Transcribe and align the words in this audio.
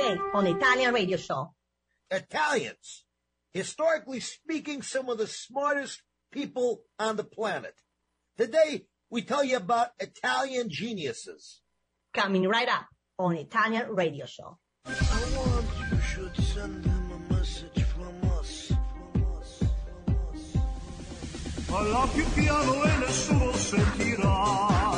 today 0.00 0.20
on 0.34 0.46
Italian 0.46 0.94
Radio 0.94 1.16
Show. 1.16 1.54
Italians, 2.10 3.04
historically 3.52 4.20
speaking, 4.20 4.82
some 4.82 5.08
of 5.08 5.18
the 5.18 5.26
smartest 5.26 6.02
people 6.32 6.82
on 6.98 7.16
the 7.16 7.24
planet. 7.24 7.74
Today, 8.36 8.86
we 9.10 9.22
tell 9.22 9.44
you 9.44 9.56
about 9.56 9.88
Italian 9.98 10.68
geniuses. 10.70 11.60
Coming 12.14 12.48
right 12.48 12.68
up 12.68 12.86
on 13.18 13.36
Italian 13.36 13.94
Radio 13.94 14.26
Show. 14.26 14.58
I 14.86 14.90
you 15.92 16.00
should 16.00 16.36
send 16.36 16.84
him 16.84 17.12
a 17.12 17.32
message 17.32 17.82
from 17.84 18.30
us. 18.32 18.72
From 19.12 19.24
us. 19.38 19.62
From 20.04 20.16
us. 20.34 20.56
Parla 21.68 22.08
più 22.12 22.24
piano 22.32 22.82
e 22.82 22.96
nessuno 22.98 23.52
sentirà. 23.52 24.89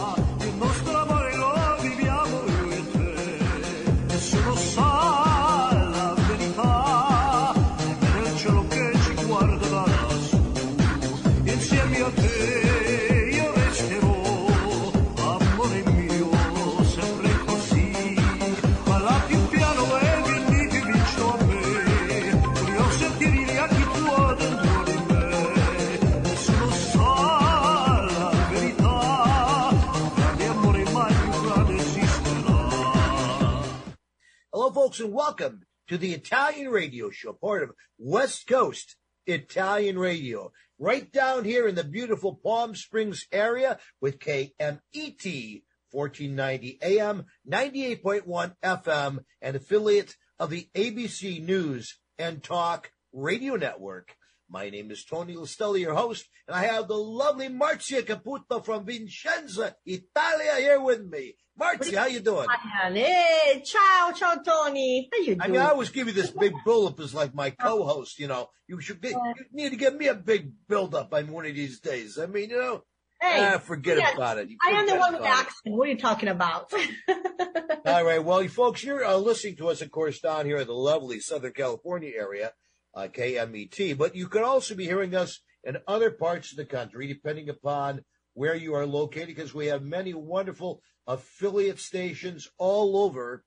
Folks, 34.74 35.00
and 35.00 35.12
welcome 35.12 35.64
to 35.88 35.98
the 35.98 36.14
Italian 36.14 36.70
Radio 36.70 37.10
Show, 37.10 37.34
part 37.34 37.62
of 37.62 37.72
West 37.98 38.46
Coast 38.46 38.96
Italian 39.26 39.98
Radio, 39.98 40.50
right 40.78 41.12
down 41.12 41.44
here 41.44 41.68
in 41.68 41.74
the 41.74 41.84
beautiful 41.84 42.40
Palm 42.42 42.74
Springs 42.74 43.26
area 43.30 43.78
with 44.00 44.18
KMET 44.18 45.62
1490 45.90 46.78
AM, 46.80 47.26
98.1 47.46 48.54
FM, 48.62 49.18
and 49.42 49.56
affiliate 49.56 50.16
of 50.38 50.48
the 50.48 50.70
ABC 50.74 51.44
News 51.44 51.98
and 52.18 52.42
Talk 52.42 52.92
Radio 53.12 53.56
Network. 53.56 54.16
My 54.52 54.68
name 54.68 54.90
is 54.90 55.02
Tony 55.02 55.34
Listelli, 55.34 55.80
your 55.80 55.94
host, 55.94 56.28
and 56.46 56.54
I 56.54 56.64
have 56.64 56.86
the 56.86 56.94
lovely 56.94 57.48
Marzia 57.48 58.02
Caputo 58.02 58.62
from 58.62 58.84
Vincenza, 58.84 59.74
Italia, 59.86 60.56
here 60.58 60.78
with 60.78 61.06
me. 61.06 61.36
Marzia, 61.58 61.96
how 61.96 62.04
you 62.04 62.20
doing? 62.20 62.46
Hey, 62.92 63.62
ciao, 63.64 64.12
ciao, 64.14 64.34
Tony. 64.44 65.08
How 65.10 65.20
you 65.20 65.26
doing? 65.36 65.40
I 65.40 65.48
mean, 65.48 65.58
I 65.58 65.70
always 65.70 65.88
give 65.88 66.06
you 66.06 66.12
this 66.12 66.30
big 66.30 66.52
build-up 66.66 67.00
as 67.00 67.14
like 67.14 67.34
my 67.34 67.48
co-host. 67.48 68.18
You 68.18 68.28
know, 68.28 68.50
you 68.68 68.78
should 68.82 69.00
get, 69.00 69.12
you 69.12 69.34
need 69.54 69.70
to 69.70 69.76
give 69.76 69.96
me 69.96 70.08
a 70.08 70.14
big 70.14 70.52
build-up 70.68 71.14
on 71.14 71.32
one 71.32 71.46
of 71.46 71.54
these 71.54 71.80
days. 71.80 72.18
I 72.18 72.26
mean, 72.26 72.50
you 72.50 72.58
know, 72.58 72.82
hey, 73.22 73.52
ah, 73.54 73.58
forget 73.58 73.96
yeah, 73.96 74.12
about 74.12 74.36
it. 74.36 74.50
I 74.62 74.72
am 74.72 74.86
the 74.86 74.96
one 74.96 75.14
with 75.14 75.22
the 75.22 75.28
accent. 75.28 75.74
What 75.74 75.88
are 75.88 75.92
you 75.92 75.98
talking 75.98 76.28
about? 76.28 76.70
All 77.86 78.04
right, 78.04 78.22
well, 78.22 78.42
you 78.42 78.50
folks, 78.50 78.84
you're 78.84 79.02
uh, 79.02 79.16
listening 79.16 79.56
to 79.56 79.68
us, 79.68 79.80
of 79.80 79.90
course, 79.90 80.20
down 80.20 80.44
here 80.44 80.58
in 80.58 80.66
the 80.66 80.74
lovely 80.74 81.20
Southern 81.20 81.52
California 81.52 82.12
area, 82.14 82.52
uh, 82.94 83.08
KMET, 83.12 83.96
but 83.96 84.14
you 84.14 84.28
could 84.28 84.42
also 84.42 84.74
be 84.74 84.86
hearing 84.86 85.14
us 85.14 85.40
in 85.64 85.78
other 85.86 86.10
parts 86.10 86.50
of 86.50 86.56
the 86.56 86.64
country, 86.64 87.06
depending 87.06 87.48
upon 87.48 88.04
where 88.34 88.54
you 88.54 88.74
are 88.74 88.86
located, 88.86 89.28
because 89.28 89.54
we 89.54 89.66
have 89.66 89.82
many 89.82 90.14
wonderful 90.14 90.82
affiliate 91.06 91.78
stations 91.78 92.48
all 92.58 92.96
over 92.96 93.44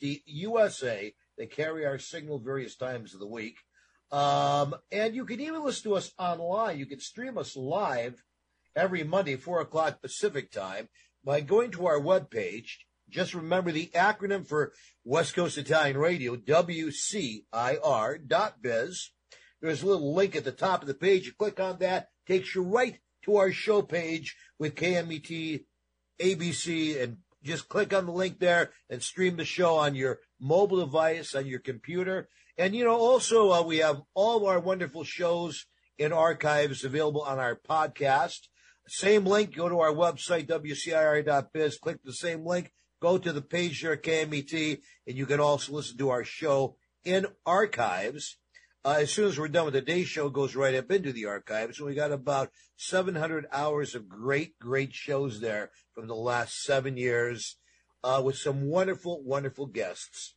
the 0.00 0.22
USA 0.26 1.14
that 1.38 1.50
carry 1.50 1.86
our 1.86 1.98
signal 1.98 2.38
various 2.38 2.76
times 2.76 3.14
of 3.14 3.20
the 3.20 3.26
week. 3.26 3.58
Um, 4.10 4.74
and 4.90 5.14
you 5.14 5.24
can 5.24 5.40
even 5.40 5.64
listen 5.64 5.90
to 5.90 5.96
us 5.96 6.12
online. 6.18 6.78
You 6.78 6.86
can 6.86 7.00
stream 7.00 7.38
us 7.38 7.56
live 7.56 8.22
every 8.76 9.04
Monday, 9.04 9.36
4 9.36 9.62
o'clock 9.62 10.02
Pacific 10.02 10.50
time, 10.50 10.88
by 11.24 11.40
going 11.40 11.70
to 11.72 11.86
our 11.86 11.98
webpage. 11.98 12.78
Just 13.12 13.34
remember 13.34 13.70
the 13.72 13.90
acronym 13.94 14.46
for 14.46 14.72
West 15.04 15.34
Coast 15.34 15.58
Italian 15.58 15.98
Radio, 15.98 16.34
WCIR 16.34 18.26
dot 18.26 18.62
biz. 18.62 19.10
There's 19.60 19.82
a 19.82 19.86
little 19.86 20.14
link 20.14 20.34
at 20.34 20.44
the 20.44 20.52
top 20.52 20.80
of 20.80 20.88
the 20.88 20.94
page. 20.94 21.26
You 21.26 21.32
click 21.32 21.60
on 21.60 21.78
that, 21.80 22.08
takes 22.26 22.54
you 22.54 22.62
right 22.62 22.98
to 23.24 23.36
our 23.36 23.52
show 23.52 23.82
page 23.82 24.34
with 24.58 24.74
KMET, 24.74 25.64
ABC, 26.20 27.02
and 27.02 27.18
just 27.42 27.68
click 27.68 27.92
on 27.92 28.06
the 28.06 28.12
link 28.12 28.38
there 28.38 28.70
and 28.88 29.02
stream 29.02 29.36
the 29.36 29.44
show 29.44 29.76
on 29.76 29.94
your 29.94 30.20
mobile 30.40 30.78
device, 30.78 31.34
on 31.34 31.46
your 31.46 31.60
computer. 31.60 32.28
And, 32.56 32.74
you 32.74 32.84
know, 32.84 32.96
also 32.96 33.52
uh, 33.52 33.62
we 33.62 33.78
have 33.78 34.00
all 34.14 34.38
of 34.38 34.44
our 34.44 34.58
wonderful 34.58 35.04
shows 35.04 35.66
in 35.98 36.12
archives 36.12 36.82
available 36.82 37.22
on 37.22 37.38
our 37.38 37.56
podcast. 37.56 38.48
Same 38.88 39.26
link, 39.26 39.54
go 39.54 39.68
to 39.68 39.80
our 39.80 39.92
website, 39.92 40.46
WCIR.biz, 40.46 41.78
click 41.78 41.98
the 42.02 42.12
same 42.12 42.44
link, 42.44 42.72
go 43.02 43.18
to 43.18 43.32
the 43.32 43.42
page 43.42 43.82
there 43.82 43.96
KMET, 43.96 44.80
and 45.08 45.16
you 45.18 45.26
can 45.26 45.40
also 45.40 45.72
listen 45.72 45.98
to 45.98 46.10
our 46.10 46.22
show 46.22 46.76
in 47.04 47.26
archives. 47.44 48.38
Uh, 48.84 48.98
as 49.00 49.10
soon 49.10 49.26
as 49.26 49.38
we're 49.38 49.48
done 49.48 49.64
with 49.64 49.74
the 49.74 49.80
day 49.80 50.04
show, 50.04 50.28
goes 50.28 50.54
right 50.54 50.76
up 50.76 50.88
into 50.88 51.12
the 51.12 51.26
archives. 51.26 51.78
And 51.78 51.88
we 51.88 51.96
got 51.96 52.12
about 52.12 52.50
700 52.76 53.46
hours 53.52 53.96
of 53.96 54.08
great, 54.08 54.56
great 54.60 54.94
shows 54.94 55.40
there 55.40 55.70
from 55.92 56.06
the 56.06 56.14
last 56.14 56.62
seven 56.62 56.96
years 56.96 57.56
uh, 58.04 58.22
with 58.24 58.36
some 58.36 58.68
wonderful, 58.68 59.20
wonderful 59.24 59.66
guests. 59.66 60.36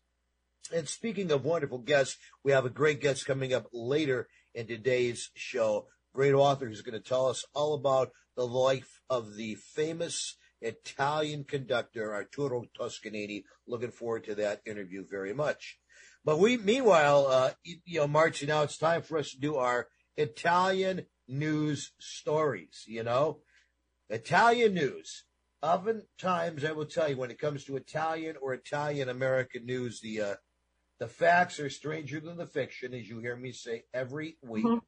And 0.73 0.89
speaking 0.89 1.31
of 1.31 1.45
wonderful 1.45 1.77
guests, 1.77 2.17
we 2.43 2.51
have 2.51 2.65
a 2.65 2.71
great 2.71 2.99
guest 2.99 3.27
coming 3.27 3.53
up 3.53 3.67
later 3.73 4.27
in 4.55 4.65
today's 4.65 5.29
show. 5.35 5.85
Great 6.15 6.33
author 6.33 6.65
who's 6.67 6.81
going 6.81 6.99
to 6.99 7.07
tell 7.07 7.27
us 7.27 7.45
all 7.53 7.75
about 7.75 8.09
the 8.35 8.47
life 8.47 9.01
of 9.07 9.35
the 9.35 9.53
famous 9.53 10.35
Italian 10.61 11.43
conductor 11.43 12.13
Arturo 12.13 12.63
Toscanini. 12.73 13.45
Looking 13.67 13.91
forward 13.91 14.23
to 14.25 14.35
that 14.35 14.61
interview 14.65 15.05
very 15.09 15.33
much. 15.33 15.79
But 16.23 16.39
we, 16.39 16.57
meanwhile, 16.57 17.27
uh, 17.27 17.51
you 17.63 17.99
know, 17.99 18.07
Marcy, 18.07 18.45
now 18.45 18.63
it's 18.63 18.77
time 18.77 19.01
for 19.03 19.17
us 19.17 19.31
to 19.31 19.39
do 19.39 19.57
our 19.57 19.87
Italian 20.17 21.05
news 21.27 21.91
stories. 21.99 22.83
You 22.87 23.03
know, 23.03 23.39
Italian 24.09 24.73
news. 24.73 25.25
Oftentimes, 25.61 26.63
I 26.63 26.71
will 26.73 26.85
tell 26.85 27.09
you, 27.09 27.17
when 27.17 27.31
it 27.31 27.39
comes 27.39 27.63
to 27.65 27.75
Italian 27.75 28.35
or 28.41 28.53
Italian 28.53 29.09
American 29.09 29.65
news, 29.65 29.99
the 30.01 30.21
uh, 30.21 30.35
the 30.99 31.07
facts 31.07 31.59
are 31.59 31.69
stranger 31.69 32.19
than 32.19 32.37
the 32.37 32.45
fiction, 32.45 32.93
as 32.93 33.09
you 33.09 33.19
hear 33.19 33.35
me 33.35 33.51
say 33.51 33.83
every 33.93 34.37
week. 34.41 34.65
Mhm. 34.65 34.81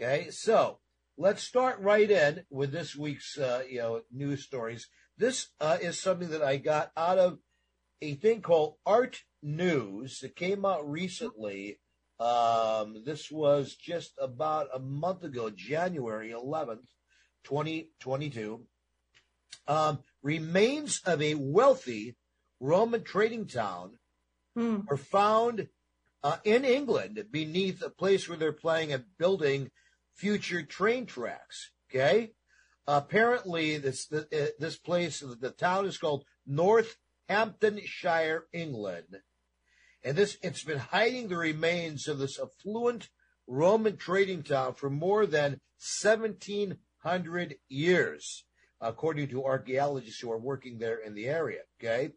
Okay, 0.00 0.30
so 0.30 0.80
let's 1.16 1.42
start 1.42 1.80
right 1.80 2.10
in 2.10 2.44
with 2.50 2.72
this 2.72 2.94
week's 2.94 3.36
uh, 3.38 3.64
you 3.68 3.78
know 3.78 4.02
news 4.12 4.44
stories. 4.44 4.88
This 5.18 5.48
uh, 5.60 5.78
is 5.80 6.00
something 6.00 6.30
that 6.30 6.42
I 6.42 6.58
got 6.58 6.92
out 6.96 7.18
of 7.18 7.38
a 8.00 8.14
thing 8.14 8.40
called 8.40 8.76
Art 8.86 9.24
News 9.42 10.20
that 10.20 10.36
came 10.36 10.64
out 10.64 10.88
recently. 10.88 11.80
Um, 12.20 13.02
this 13.04 13.28
was 13.30 13.74
just 13.74 14.12
about 14.20 14.68
a 14.72 14.78
month 14.78 15.24
ago, 15.24 15.50
January 15.50 16.30
11th, 16.30 16.86
2022. 17.44 18.64
Um, 19.66 19.98
remains 20.22 21.00
of 21.04 21.20
a 21.20 21.34
wealthy 21.34 22.16
Roman 22.60 23.02
trading 23.02 23.46
town 23.46 23.98
Hmm. 24.54 24.80
were 24.88 24.96
found 24.96 25.68
uh, 26.22 26.38
in 26.44 26.64
England 26.64 27.24
beneath 27.30 27.82
a 27.82 27.90
place 27.90 28.28
where 28.28 28.38
they're 28.38 28.52
planning 28.52 28.92
and 28.92 29.04
building 29.18 29.70
future 30.14 30.62
train 30.62 31.06
tracks. 31.06 31.70
Okay, 31.90 32.32
apparently 32.88 33.76
this 33.76 34.10
uh, 34.12 34.22
this 34.58 34.78
place 34.78 35.20
the 35.20 35.50
town 35.50 35.86
is 35.86 35.98
called 35.98 36.24
Northamptonshire, 36.46 38.46
England, 38.52 39.18
and 40.02 40.16
this 40.16 40.38
it's 40.42 40.64
been 40.64 40.78
hiding 40.78 41.28
the 41.28 41.36
remains 41.36 42.08
of 42.08 42.18
this 42.18 42.40
affluent 42.40 43.10
Roman 43.46 43.96
trading 43.96 44.42
town 44.42 44.74
for 44.74 44.90
more 44.90 45.26
than 45.26 45.60
seventeen 45.76 46.78
hundred 47.02 47.56
years, 47.68 48.44
according 48.80 49.28
to 49.28 49.44
archaeologists 49.44 50.20
who 50.20 50.32
are 50.32 50.38
working 50.38 50.78
there 50.78 50.98
in 50.98 51.14
the 51.14 51.28
area. 51.28 51.60
Okay. 51.78 52.12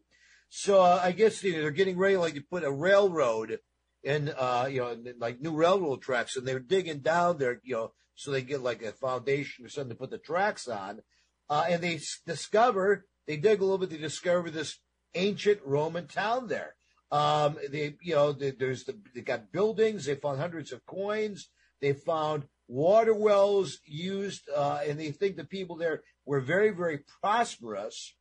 So 0.48 0.80
uh, 0.80 1.00
I 1.02 1.12
guess 1.12 1.42
you 1.42 1.52
know, 1.52 1.62
they're 1.62 1.70
getting 1.70 1.98
ready 1.98 2.16
like 2.16 2.34
to 2.34 2.42
put 2.42 2.64
a 2.64 2.70
railroad 2.70 3.58
in, 4.02 4.32
uh, 4.36 4.68
you 4.70 4.80
know, 4.80 4.96
like 5.18 5.40
new 5.40 5.54
railroad 5.54 6.02
tracks, 6.02 6.36
and 6.36 6.46
they're 6.46 6.58
digging 6.58 7.00
down 7.00 7.38
there, 7.38 7.60
you 7.62 7.74
know, 7.74 7.92
so 8.14 8.30
they 8.30 8.42
get 8.42 8.62
like 8.62 8.82
a 8.82 8.92
foundation 8.92 9.64
or 9.64 9.68
something 9.68 9.90
to 9.90 9.96
put 9.96 10.10
the 10.10 10.18
tracks 10.18 10.68
on. 10.68 11.00
Uh, 11.48 11.64
and 11.68 11.82
they 11.82 12.00
discover, 12.26 13.06
they 13.26 13.36
dig 13.36 13.60
a 13.60 13.64
little 13.64 13.78
bit, 13.78 13.90
they 13.90 13.98
discover 13.98 14.50
this 14.50 14.78
ancient 15.14 15.60
Roman 15.64 16.06
town 16.06 16.48
there. 16.48 16.76
Um, 17.10 17.58
they, 17.70 17.96
you 18.00 18.14
know, 18.14 18.32
they, 18.32 18.52
there's 18.52 18.84
the, 18.84 18.98
they 19.14 19.20
got 19.20 19.52
buildings, 19.52 20.06
they 20.06 20.14
found 20.14 20.40
hundreds 20.40 20.72
of 20.72 20.86
coins, 20.86 21.50
they 21.80 21.92
found 21.92 22.44
water 22.68 23.12
wells 23.12 23.80
used, 23.84 24.48
uh, 24.54 24.80
and 24.86 24.98
they 24.98 25.10
think 25.10 25.36
the 25.36 25.44
people 25.44 25.76
there 25.76 26.02
were 26.24 26.40
very, 26.40 26.70
very 26.70 27.00
prosperous 27.20 28.14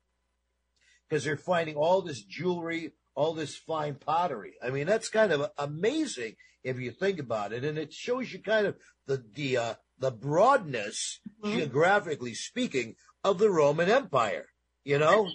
because 1.07 1.23
they're 1.23 1.37
finding 1.37 1.75
all 1.75 2.01
this 2.01 2.21
jewelry, 2.21 2.91
all 3.15 3.33
this 3.33 3.55
fine 3.55 3.95
pottery. 3.95 4.53
I 4.61 4.71
mean, 4.71 4.87
that's 4.87 5.09
kind 5.09 5.31
of 5.31 5.49
amazing 5.57 6.35
if 6.63 6.79
you 6.79 6.91
think 6.91 7.19
about 7.19 7.53
it, 7.53 7.63
and 7.63 7.77
it 7.77 7.93
shows 7.93 8.31
you 8.31 8.39
kind 8.41 8.67
of 8.67 8.75
the 9.07 9.23
the 9.33 9.57
uh, 9.57 9.73
the 9.97 10.11
broadness, 10.11 11.19
Mhm. 11.43 11.53
geographically 11.55 12.33
speaking, 12.33 12.95
of 13.23 13.37
the 13.37 13.49
Roman 13.49 13.89
Empire. 13.89 14.47
You 14.83 14.97
know, 14.97 15.29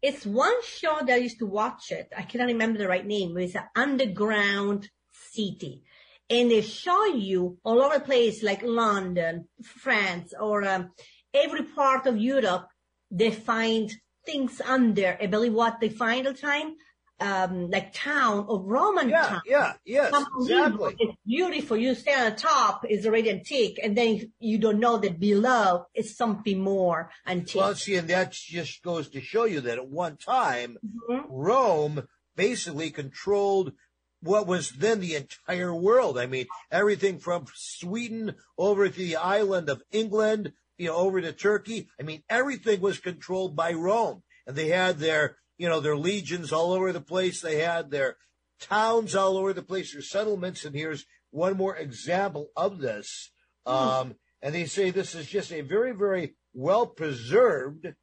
It's 0.00 0.24
one 0.26 0.62
show 0.64 0.98
that 1.00 1.14
I 1.14 1.16
used 1.28 1.38
to 1.38 1.46
watch 1.46 1.90
it. 1.92 2.08
I 2.16 2.22
cannot 2.22 2.46
remember 2.48 2.78
the 2.78 2.88
right 2.88 3.06
name. 3.06 3.34
but 3.34 3.42
It's 3.44 3.54
an 3.54 3.68
underground 3.76 4.90
city. 5.10 5.82
And 6.30 6.50
they 6.50 6.62
show 6.62 7.04
you 7.06 7.58
all 7.64 7.80
over 7.82 7.98
the 7.98 8.04
place, 8.04 8.42
like 8.42 8.62
London, 8.62 9.48
France, 9.62 10.32
or 10.40 10.64
um, 10.64 10.90
every 11.34 11.64
part 11.64 12.06
of 12.06 12.16
Europe. 12.16 12.66
They 13.10 13.30
find 13.30 13.92
things 14.24 14.60
under. 14.60 15.18
I 15.20 15.26
believe 15.26 15.52
what 15.52 15.78
they 15.80 15.88
find 15.90 16.26
all 16.26 16.32
the 16.32 16.38
time, 16.38 16.74
um, 17.22 17.70
like 17.70 17.92
town 17.92 18.46
or 18.48 18.60
Roman 18.60 19.08
yeah, 19.08 19.26
town. 19.26 19.40
yeah, 19.46 19.72
yes, 19.84 20.12
exactly. 20.38 20.96
It's 20.98 21.16
beautiful. 21.26 21.76
You 21.76 21.94
stand 21.94 22.32
on 22.32 22.36
top, 22.36 22.84
it's 22.88 23.06
already 23.06 23.30
antique, 23.30 23.78
and 23.82 23.96
then 23.96 24.32
you 24.40 24.58
don't 24.58 24.80
know 24.80 24.98
that 24.98 25.18
below 25.20 25.86
is 25.94 26.16
something 26.16 26.60
more 26.60 27.10
antique. 27.26 27.60
Well, 27.60 27.74
see, 27.74 27.96
and 27.96 28.08
that 28.08 28.32
just 28.32 28.82
goes 28.82 29.08
to 29.10 29.20
show 29.20 29.44
you 29.44 29.60
that 29.62 29.78
at 29.78 29.88
one 29.88 30.16
time, 30.16 30.78
Mhm. 30.84 31.24
Rome 31.28 32.08
basically 32.36 32.90
controlled 32.90 33.72
what 34.20 34.46
was 34.46 34.70
then 34.70 35.00
the 35.00 35.16
entire 35.16 35.74
world. 35.74 36.18
I 36.18 36.26
mean, 36.26 36.46
everything 36.70 37.18
from 37.18 37.46
Sweden 37.54 38.34
over 38.56 38.88
to 38.88 38.98
the 38.98 39.16
island 39.16 39.68
of 39.68 39.82
England, 39.90 40.52
you 40.78 40.88
know, 40.88 40.96
over 40.96 41.20
to 41.20 41.32
Turkey. 41.32 41.88
I 41.98 42.02
mean, 42.04 42.22
everything 42.28 42.80
was 42.80 42.98
controlled 43.00 43.54
by 43.56 43.72
Rome. 43.72 44.22
And 44.46 44.56
they 44.56 44.68
had 44.68 44.98
their, 44.98 45.36
you 45.62 45.68
know, 45.68 45.78
their 45.78 45.96
legions 45.96 46.52
all 46.52 46.72
over 46.72 46.90
the 46.90 47.00
place. 47.00 47.40
They 47.40 47.60
had 47.60 47.92
their 47.92 48.16
towns 48.58 49.14
all 49.14 49.36
over 49.36 49.52
the 49.52 49.62
place, 49.62 49.92
their 49.92 50.02
settlements. 50.02 50.64
And 50.64 50.74
here's 50.74 51.06
one 51.30 51.56
more 51.56 51.76
example 51.76 52.48
of 52.56 52.80
this. 52.80 53.30
Um, 53.64 54.16
and 54.42 54.56
they 54.56 54.66
say 54.66 54.90
this 54.90 55.14
is 55.14 55.28
just 55.28 55.52
a 55.52 55.60
very, 55.60 55.92
very 55.92 56.34
well 56.52 56.88
preserved 56.88 57.94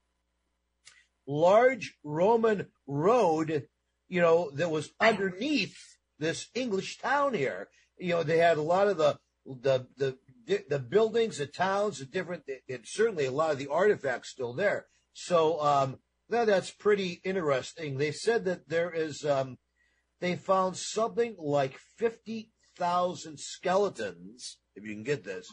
large 1.28 1.98
Roman 2.02 2.68
road, 2.88 3.68
you 4.08 4.22
know, 4.22 4.52
that 4.52 4.72
was 4.72 4.92
underneath 5.02 5.76
this 6.18 6.48
English 6.56 7.00
town 7.00 7.34
here. 7.34 7.68
You 7.98 8.12
know, 8.12 8.24
they 8.24 8.38
had 8.38 8.56
a 8.56 8.62
lot 8.62 8.88
of 8.88 8.96
the 8.96 9.20
the 9.46 9.86
the 9.98 10.18
the 10.70 10.80
buildings, 10.80 11.40
the 11.40 11.46
towns, 11.46 12.00
the 12.00 12.06
different, 12.06 12.44
and 12.70 12.84
certainly 12.86 13.26
a 13.26 13.32
lot 13.32 13.52
of 13.52 13.58
the 13.58 13.68
artifacts 13.68 14.30
still 14.30 14.54
there. 14.54 14.86
So 15.12 15.62
um, 15.62 15.98
that 16.30 16.48
that's 16.48 16.72
pretty 16.72 17.22
interesting. 17.24 17.98
They 17.98 18.12
said 18.12 18.46
that 18.46 18.70
there 18.70 18.92
is, 18.92 19.26
um, 19.26 19.58
they 20.22 20.36
found 20.36 20.78
something 20.78 21.36
like 21.40 21.78
fifty 21.98 22.52
thousand 22.78 23.40
skeletons, 23.40 24.58
if 24.76 24.84
you 24.84 24.94
can 24.94 25.04
get 25.04 25.24
this, 25.24 25.48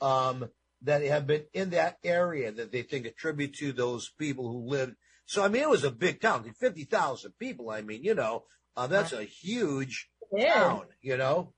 um, 0.00 0.48
that 0.82 1.02
have 1.02 1.26
been 1.26 1.44
in 1.54 1.70
that 1.70 1.96
area 2.04 2.52
that 2.52 2.72
they 2.72 2.82
think 2.82 3.06
attribute 3.06 3.54
to 3.54 3.72
those 3.72 4.10
people 4.18 4.50
who 4.50 4.68
lived. 4.68 4.94
So 5.26 5.44
I 5.44 5.48
mean, 5.48 5.62
it 5.62 5.70
was 5.70 5.84
a 5.84 5.90
big 5.90 6.20
town, 6.20 6.50
fifty 6.58 6.84
thousand 6.84 7.32
people. 7.38 7.70
I 7.70 7.82
mean, 7.82 8.02
you 8.04 8.14
know, 8.14 8.44
uh, 8.76 8.86
that's 8.86 9.12
a 9.12 9.24
huge 9.24 10.08
Yeah. 10.32 10.54
town. 10.54 10.86
You 11.00 11.16
know. 11.16 11.52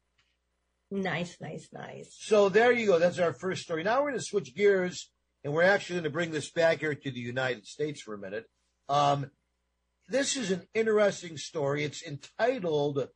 Nice, 0.90 1.36
nice, 1.40 1.68
nice. 1.72 2.16
So 2.18 2.48
there 2.48 2.72
you 2.72 2.86
go. 2.86 2.98
That's 2.98 3.18
our 3.18 3.34
first 3.34 3.62
story. 3.62 3.82
Now 3.82 4.00
we're 4.00 4.10
going 4.10 4.20
to 4.20 4.24
switch 4.24 4.54
gears, 4.54 5.10
and 5.44 5.52
we're 5.52 5.62
actually 5.62 5.96
going 5.96 6.04
to 6.04 6.10
bring 6.10 6.30
this 6.30 6.50
back 6.50 6.80
here 6.80 6.94
to 6.94 7.10
the 7.10 7.20
United 7.20 7.66
States 7.66 8.00
for 8.00 8.14
a 8.14 8.18
minute. 8.18 8.46
Um, 8.88 9.30
this 10.08 10.36
is 10.36 10.50
an 10.50 10.66
interesting 10.74 11.36
story. 11.36 11.84
It's 11.84 12.02
entitled 12.02 13.08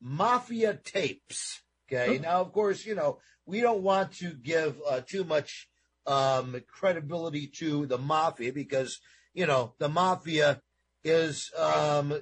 Mafia 0.00 0.78
Tapes. 0.82 1.62
Okay. 1.90 2.18
Now, 2.18 2.40
of 2.40 2.52
course, 2.52 2.86
you 2.86 2.94
know, 2.94 3.18
we 3.46 3.60
don't 3.60 3.82
want 3.82 4.12
to 4.18 4.32
give 4.34 4.76
uh, 4.88 5.00
too 5.00 5.24
much 5.24 5.68
um, 6.06 6.60
credibility 6.68 7.48
to 7.58 7.86
the 7.86 7.98
mafia 7.98 8.52
because, 8.52 9.00
you 9.34 9.46
know, 9.46 9.74
the 9.78 9.88
mafia 9.88 10.60
is 11.02 11.50
um, 11.58 12.12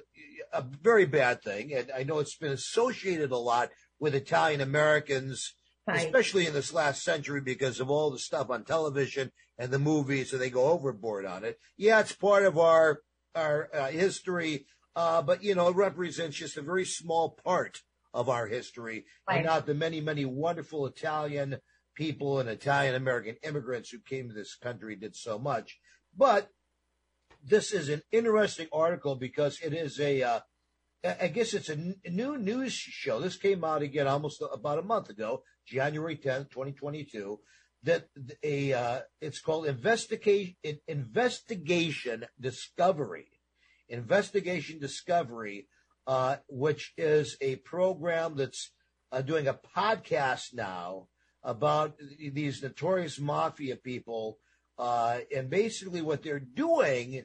a 0.51 0.63
very 0.81 1.05
bad 1.05 1.43
thing. 1.43 1.73
And 1.73 1.91
I 1.95 2.03
know 2.03 2.19
it's 2.19 2.37
been 2.37 2.51
associated 2.51 3.31
a 3.31 3.37
lot 3.37 3.69
with 3.99 4.15
Italian 4.15 4.61
Americans 4.61 5.53
Right. 5.89 6.05
especially 6.05 6.45
in 6.47 6.53
this 6.53 6.73
last 6.73 7.03
century 7.03 7.41
because 7.41 7.79
of 7.79 7.89
all 7.89 8.11
the 8.11 8.19
stuff 8.19 8.49
on 8.49 8.63
television 8.63 9.31
and 9.57 9.71
the 9.71 9.79
movies, 9.79 10.31
so 10.31 10.37
they 10.37 10.49
go 10.49 10.65
overboard 10.65 11.25
on 11.25 11.43
it. 11.43 11.59
Yeah, 11.77 11.99
it's 11.99 12.13
part 12.13 12.43
of 12.45 12.57
our 12.57 13.01
our 13.35 13.69
uh, 13.73 13.87
history, 13.87 14.65
uh, 14.95 15.21
but 15.21 15.43
you 15.43 15.55
know, 15.55 15.69
it 15.69 15.75
represents 15.75 16.37
just 16.37 16.57
a 16.57 16.61
very 16.61 16.85
small 16.85 17.37
part 17.43 17.81
of 18.13 18.27
our 18.29 18.47
history, 18.47 19.05
Right. 19.27 19.37
and 19.37 19.45
not 19.45 19.65
the 19.65 19.73
many, 19.73 20.01
many 20.01 20.25
wonderful 20.25 20.85
Italian 20.87 21.57
people 21.95 22.39
and 22.39 22.49
Italian 22.49 22.95
American 22.95 23.35
immigrants 23.43 23.89
who 23.89 23.99
came 23.99 24.27
to 24.29 24.33
this 24.33 24.55
country 24.55 24.95
did 24.95 25.15
so 25.15 25.37
much. 25.37 25.79
But 26.15 26.49
this 27.43 27.71
is 27.71 27.89
an 27.89 28.01
interesting 28.11 28.67
article 28.71 29.15
because 29.15 29.59
it 29.61 29.73
is 29.73 29.99
a 29.99 30.23
uh, 30.23 30.39
I 31.03 31.27
guess 31.27 31.53
it's 31.53 31.69
a 31.69 31.77
new 32.09 32.37
news 32.37 32.73
show. 32.73 33.21
This 33.21 33.37
came 33.37 33.63
out 33.63 33.81
again 33.81 34.07
almost 34.07 34.43
about 34.51 34.79
a 34.79 34.83
month 34.83 35.09
ago, 35.09 35.43
January 35.65 36.17
10th, 36.17 36.49
2022. 36.49 37.39
That 37.83 38.09
a 38.43 38.73
uh, 38.73 38.99
it's 39.21 39.39
called 39.39 39.65
investigation 39.65 40.55
investigation 40.89 42.25
discovery, 42.37 43.31
investigation 43.87 44.79
discovery, 44.79 45.69
uh, 46.05 46.37
which 46.49 46.93
is 46.97 47.37
a 47.39 47.55
program 47.57 48.35
that's 48.35 48.71
uh, 49.13 49.21
doing 49.21 49.47
a 49.47 49.53
podcast 49.53 50.53
now 50.53 51.07
about 51.41 51.95
these 52.33 52.61
notorious 52.61 53.17
mafia 53.17 53.77
people, 53.77 54.39
uh, 54.77 55.19
and 55.33 55.49
basically 55.49 56.01
what 56.01 56.21
they're 56.21 56.41
doing 56.41 57.23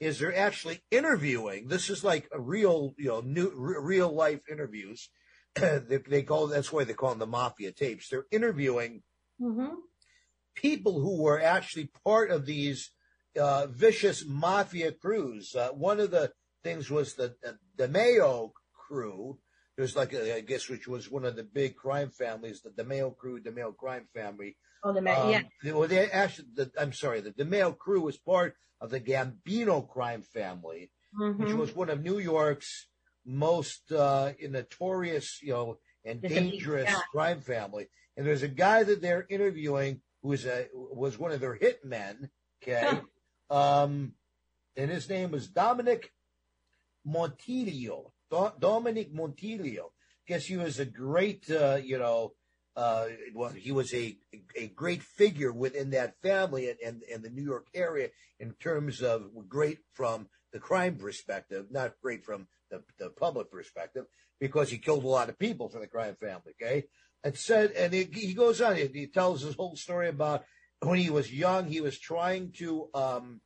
is 0.00 0.18
they're 0.18 0.36
actually 0.36 0.80
interviewing. 0.90 1.68
This 1.68 1.90
is 1.90 2.04
like 2.04 2.28
a 2.32 2.40
real, 2.40 2.94
you 2.98 3.08
know, 3.08 3.20
new, 3.20 3.46
r- 3.48 3.82
real 3.82 4.12
life 4.12 4.40
interviews. 4.50 5.10
they, 5.54 5.98
they 6.08 6.22
call 6.22 6.46
that's 6.46 6.72
why 6.72 6.84
they 6.84 6.94
call 6.94 7.10
them 7.10 7.18
the 7.18 7.26
mafia 7.26 7.72
tapes. 7.72 8.08
They're 8.08 8.26
interviewing 8.30 9.02
Mm-hmm. 9.40 9.74
people 10.54 11.00
who 11.00 11.22
were 11.22 11.40
actually 11.40 11.90
part 12.04 12.30
of 12.30 12.44
these 12.46 12.90
uh, 13.40 13.66
vicious 13.68 14.24
mafia 14.26 14.92
crews. 14.92 15.54
Uh, 15.54 15.68
one 15.70 16.00
of 16.00 16.10
the 16.10 16.32
things 16.64 16.90
was 16.90 17.14
the 17.14 17.34
the, 17.42 17.56
the 17.76 17.88
Mayo 17.88 18.52
crew. 18.74 19.38
There's 19.78 19.94
like 19.94 20.12
I 20.12 20.40
guess 20.40 20.68
which 20.68 20.88
was 20.88 21.08
one 21.08 21.24
of 21.24 21.36
the 21.36 21.44
big 21.44 21.76
crime 21.76 22.10
families, 22.10 22.62
the 22.62 22.70
DeMeo 22.70 23.16
crew, 23.16 23.40
the 23.40 23.50
DeMeo 23.52 23.76
crime 23.76 24.08
family. 24.12 24.56
Oh, 24.82 24.92
the 24.92 24.98
Um, 25.08 25.30
yeah. 25.30 25.42
they- 25.62 25.72
well, 25.72 25.86
they 25.88 26.10
actually, 26.10 26.48
the, 26.52 26.72
I'm 26.76 26.92
sorry, 26.92 27.20
the 27.20 27.30
DeMeo 27.30 27.78
crew 27.78 28.00
was 28.00 28.18
part 28.18 28.56
of 28.80 28.90
the 28.90 29.00
Gambino 29.00 29.88
crime 29.88 30.22
family, 30.22 30.90
which 31.36 31.50
Mhm. 31.50 31.58
was 31.58 31.76
one 31.76 31.90
of 31.90 32.02
New 32.02 32.18
York's 32.18 32.88
most 33.24 33.92
uh, 33.92 34.32
notorious, 34.40 35.40
you 35.42 35.52
know, 35.52 35.78
and 36.04 36.24
It's 36.24 36.34
dangerous 36.34 36.90
crime 37.12 37.40
family. 37.40 37.88
And 38.16 38.26
there's 38.26 38.42
a 38.42 38.48
guy 38.48 38.82
that 38.82 39.00
they're 39.00 39.26
interviewing 39.30 40.02
who 40.22 40.32
is 40.32 40.44
a 40.44 40.68
was 40.74 41.18
one 41.20 41.30
of 41.30 41.38
their 41.38 41.56
hitmen. 41.56 42.30
Okay, 42.60 43.00
um, 43.48 44.16
and 44.74 44.90
his 44.90 45.08
name 45.08 45.30
was 45.30 45.46
Dominic 45.46 46.12
Montiglio. 47.06 48.12
Do- 48.30 48.52
Dominic 48.58 49.12
Montiglio. 49.14 49.92
Guess 50.26 50.46
he 50.46 50.56
was 50.56 50.78
a 50.78 50.84
great, 50.84 51.50
uh, 51.50 51.78
you 51.82 51.98
know, 51.98 52.32
uh, 52.76 53.06
well, 53.34 53.50
he 53.50 53.72
was 53.72 53.92
a 53.92 54.16
a 54.56 54.68
great 54.68 55.02
figure 55.02 55.52
within 55.52 55.90
that 55.90 56.14
family 56.22 56.70
and, 56.70 56.78
and, 56.84 57.02
and 57.12 57.22
the 57.24 57.30
New 57.30 57.42
York 57.42 57.66
area 57.74 58.10
in 58.38 58.52
terms 58.60 59.02
of 59.02 59.30
great 59.48 59.78
from 59.94 60.28
the 60.52 60.60
crime 60.60 60.96
perspective, 60.96 61.66
not 61.70 61.94
great 62.02 62.24
from 62.24 62.46
the, 62.70 62.82
the 62.98 63.10
public 63.10 63.50
perspective, 63.50 64.04
because 64.38 64.70
he 64.70 64.78
killed 64.78 65.04
a 65.04 65.08
lot 65.08 65.28
of 65.28 65.38
people 65.38 65.68
for 65.68 65.80
the 65.80 65.86
crime 65.86 66.16
family. 66.20 66.52
Okay, 66.60 66.84
and 67.24 67.36
said, 67.36 67.72
and 67.72 67.92
he, 67.92 68.08
he 68.12 68.34
goes 68.34 68.60
on. 68.60 68.76
He, 68.76 68.86
he 68.86 69.06
tells 69.06 69.42
his 69.42 69.54
whole 69.54 69.74
story 69.74 70.08
about 70.08 70.44
when 70.80 70.98
he 70.98 71.10
was 71.10 71.32
young, 71.32 71.66
he 71.66 71.80
was 71.80 71.98
trying 71.98 72.52
to 72.58 72.88
um, 72.94 73.40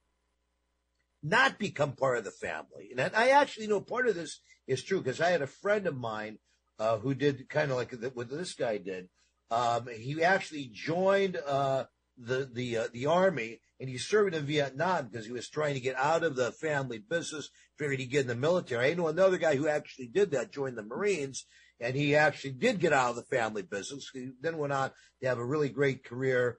not 1.22 1.58
become 1.58 1.92
part 1.92 2.18
of 2.18 2.24
the 2.24 2.30
family. 2.30 2.90
And 2.96 3.14
I 3.14 3.30
actually 3.30 3.68
know 3.68 3.80
part 3.80 4.08
of 4.08 4.14
this 4.14 4.40
is 4.66 4.82
true 4.82 4.98
because 4.98 5.20
I 5.20 5.30
had 5.30 5.42
a 5.42 5.46
friend 5.46 5.86
of 5.86 5.96
mine 5.96 6.38
uh, 6.78 6.98
who 6.98 7.14
did 7.14 7.48
kind 7.48 7.70
of 7.70 7.76
like 7.76 7.90
the, 7.90 8.10
what 8.10 8.30
this 8.30 8.54
guy 8.54 8.78
did. 8.78 9.08
Um, 9.50 9.88
he 9.88 10.22
actually 10.22 10.70
joined 10.72 11.36
uh, 11.36 11.84
the 12.16 12.48
the 12.52 12.76
uh, 12.78 12.88
the 12.92 13.06
army 13.06 13.60
and 13.78 13.88
he 13.88 13.98
served 13.98 14.34
in 14.34 14.46
Vietnam 14.46 15.08
because 15.08 15.26
he 15.26 15.32
was 15.32 15.48
trying 15.48 15.74
to 15.74 15.80
get 15.80 15.96
out 15.96 16.22
of 16.22 16.36
the 16.36 16.52
family 16.52 16.98
business, 16.98 17.50
figured 17.76 17.98
he'd 17.98 18.06
get 18.06 18.22
in 18.22 18.26
the 18.28 18.34
military. 18.34 18.90
I 18.90 18.94
know 18.94 19.08
another 19.08 19.38
guy 19.38 19.56
who 19.56 19.66
actually 19.66 20.06
did 20.06 20.30
that, 20.30 20.52
joined 20.52 20.78
the 20.78 20.84
Marines, 20.84 21.46
and 21.80 21.96
he 21.96 22.14
actually 22.14 22.52
did 22.52 22.78
get 22.78 22.92
out 22.92 23.10
of 23.10 23.16
the 23.16 23.24
family 23.24 23.62
business. 23.62 24.08
He 24.12 24.30
then 24.40 24.56
went 24.58 24.72
on 24.72 24.92
to 25.20 25.28
have 25.28 25.38
a 25.38 25.44
really 25.44 25.68
great 25.68 26.04
career 26.04 26.58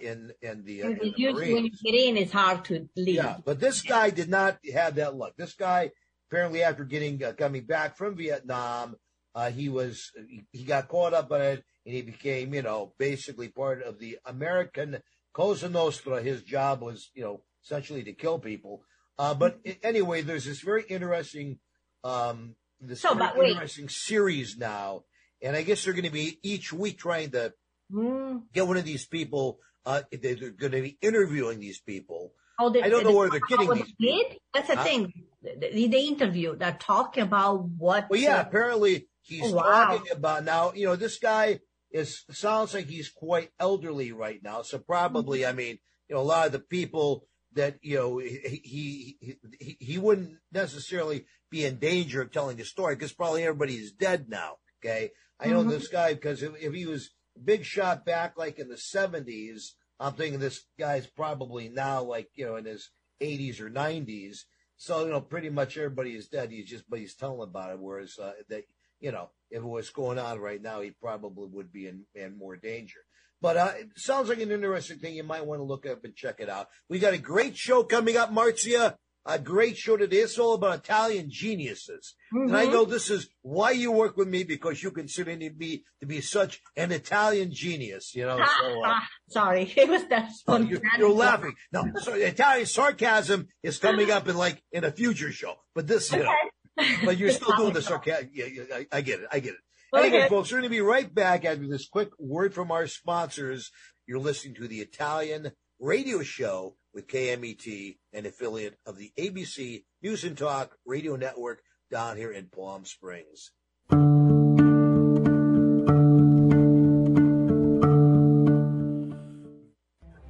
in 0.00 0.32
in 0.42 0.64
the, 0.64 0.82
uh, 0.82 0.88
in 0.90 0.98
the 0.98 1.14
usually 1.16 1.54
when 1.54 1.64
you 1.64 1.70
Marines. 1.70 1.82
get 1.82 1.94
in, 1.94 2.16
it's 2.16 2.32
hard 2.32 2.64
to 2.66 2.88
leave. 2.96 3.14
Yeah, 3.16 3.36
but 3.44 3.60
this 3.60 3.82
guy 3.82 4.10
did 4.10 4.28
not 4.28 4.58
have 4.72 4.96
that 4.96 5.14
luck. 5.16 5.34
This 5.36 5.54
guy 5.54 5.90
apparently 6.30 6.62
after 6.62 6.84
getting 6.84 7.22
uh, 7.24 7.32
coming 7.32 7.64
back 7.64 7.96
from 7.96 8.16
Vietnam, 8.16 8.96
uh, 9.34 9.50
he 9.50 9.68
was 9.68 10.10
he, 10.28 10.44
he 10.52 10.64
got 10.64 10.88
caught 10.88 11.14
up 11.14 11.30
in 11.32 11.40
it 11.40 11.64
and 11.86 11.94
he 11.94 12.02
became 12.02 12.52
you 12.54 12.62
know 12.62 12.92
basically 12.98 13.48
part 13.48 13.82
of 13.82 13.98
the 13.98 14.18
American 14.26 14.98
Cosa 15.32 15.68
Nostra. 15.68 16.22
His 16.22 16.42
job 16.42 16.80
was 16.82 17.10
you 17.14 17.22
know 17.22 17.42
essentially 17.64 18.02
to 18.04 18.12
kill 18.12 18.38
people. 18.38 18.82
Uh, 19.18 19.34
but 19.34 19.58
anyway, 19.82 20.22
there's 20.22 20.44
this 20.44 20.60
very 20.60 20.84
interesting 20.88 21.58
um, 22.04 22.54
this 22.80 23.00
So, 23.02 23.14
very 23.14 23.38
wait. 23.38 23.50
interesting 23.52 23.88
series 23.88 24.56
now, 24.56 25.02
and 25.42 25.56
I 25.56 25.62
guess 25.62 25.84
they're 25.84 25.92
going 25.92 26.04
to 26.04 26.10
be 26.10 26.38
each 26.42 26.72
week 26.72 26.98
trying 26.98 27.30
to 27.32 27.52
Mm. 27.90 28.42
get 28.52 28.66
one 28.66 28.76
of 28.76 28.84
these 28.84 29.06
people. 29.06 29.60
Uh, 29.88 30.02
they- 30.12 30.34
they're 30.34 30.50
going 30.50 30.72
to 30.72 30.82
be 30.82 30.98
interviewing 31.00 31.58
these 31.60 31.80
people. 31.80 32.34
Oh, 32.60 32.68
they, 32.70 32.82
I 32.82 32.88
don't 32.90 33.04
know 33.04 33.14
where 33.14 33.30
they're 33.30 33.40
getting 33.48 33.72
these 33.72 33.94
they 33.98 34.06
did? 34.06 34.26
That's 34.52 34.68
the 34.68 34.76
Huh? 34.76 34.84
thing. 34.84 35.12
The, 35.42 35.86
the 35.88 35.98
interview, 36.12 36.56
they're 36.56 36.76
talking 36.78 37.22
about 37.22 37.64
what. 37.78 38.10
Well, 38.10 38.20
yeah, 38.20 38.38
uh, 38.38 38.42
apparently 38.42 39.08
he's 39.22 39.52
wow. 39.52 39.62
talking 39.62 40.12
about 40.12 40.44
now. 40.44 40.72
You 40.74 40.86
know, 40.88 40.96
this 40.96 41.18
guy 41.18 41.60
is 41.90 42.24
sounds 42.30 42.74
like 42.74 42.86
he's 42.86 43.08
quite 43.08 43.50
elderly 43.58 44.12
right 44.12 44.42
now. 44.42 44.62
So 44.62 44.78
probably, 44.78 45.40
Mm-hmm. 45.40 45.50
I 45.50 45.52
mean, 45.62 45.78
you 46.08 46.16
know, 46.16 46.20
a 46.20 46.30
lot 46.34 46.46
of 46.46 46.52
the 46.52 46.58
people 46.58 47.26
that 47.54 47.78
you 47.80 47.96
know 47.96 48.18
he 48.18 48.60
he 48.64 49.36
he, 49.58 49.76
he, 49.80 49.98
wouldn't 49.98 50.36
necessarily 50.52 51.24
be 51.50 51.64
in 51.64 51.78
danger 51.78 52.20
of 52.22 52.30
telling 52.32 52.56
the 52.58 52.64
story 52.64 52.94
because 52.94 53.12
probably 53.12 53.44
everybody 53.44 53.76
is 53.76 53.92
dead 53.92 54.28
now. 54.28 54.56
Okay, 54.84 55.12
I 55.40 55.46
know 55.48 55.62
Mhm. 55.64 55.70
this 55.70 55.88
guy 55.88 56.12
because 56.14 56.42
if, 56.42 56.52
if 56.60 56.72
he 56.74 56.84
was 56.86 57.10
big 57.42 57.64
shot 57.64 58.04
back 58.04 58.36
like 58.36 58.58
in 58.58 58.68
the 58.68 58.76
seventies, 58.76 59.76
I'm 60.00 60.14
thinking 60.14 60.40
this 60.40 60.64
guy's 60.78 61.06
probably 61.06 61.68
now 61.68 62.02
like 62.02 62.28
you 62.34 62.46
know 62.46 62.56
in 62.56 62.64
his 62.64 62.90
80s 63.20 63.60
or 63.60 63.70
90s. 63.70 64.38
So 64.76 65.04
you 65.04 65.10
know, 65.10 65.20
pretty 65.20 65.50
much 65.50 65.76
everybody 65.76 66.12
is 66.12 66.28
dead. 66.28 66.50
He's 66.50 66.68
just, 66.68 66.88
but 66.88 67.00
he's 67.00 67.14
telling 67.14 67.42
about 67.42 67.72
it. 67.72 67.80
Whereas 67.80 68.18
uh, 68.18 68.32
that, 68.48 68.64
you 69.00 69.12
know, 69.12 69.30
if 69.50 69.58
it 69.58 69.66
was 69.66 69.90
going 69.90 70.18
on 70.18 70.38
right 70.38 70.62
now, 70.62 70.80
he 70.80 70.90
probably 70.90 71.48
would 71.48 71.72
be 71.72 71.86
in, 71.86 72.04
in 72.14 72.38
more 72.38 72.56
danger. 72.56 73.00
But 73.40 73.56
uh, 73.56 73.72
it 73.78 73.88
sounds 73.96 74.28
like 74.28 74.40
an 74.40 74.50
interesting 74.50 74.98
thing. 74.98 75.14
You 75.14 75.22
might 75.22 75.46
want 75.46 75.60
to 75.60 75.64
look 75.64 75.86
up 75.86 76.04
and 76.04 76.14
check 76.14 76.36
it 76.38 76.48
out. 76.48 76.68
We 76.88 76.98
got 76.98 77.14
a 77.14 77.18
great 77.18 77.56
show 77.56 77.84
coming 77.84 78.16
up, 78.16 78.32
Marzia. 78.32 78.96
A 79.30 79.38
great 79.38 79.76
show 79.76 79.98
today. 79.98 80.20
It's 80.20 80.38
all 80.38 80.54
about 80.54 80.78
Italian 80.78 81.28
geniuses. 81.28 82.14
And 82.32 82.56
I 82.56 82.64
know 82.64 82.86
this 82.86 83.10
is 83.10 83.28
why 83.42 83.72
you 83.72 83.92
work 83.92 84.16
with 84.16 84.26
me 84.26 84.42
because 84.42 84.82
you 84.82 84.90
consider 84.90 85.36
me 85.36 85.84
to 86.00 86.06
be 86.06 86.20
such 86.22 86.62
an 86.78 86.92
Italian 86.92 87.52
genius. 87.52 88.14
You 88.14 88.24
know, 88.24 88.38
so. 88.38 88.66
Uh, 88.82 88.86
Ah, 88.86 89.06
sorry, 89.28 89.70
it 89.76 89.86
was 89.86 90.06
that 90.08 90.30
Oh, 90.46 90.56
you're, 90.56 90.80
you're 90.96 91.10
laughing. 91.12 91.52
No, 91.70 91.84
so 92.00 92.14
Italian 92.14 92.64
sarcasm 92.64 93.48
is 93.62 93.76
coming 93.76 94.10
up 94.10 94.28
in 94.28 94.36
like 94.36 94.62
in 94.72 94.84
a 94.84 94.90
future 94.90 95.30
show. 95.30 95.56
But 95.74 95.86
this, 95.86 96.10
you 96.10 96.22
know, 96.24 96.34
but 97.04 97.18
you're 97.18 97.30
still 97.30 97.54
doing 97.54 97.74
the 97.74 97.82
sarcasm. 97.82 98.30
Yeah, 98.32 98.46
yeah, 98.46 98.62
I, 98.74 98.86
I 98.90 99.00
get 99.02 99.20
it. 99.20 99.26
I 99.30 99.40
get 99.40 99.52
it. 99.52 99.60
Anyway, 99.94 100.26
folks, 100.30 100.50
we're 100.50 100.60
going 100.60 100.70
to 100.70 100.74
be 100.74 100.80
right 100.80 101.14
back 101.14 101.44
after 101.44 101.68
this 101.68 101.86
quick 101.86 102.08
word 102.18 102.54
from 102.54 102.70
our 102.70 102.86
sponsors. 102.86 103.70
You're 104.06 104.20
listening 104.20 104.54
to 104.54 104.68
the 104.68 104.80
Italian 104.80 105.52
radio 105.78 106.22
show 106.22 106.76
with 106.92 107.06
KMET, 107.06 107.96
an 108.12 108.26
affiliate 108.26 108.78
of 108.86 108.98
the 108.98 109.12
ABC 109.18 109.84
News 110.02 110.24
and 110.24 110.36
Talk 110.36 110.76
Radio 110.86 111.16
Network 111.16 111.62
down 111.90 112.16
here 112.16 112.32
in 112.32 112.46
Palm 112.46 112.84
Springs. 112.84 113.52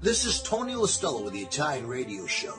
This 0.01 0.25
is 0.25 0.41
Tony 0.41 0.75
Listello 0.75 1.25
with 1.25 1.33
the 1.33 1.43
Italian 1.43 1.87
Radio 1.87 2.27
Show. 2.27 2.55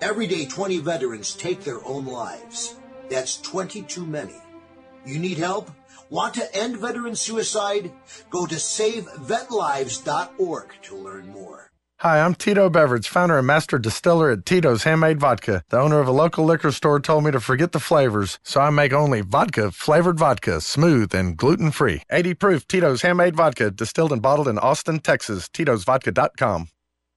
Every 0.00 0.26
day, 0.26 0.46
20 0.46 0.78
veterans 0.78 1.34
take 1.34 1.64
their 1.64 1.84
own 1.84 2.06
lives. 2.06 2.76
That's 3.10 3.40
20 3.40 3.82
too 3.82 4.06
many. 4.06 4.36
You 5.04 5.18
need 5.18 5.38
help? 5.38 5.70
Want 6.08 6.34
to 6.34 6.56
end 6.56 6.76
veteran 6.76 7.16
suicide? 7.16 7.90
Go 8.30 8.46
to 8.46 8.54
savevetlives.org 8.54 10.72
to 10.82 10.96
learn 10.96 11.28
more. 11.28 11.71
Hi, 12.02 12.20
I'm 12.20 12.34
Tito 12.34 12.68
Beveridge, 12.68 13.08
founder 13.08 13.38
and 13.38 13.46
master 13.46 13.78
distiller 13.78 14.32
at 14.32 14.44
Tito's 14.44 14.82
Handmade 14.82 15.20
Vodka. 15.20 15.62
The 15.68 15.78
owner 15.78 16.00
of 16.00 16.08
a 16.08 16.10
local 16.10 16.44
liquor 16.44 16.72
store 16.72 16.98
told 16.98 17.22
me 17.22 17.30
to 17.30 17.38
forget 17.38 17.70
the 17.70 17.78
flavors, 17.78 18.40
so 18.42 18.60
I 18.60 18.70
make 18.70 18.92
only 18.92 19.20
vodka 19.20 19.70
flavored 19.70 20.18
vodka, 20.18 20.60
smooth 20.60 21.14
and 21.14 21.36
gluten 21.36 21.70
free. 21.70 22.02
80 22.10 22.34
proof 22.34 22.66
Tito's 22.66 23.02
Handmade 23.02 23.36
Vodka, 23.36 23.70
distilled 23.70 24.12
and 24.12 24.20
bottled 24.20 24.48
in 24.48 24.58
Austin, 24.58 24.98
Texas. 24.98 25.48
Tito'sVodka.com. 25.48 26.70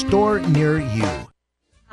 store 0.00 0.40
near 0.40 0.78
you. 0.78 1.08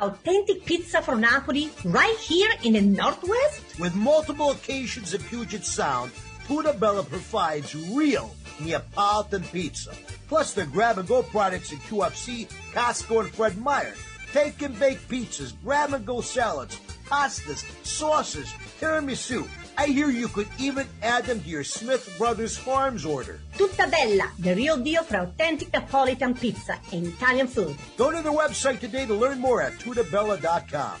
Authentic 0.00 0.64
pizza 0.64 1.02
from 1.02 1.20
Napoli, 1.20 1.70
right 1.84 2.16
here 2.16 2.50
in 2.62 2.72
the 2.72 2.80
Northwest. 2.80 3.78
With 3.78 3.94
multiple 3.94 4.52
occasions 4.52 5.12
in 5.12 5.20
Puget 5.22 5.64
Sound, 5.64 6.12
Tutta 6.46 6.72
Bella 6.72 7.02
provides 7.02 7.74
real 7.74 8.34
Neapolitan 8.60 9.42
pizza. 9.44 9.92
Plus 10.28 10.54
the 10.54 10.64
grab-and-go 10.66 11.24
products 11.24 11.72
at 11.72 11.78
QFC, 11.80 12.48
Costco, 12.72 13.20
and 13.24 13.30
Fred 13.30 13.58
Meyer. 13.58 13.94
Take 14.32 14.62
and 14.62 14.78
bake 14.78 15.00
pizzas, 15.08 15.52
grab-and-go 15.62 16.22
salads, 16.22 16.80
pastas, 17.06 17.64
sauces, 17.84 18.48
tiramisu. 18.80 19.46
I 19.78 19.86
hear 19.86 20.10
you 20.10 20.26
could 20.26 20.48
even 20.58 20.88
add 21.04 21.26
them 21.26 21.40
to 21.40 21.48
your 21.48 21.62
Smith 21.62 22.12
Brothers 22.18 22.58
Farms 22.58 23.06
order. 23.06 23.38
Tutta 23.56 23.86
Bella, 23.86 24.32
the 24.40 24.56
real 24.56 24.76
deal 24.76 25.04
for 25.04 25.18
authentic 25.18 25.70
Napolitan 25.70 26.34
pizza 26.34 26.80
and 26.92 27.06
Italian 27.06 27.46
food. 27.46 27.76
Go 27.96 28.10
to 28.10 28.20
their 28.20 28.32
website 28.32 28.80
today 28.80 29.06
to 29.06 29.14
learn 29.14 29.38
more 29.38 29.62
at 29.62 29.74
tudabella.com. 29.74 31.00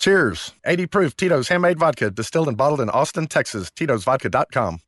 Cheers. 0.00 0.52
80 0.64 0.86
proof 0.86 1.16
Tito's 1.16 1.48
Handmade 1.48 1.78
Vodka, 1.78 2.10
distilled 2.10 2.48
and 2.48 2.56
bottled 2.56 2.80
in 2.80 2.88
Austin, 2.88 3.26
Texas. 3.26 3.70
Tito'sVodka.com. 3.70 4.80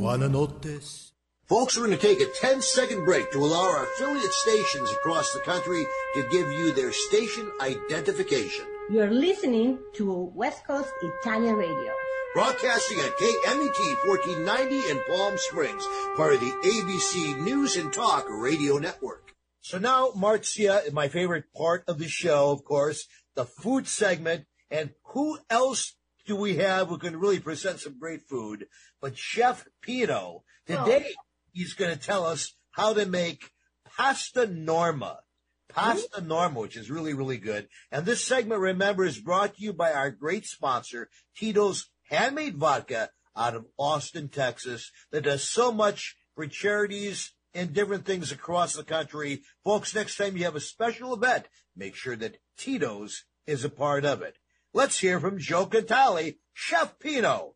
Buonanotte. 0.00 1.12
Folks, 1.46 1.76
we're 1.76 1.86
going 1.86 1.96
to 1.96 2.04
take 2.04 2.20
a 2.20 2.26
10 2.40 2.60
second 2.62 3.04
break 3.04 3.30
to 3.30 3.38
allow 3.38 3.62
our 3.62 3.84
affiliate 3.84 4.32
stations 4.32 4.90
across 4.90 5.32
the 5.32 5.40
country 5.40 5.84
to 6.14 6.22
give 6.32 6.50
you 6.50 6.72
their 6.72 6.90
station 6.90 7.48
identification. 7.60 8.64
You're 8.90 9.10
listening 9.10 9.78
to 9.94 10.32
West 10.34 10.66
Coast 10.66 10.90
Italian 11.02 11.54
Radio. 11.54 11.92
Broadcasting 12.34 12.98
at 12.98 13.16
KMET 13.16 14.06
1490 14.08 14.90
in 14.90 15.00
Palm 15.06 15.38
Springs, 15.38 15.86
part 16.16 16.34
of 16.34 16.40
the 16.40 16.50
ABC 16.64 17.40
News 17.44 17.76
and 17.76 17.92
Talk 17.92 18.26
Radio 18.28 18.78
Network. 18.78 19.36
So 19.60 19.78
now, 19.78 20.10
Marcia, 20.16 20.82
my 20.92 21.06
favorite 21.06 21.44
part 21.56 21.84
of 21.86 22.00
the 22.00 22.08
show, 22.08 22.50
of 22.50 22.64
course, 22.64 23.06
the 23.36 23.44
food 23.44 23.86
segment. 23.86 24.46
And 24.68 24.90
who 25.12 25.38
else 25.48 25.94
do 26.26 26.34
we 26.34 26.56
have 26.56 26.88
who 26.88 26.98
can 26.98 27.20
really 27.20 27.38
present 27.38 27.78
some 27.78 28.00
great 28.00 28.22
food 28.22 28.66
but 29.00 29.16
Chef 29.16 29.68
Pino? 29.80 30.42
Today, 30.66 31.06
oh. 31.16 31.22
he's 31.52 31.74
going 31.74 31.96
to 31.96 32.04
tell 32.04 32.26
us 32.26 32.56
how 32.72 32.94
to 32.94 33.06
make 33.06 33.52
pasta 33.96 34.48
norma. 34.48 35.20
Pasta 35.68 36.18
mm-hmm. 36.18 36.28
Norma, 36.28 36.60
which 36.60 36.76
is 36.76 36.90
really, 36.90 37.14
really 37.14 37.38
good. 37.38 37.68
And 37.90 38.04
this 38.04 38.24
segment, 38.24 38.60
remember, 38.60 39.04
is 39.04 39.18
brought 39.20 39.56
to 39.56 39.62
you 39.62 39.72
by 39.72 39.92
our 39.92 40.10
great 40.10 40.46
sponsor, 40.46 41.08
Tito's 41.36 41.90
Handmade 42.10 42.56
Vodka 42.56 43.10
out 43.36 43.54
of 43.54 43.66
Austin, 43.78 44.28
Texas, 44.28 44.90
that 45.10 45.22
does 45.22 45.42
so 45.42 45.72
much 45.72 46.16
for 46.34 46.46
charities 46.46 47.32
and 47.54 47.72
different 47.72 48.04
things 48.04 48.30
across 48.30 48.74
the 48.74 48.84
country. 48.84 49.42
Folks, 49.64 49.94
next 49.94 50.16
time 50.16 50.36
you 50.36 50.44
have 50.44 50.56
a 50.56 50.60
special 50.60 51.14
event, 51.14 51.46
make 51.74 51.94
sure 51.94 52.16
that 52.16 52.36
Tito's 52.58 53.24
is 53.46 53.64
a 53.64 53.70
part 53.70 54.04
of 54.04 54.22
it. 54.22 54.36
Let's 54.72 54.98
hear 54.98 55.18
from 55.18 55.38
Joe 55.38 55.66
Catali, 55.66 56.36
Chef 56.52 56.98
Pino. 56.98 57.54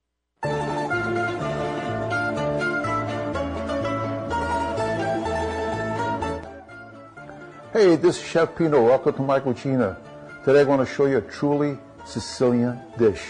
Hey, 7.72 7.96
this 7.96 8.16
is 8.16 8.24
Chef 8.24 8.56
Pino. 8.56 8.82
Welcome 8.86 9.14
to 9.14 9.22
my 9.22 9.40
cucina. 9.40 9.98
Today 10.44 10.60
I'm 10.60 10.66
going 10.66 10.78
to 10.78 10.86
show 10.86 11.04
you 11.06 11.18
a 11.18 11.20
truly 11.20 11.76
Sicilian 12.06 12.80
dish. 12.96 13.20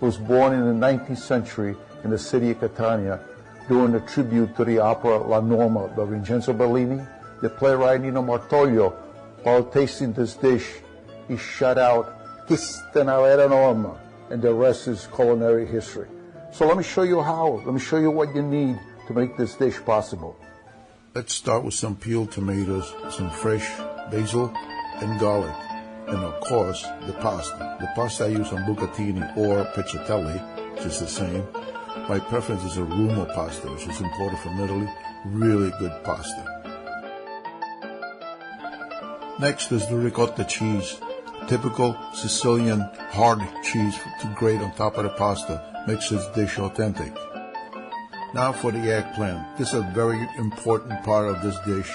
Was 0.00 0.16
born 0.16 0.54
in 0.54 0.64
the 0.66 0.86
19th 0.86 1.18
century 1.18 1.76
in 2.04 2.10
the 2.10 2.18
city 2.18 2.50
of 2.50 2.60
Catania 2.60 3.20
during 3.68 3.94
a 3.94 4.00
tribute 4.00 4.56
to 4.56 4.64
the 4.64 4.78
opera 4.78 5.18
La 5.18 5.40
Norma 5.40 5.88
by 5.88 6.04
Vincenzo 6.04 6.52
Bellini. 6.52 7.00
The 7.42 7.50
playwright 7.50 8.00
Nino 8.00 8.22
Martoglio, 8.22 8.94
while 9.42 9.64
tasting 9.64 10.12
this 10.12 10.34
dish, 10.34 10.66
he 11.28 11.36
shut 11.36 11.78
out, 11.78 12.46
Questa 12.46 13.00
una 13.00 13.20
vera 13.20 13.48
norma, 13.48 13.98
and 14.30 14.42
the 14.42 14.52
rest 14.52 14.88
is 14.88 15.06
culinary 15.14 15.66
history. 15.66 16.08
So 16.52 16.66
let 16.66 16.76
me 16.76 16.82
show 16.82 17.04
you 17.04 17.22
how. 17.22 17.62
Let 17.64 17.72
me 17.72 17.80
show 17.80 17.98
you 17.98 18.10
what 18.10 18.34
you 18.34 18.42
need 18.42 18.78
to 19.06 19.14
make 19.14 19.36
this 19.36 19.54
dish 19.54 19.78
possible. 19.84 20.36
Let's 21.14 21.32
start 21.32 21.62
with 21.62 21.74
some 21.74 21.94
peeled 21.94 22.32
tomatoes, 22.32 22.92
some 23.10 23.30
fresh 23.30 23.68
basil, 24.10 24.52
and 25.00 25.20
garlic. 25.20 25.69
And 26.10 26.24
of 26.24 26.40
course, 26.40 26.84
the 27.06 27.12
pasta. 27.14 27.76
The 27.80 27.88
pasta 27.94 28.24
I 28.24 28.28
use 28.28 28.52
on 28.52 28.64
bucatini 28.64 29.36
or 29.36 29.64
perciatelli, 29.74 30.74
which 30.74 30.86
is 30.86 30.98
the 30.98 31.06
same. 31.06 31.46
My 32.08 32.18
preference 32.18 32.64
is 32.64 32.76
a 32.76 32.80
Rummo 32.80 33.32
pasta, 33.34 33.68
which 33.68 33.86
is 33.86 34.00
imported 34.00 34.38
from 34.40 34.60
Italy. 34.60 34.88
Really 35.26 35.70
good 35.78 35.92
pasta. 36.02 36.42
Next 39.38 39.70
is 39.72 39.86
the 39.88 39.96
ricotta 39.96 40.44
cheese. 40.44 41.00
Typical 41.46 41.96
Sicilian 42.12 42.80
hard 43.10 43.40
cheese 43.62 43.98
to 44.20 44.26
grate 44.34 44.60
on 44.60 44.72
top 44.74 44.96
of 44.96 45.04
the 45.04 45.10
pasta 45.10 45.84
makes 45.86 46.10
this 46.10 46.26
dish 46.34 46.58
authentic. 46.58 47.12
Now 48.34 48.52
for 48.52 48.70
the 48.70 48.78
eggplant. 48.78 49.58
This 49.58 49.68
is 49.68 49.80
a 49.80 49.92
very 49.94 50.28
important 50.36 51.02
part 51.04 51.28
of 51.28 51.42
this 51.42 51.58
dish 51.66 51.90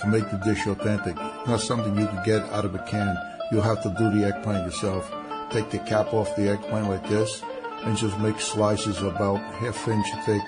to 0.00 0.06
make 0.08 0.30
the 0.30 0.36
dish 0.44 0.66
authentic. 0.66 1.16
Not 1.46 1.60
something 1.60 1.96
you 1.96 2.06
can 2.06 2.22
get 2.24 2.42
out 2.52 2.64
of 2.64 2.74
a 2.74 2.78
can. 2.80 3.16
You'll 3.52 3.60
have 3.60 3.82
to 3.82 3.90
do 3.90 4.10
the 4.10 4.24
eggplant 4.26 4.64
yourself. 4.64 5.12
Take 5.50 5.68
the 5.68 5.78
cap 5.80 6.14
off 6.14 6.34
the 6.36 6.48
eggplant 6.48 6.88
like 6.88 7.06
this 7.06 7.42
and 7.84 7.94
just 7.98 8.18
make 8.18 8.40
slices 8.40 9.02
about 9.02 9.42
half 9.56 9.86
inch 9.88 10.06
thick 10.24 10.40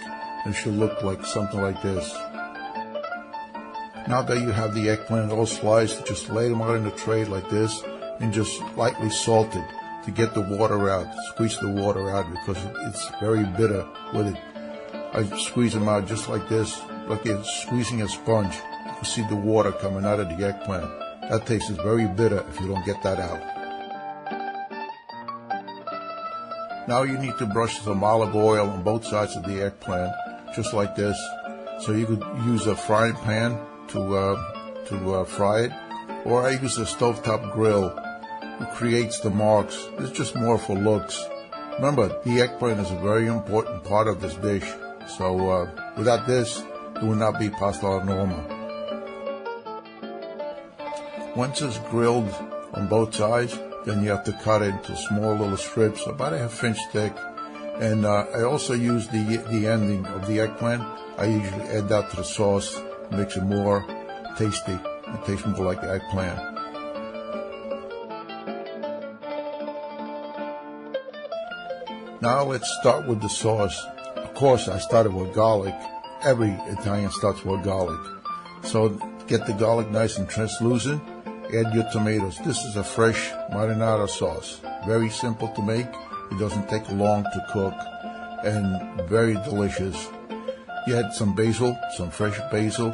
and 0.46 0.54
should 0.54 0.78
look 0.78 1.02
like 1.02 1.26
something 1.26 1.60
like 1.60 1.82
this. 1.82 2.10
Now 4.08 4.22
that 4.22 4.40
you 4.40 4.48
have 4.50 4.74
the 4.74 4.88
eggplant 4.88 5.32
all 5.32 5.44
sliced, 5.44 6.06
just 6.06 6.30
lay 6.30 6.48
them 6.48 6.62
out 6.62 6.76
in 6.76 6.86
a 6.86 6.90
tray 6.92 7.26
like 7.26 7.50
this 7.50 7.82
and 8.20 8.32
just 8.32 8.62
lightly 8.74 9.10
salt 9.10 9.54
it 9.54 9.68
to 10.06 10.10
get 10.10 10.32
the 10.32 10.40
water 10.40 10.88
out. 10.88 11.06
Squeeze 11.34 11.58
the 11.58 11.68
water 11.68 12.08
out 12.08 12.30
because 12.30 12.56
it's 12.86 13.10
very 13.20 13.44
bitter 13.44 13.86
with 14.14 14.28
it. 14.28 14.40
I 15.12 15.24
squeeze 15.36 15.74
them 15.74 15.90
out 15.90 16.06
just 16.06 16.30
like 16.30 16.48
this, 16.48 16.80
like 17.06 17.26
you're 17.26 17.44
squeezing 17.44 18.00
a 18.00 18.08
sponge. 18.08 18.54
You 18.86 18.92
can 18.92 19.04
see 19.04 19.26
the 19.28 19.36
water 19.36 19.72
coming 19.72 20.06
out 20.06 20.20
of 20.20 20.30
the 20.30 20.46
eggplant. 20.46 21.03
That 21.30 21.46
taste 21.46 21.70
is 21.70 21.76
very 21.78 22.06
bitter 22.06 22.44
if 22.50 22.60
you 22.60 22.68
don't 22.68 22.84
get 22.84 23.02
that 23.02 23.18
out. 23.18 23.40
Now 26.86 27.02
you 27.02 27.16
need 27.16 27.38
to 27.38 27.46
brush 27.46 27.80
some 27.80 28.04
olive 28.04 28.36
oil 28.36 28.68
on 28.68 28.82
both 28.82 29.06
sides 29.06 29.34
of 29.36 29.44
the 29.44 29.64
eggplant, 29.64 30.12
just 30.54 30.74
like 30.74 30.94
this. 30.94 31.18
So 31.80 31.92
you 31.92 32.04
could 32.04 32.22
use 32.44 32.66
a 32.66 32.76
frying 32.76 33.14
pan 33.14 33.58
to 33.88 34.16
uh, 34.16 34.84
to 34.86 35.14
uh, 35.14 35.24
fry 35.24 35.62
it, 35.62 35.72
or 36.26 36.46
I 36.46 36.50
use 36.60 36.76
a 36.76 36.84
stovetop 36.84 37.52
grill. 37.52 37.88
It 38.60 38.70
creates 38.74 39.20
the 39.20 39.30
marks. 39.30 39.88
It's 39.98 40.12
just 40.12 40.36
more 40.36 40.58
for 40.58 40.76
looks. 40.76 41.24
Remember, 41.76 42.20
the 42.24 42.42
eggplant 42.42 42.80
is 42.80 42.90
a 42.90 42.96
very 42.96 43.26
important 43.26 43.82
part 43.82 44.06
of 44.06 44.20
this 44.20 44.34
dish. 44.34 44.70
So 45.16 45.50
uh, 45.50 45.70
without 45.96 46.26
this, 46.26 46.62
it 46.96 47.02
would 47.02 47.18
not 47.18 47.38
be 47.40 47.48
pasta 47.48 47.86
alla 47.86 48.04
norma. 48.04 48.53
Once 51.36 51.62
it's 51.62 51.78
grilled 51.90 52.32
on 52.74 52.86
both 52.86 53.12
sides, 53.12 53.58
then 53.84 54.04
you 54.04 54.10
have 54.10 54.22
to 54.22 54.32
cut 54.44 54.62
it 54.62 54.72
into 54.72 54.96
small 54.96 55.34
little 55.34 55.56
strips, 55.56 56.06
about 56.06 56.32
a 56.32 56.38
half 56.38 56.62
inch 56.62 56.78
thick. 56.92 57.12
And 57.80 58.06
uh, 58.06 58.26
I 58.32 58.42
also 58.42 58.72
use 58.72 59.08
the 59.08 59.42
the 59.50 59.66
ending 59.66 60.06
of 60.06 60.28
the 60.28 60.38
eggplant. 60.38 60.82
I 61.18 61.26
usually 61.26 61.64
add 61.70 61.88
that 61.88 62.10
to 62.10 62.16
the 62.16 62.24
sauce, 62.24 62.80
makes 63.10 63.36
it 63.36 63.42
more 63.42 63.84
tasty. 64.38 64.72
It 64.72 65.24
tastes 65.26 65.44
more 65.44 65.66
like 65.66 65.82
eggplant. 65.82 66.38
Now 72.22 72.44
let's 72.44 72.70
start 72.80 73.08
with 73.08 73.20
the 73.20 73.28
sauce. 73.28 73.84
Of 74.16 74.34
course, 74.34 74.68
I 74.68 74.78
started 74.78 75.12
with 75.12 75.34
garlic. 75.34 75.74
Every 76.22 76.52
Italian 76.68 77.10
starts 77.10 77.44
with 77.44 77.64
garlic. 77.64 78.00
So 78.62 78.90
get 79.26 79.46
the 79.46 79.52
garlic 79.52 79.90
nice 79.90 80.16
and 80.16 80.28
translucent. 80.28 81.02
Add 81.54 81.72
your 81.72 81.88
tomatoes. 81.92 82.38
This 82.44 82.64
is 82.64 82.74
a 82.74 82.82
fresh 82.82 83.30
marinara 83.52 84.08
sauce. 84.08 84.60
Very 84.86 85.08
simple 85.08 85.46
to 85.48 85.62
make. 85.62 85.86
It 86.32 86.38
doesn't 86.40 86.68
take 86.68 86.90
long 86.90 87.22
to 87.22 87.46
cook 87.52 87.74
and 88.42 89.08
very 89.08 89.34
delicious. 89.34 90.08
You 90.88 90.96
add 90.96 91.12
some 91.12 91.36
basil, 91.36 91.78
some 91.96 92.10
fresh 92.10 92.36
basil. 92.50 92.90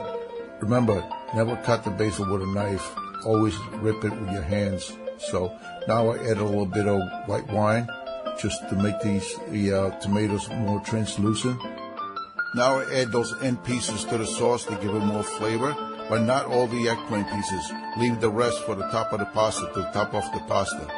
Remember, 0.60 1.02
never 1.34 1.56
cut 1.56 1.84
the 1.84 1.90
basil 1.90 2.30
with 2.30 2.42
a 2.42 2.52
knife. 2.52 2.86
Always 3.24 3.56
rip 3.76 4.04
it 4.04 4.12
with 4.12 4.30
your 4.30 4.42
hands. 4.42 4.92
So 5.18 5.56
now 5.88 6.10
I 6.10 6.18
add 6.18 6.36
a 6.36 6.44
little 6.44 6.66
bit 6.66 6.86
of 6.86 7.00
white 7.26 7.48
wine 7.48 7.88
just 8.38 8.68
to 8.68 8.74
make 8.76 9.00
these 9.00 9.38
the 9.48 9.72
uh, 9.72 9.90
tomatoes 10.00 10.50
more 10.50 10.80
translucent. 10.80 11.58
Now 12.54 12.80
I 12.80 12.94
add 13.00 13.10
those 13.10 13.32
end 13.42 13.64
pieces 13.64 14.04
to 14.04 14.18
the 14.18 14.26
sauce 14.26 14.64
to 14.64 14.74
give 14.76 14.94
it 14.94 15.00
more 15.00 15.22
flavor, 15.22 15.74
but 16.10 16.22
not 16.22 16.46
all 16.46 16.66
the 16.66 16.88
eggplant 16.88 17.30
pieces. 17.30 17.72
Leave 17.96 18.20
the 18.20 18.28
rest 18.28 18.64
for 18.64 18.74
the 18.74 18.88
top 18.88 19.12
of 19.12 19.20
the 19.20 19.26
pasta 19.26 19.70
to 19.72 19.90
top 19.94 20.12
off 20.12 20.32
the 20.32 20.40
pasta. 20.40 20.90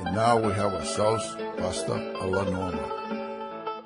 And 0.00 0.14
now 0.14 0.40
we 0.40 0.52
have 0.54 0.74
ourselves 0.74 1.24
pasta 1.56 2.16
alla 2.20 2.50
norma. 2.50 3.82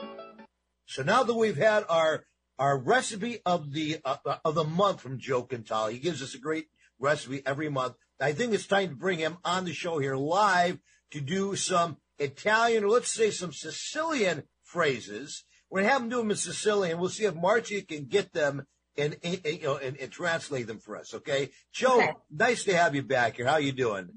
So 0.86 1.02
now 1.02 1.22
that 1.22 1.34
we've 1.34 1.58
had 1.58 1.84
our 1.90 2.24
our 2.58 2.78
recipe 2.78 3.40
of 3.44 3.72
the 3.72 3.98
uh, 4.06 4.38
of 4.42 4.54
the 4.54 4.64
month 4.64 5.02
from 5.02 5.18
Joe 5.18 5.44
Cantali, 5.44 5.92
he 5.92 5.98
gives 5.98 6.22
us 6.22 6.34
a 6.34 6.38
great 6.38 6.68
recipe 6.98 7.42
every 7.44 7.68
month. 7.68 7.96
I 8.18 8.32
think 8.32 8.54
it's 8.54 8.66
time 8.66 8.88
to 8.88 8.94
bring 8.94 9.18
him 9.18 9.36
on 9.44 9.66
the 9.66 9.74
show 9.74 9.98
here 9.98 10.16
live 10.16 10.78
to 11.10 11.20
do 11.20 11.56
some 11.56 11.98
Italian, 12.18 12.84
or 12.84 12.88
let's 12.88 13.12
say 13.12 13.30
some 13.30 13.52
Sicilian 13.52 14.44
phrases. 14.62 15.44
We're 15.68 15.82
gonna 15.82 15.92
have 15.92 16.02
him 16.02 16.08
do 16.08 16.16
them 16.16 16.30
in 16.30 16.36
Sicilian. 16.38 16.98
We'll 16.98 17.10
see 17.10 17.24
if 17.24 17.34
Marcia 17.34 17.82
can 17.82 18.06
get 18.06 18.32
them 18.32 18.66
and, 18.96 19.16
and 19.22 19.40
you 19.44 19.62
know 19.62 19.76
and, 19.76 19.96
and 19.98 20.10
translate 20.10 20.66
them 20.66 20.78
for 20.78 20.96
us. 20.96 21.14
Okay, 21.14 21.50
Joe, 21.72 21.98
Okay. 21.98 22.12
nice 22.30 22.64
to 22.64 22.76
have 22.76 22.94
you 22.94 23.02
back 23.02 23.36
here. 23.36 23.46
How 23.46 23.56
you 23.58 23.72
doing? 23.72 24.08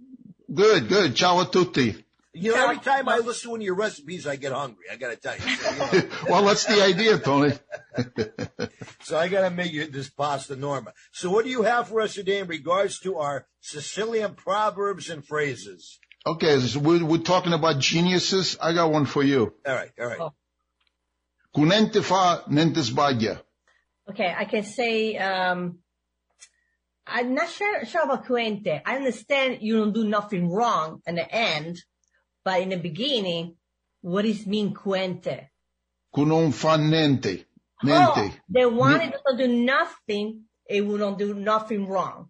Good, 0.54 0.88
good. 0.88 1.16
Ciao 1.16 1.40
a 1.40 1.46
tutti. 1.46 2.04
You 2.36 2.56
know, 2.56 2.64
every 2.64 2.80
time 2.80 3.08
I 3.08 3.20
listen 3.20 3.44
to 3.44 3.50
one 3.52 3.60
of 3.60 3.66
your 3.66 3.76
recipes, 3.76 4.26
I 4.26 4.38
get 4.38 4.52
hungry. 4.52 4.86
I 4.92 4.96
got 4.96 5.12
to 5.12 5.18
tell 5.18 5.36
you. 5.36 5.56
So, 5.56 5.72
you 5.72 6.02
know. 6.02 6.08
well, 6.30 6.46
that's 6.46 6.66
the 6.66 6.82
idea, 6.82 7.20
Tony. 7.20 7.54
So 9.04 9.18
I 9.18 9.28
got 9.28 9.42
to 9.42 9.50
make 9.50 9.74
you 9.74 9.86
this 9.88 10.10
pasta 10.10 10.56
norma. 10.56 10.94
So 11.12 11.30
what 11.30 11.44
do 11.44 11.52
you 11.52 11.64
have 11.64 11.90
for 11.90 12.00
us 12.00 12.14
today 12.14 12.40
in 12.40 12.48
regards 12.48 13.00
to 13.02 13.18
our 13.18 13.46
Sicilian 13.60 14.34
proverbs 14.34 15.10
and 15.10 15.26
phrases? 15.26 16.00
Okay, 16.26 16.58
so 16.62 16.80
we're, 16.80 17.04
we're 17.04 17.18
talking 17.18 17.52
about 17.52 17.80
geniuses. 17.80 18.58
I 18.62 18.74
got 18.74 18.92
one 18.92 19.06
for 19.06 19.22
you. 19.22 19.54
All 19.68 19.76
right, 19.76 19.92
all 20.00 20.08
right. 20.08 20.20
Oh. 20.22 20.34
Cunente 21.54 22.02
fa, 22.02 22.44
nente 22.50 22.82
sbaglia. 22.82 23.42
Okay, 24.10 24.34
I 24.38 24.46
can 24.46 24.64
say, 24.64 25.18
um, 25.18 25.80
I'm 27.08 27.34
not 27.34 27.50
sure, 27.50 27.86
sure 27.86 28.04
about 28.04 28.26
Cuente. 28.26 28.82
I 28.86 28.96
understand 28.96 29.60
you 29.62 29.78
don't 29.78 29.94
do 29.94 30.04
nothing 30.08 30.50
wrong 30.50 31.02
in 31.08 31.16
the 31.16 31.30
end, 31.34 31.82
but 32.44 32.62
in 32.62 32.70
the 32.70 32.78
beginning, 32.78 33.56
what 34.02 34.24
does 34.24 34.46
mean 34.46 34.74
Cuente? 34.74 35.48
Cu 36.14 36.26
non 36.26 36.52
fa 36.52 36.78
niente. 36.78 37.46
Oh, 37.86 38.32
the 38.50 38.70
one 38.70 39.00
who 39.00 39.12
doesn't 39.12 39.38
do 39.38 39.48
nothing, 39.48 40.44
it 40.70 40.86
will 40.86 40.98
not 40.98 41.18
do 41.18 41.34
nothing 41.34 41.88
wrong. 41.88 42.30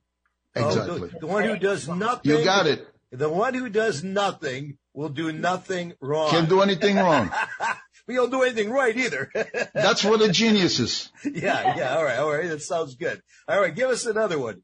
Oh, 0.56 0.68
Exactly. 0.68 1.10
the, 1.10 1.20
the 1.20 1.28
one 1.28 1.44
who 1.44 1.58
does 1.58 1.88
nothing. 1.88 2.32
You 2.32 2.44
got 2.44 2.66
it. 2.68 2.88
The 3.12 3.30
one 3.30 3.54
who 3.54 3.70
does 3.70 4.04
nothing 4.04 4.78
will 4.94 5.10
do 5.10 5.32
nothing 5.32 5.94
wrong. 6.02 6.32
Can't 6.32 6.50
do 6.50 6.62
anything 6.62 6.96
wrong. 6.96 7.30
we 8.08 8.16
don't 8.16 8.32
do 8.32 8.44
anything 8.44 8.70
right 8.72 8.96
either. 8.96 9.32
That's 9.74 10.02
for 10.02 10.18
the 10.18 10.30
geniuses. 10.30 11.12
yeah, 11.24 11.76
yeah. 11.76 11.96
All 11.96 12.04
right, 12.04 12.20
all 12.20 12.32
right. 12.32 12.50
That 12.50 12.62
sounds 12.62 12.96
good. 12.96 13.22
All 13.48 13.60
right, 13.60 13.74
give 13.74 13.89
us 13.89 14.06
another 14.06 14.39
one. 14.39 14.62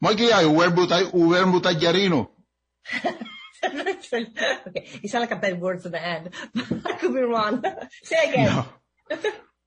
Ma 0.00 0.14
che 0.14 0.30
hai, 0.30 0.44
un 0.44 0.56
verbo, 0.56 0.86
ta- 0.86 1.10
un 1.12 1.28
verbo 1.28 1.60
tagliarino? 1.60 2.30
okay, 2.94 4.86
it 5.02 5.10
sounds 5.10 5.22
like 5.22 5.32
a 5.32 5.36
bad 5.36 5.60
word 5.60 5.82
for 5.82 5.88
the 5.88 6.00
end. 6.00 6.30
I 6.54 6.92
could 6.92 7.12
be 7.12 7.20
wrong. 7.20 7.62
Say 8.04 8.30
again. 8.30 8.64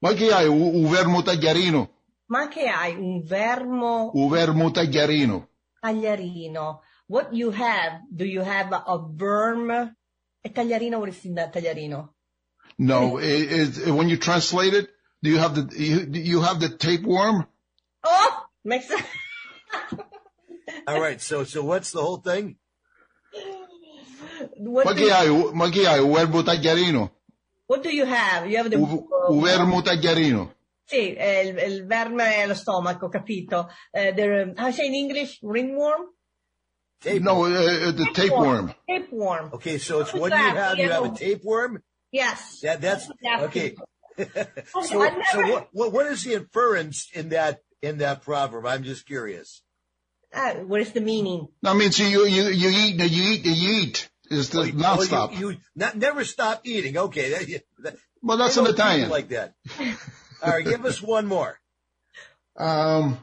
Ma 0.01 0.13
che 0.13 0.31
hai, 0.31 0.47
un 0.47 0.85
un 0.85 1.23
tagliarino? 1.23 1.89
Ma 2.27 2.47
che 2.47 2.67
hai 2.67 2.95
un 2.95 3.21
vermo 3.23 4.11
Un 4.13 4.29
verbo 4.29 4.71
tagliarino. 4.71 5.47
tagliarino? 5.83 6.79
what 7.07 7.33
you 7.33 7.51
have, 7.51 7.99
do 8.15 8.23
you 8.25 8.41
have 8.41 8.71
a, 8.71 8.83
a 8.87 8.97
worm? 8.97 9.69
A 9.69 10.49
tagliarino, 10.49 10.97
what 10.97 11.09
is 11.09 11.25
in 11.25 11.35
that 11.35 11.53
tagliarino? 11.53 12.09
No, 12.81 13.19
it, 13.19 13.77
it, 13.77 13.91
when 13.91 14.09
you 14.09 14.17
translate 14.17 14.73
it, 14.73 14.89
do 15.21 15.29
you 15.29 15.37
have 15.37 15.53
the 15.53 15.69
you, 15.77 16.09
you 16.19 16.41
have 16.41 16.59
the 16.59 16.67
tapeworm? 16.67 17.45
Oh, 18.03 18.45
makes 18.65 18.87
sense. 18.87 19.05
All 20.87 20.99
right. 20.99 21.21
So 21.21 21.43
so 21.43 21.63
what's 21.63 21.91
the 21.91 22.01
whole 22.01 22.17
thing? 22.17 22.55
what, 24.57 24.85
Ma 24.85 24.93
do 24.93 25.03
you, 25.03 25.11
hai? 25.11 25.53
Ma 25.53 25.69
che 25.69 25.85
hai? 25.85 25.99
Un 25.99 26.11
verbo 26.11 26.41
what 27.67 27.83
do 27.83 27.95
you 27.95 28.05
have? 28.05 28.49
You 28.49 28.57
have 28.57 28.71
the 28.71 28.77
Un 28.77 29.07
un 29.29 29.41
verbo 29.43 29.81
tagliarino. 29.83 30.51
Sì, 30.85 31.13
è 31.13 31.43
il, 31.45 31.57
il 31.73 31.85
verme 31.85 32.41
allo 32.41 32.55
stomaco, 32.55 33.09
capito? 33.09 33.69
Uh, 33.91 34.11
the, 34.15 34.53
how 34.57 34.71
say 34.71 34.87
in 34.87 34.95
English? 34.95 35.37
Ringworm? 35.43 36.09
No, 37.19 37.45
uh, 37.45 37.89
uh, 37.89 37.91
the 37.91 38.09
tapeworm. 38.11 38.73
Tapeworm. 38.87 39.51
Okay, 39.53 39.77
so 39.77 39.99
it's 39.99 40.13
what 40.13 40.31
do 40.31 40.37
you 40.37 40.55
have? 40.55 40.77
You 40.79 40.89
have 40.89 41.05
a 41.05 41.15
tapeworm. 41.15 41.83
Yes. 42.11 42.59
Yeah, 42.61 42.75
that's 42.75 43.09
Exactly. 43.09 43.45
okay. 43.47 43.75
so 44.83 45.01
I've 45.01 45.13
so 45.31 45.41
what, 45.51 45.69
what 45.71 45.91
what 45.93 46.05
is 46.07 46.23
the 46.23 46.33
inference 46.33 47.09
in 47.13 47.29
that 47.29 47.61
in 47.81 47.99
that 47.99 48.21
proverb? 48.23 48.65
I'm 48.65 48.83
just 48.83 49.05
curious. 49.05 49.61
Uh, 50.33 50.53
what 50.67 50.81
is 50.81 50.91
the 50.91 51.01
meaning? 51.01 51.47
That 51.61 51.75
means 51.75 51.97
you 51.99 52.25
you 52.25 52.43
you 52.49 52.69
eat 52.69 52.95
you 52.99 53.23
eat 53.31 53.45
you 53.45 53.71
eat 53.81 54.09
is 54.29 54.49
the 54.49 54.59
Oh, 54.59 54.63
you- 54.63 54.73
nonstop. 54.73 55.37
You, 55.37 55.49
you 55.51 55.57
not, 55.75 55.95
never 55.97 56.23
stop 56.25 56.61
eating. 56.65 56.97
Okay, 56.97 57.29
that, 57.31 57.63
that, 57.83 57.95
Well, 58.21 58.37
that's 58.37 58.57
an 58.57 58.67
Italian. 58.67 59.09
like 59.09 59.29
that. 59.29 59.55
All 60.43 60.49
right, 60.51 60.63
give 60.65 60.85
us 60.85 61.01
one 61.01 61.25
more. 61.27 61.57
Um, 62.57 63.17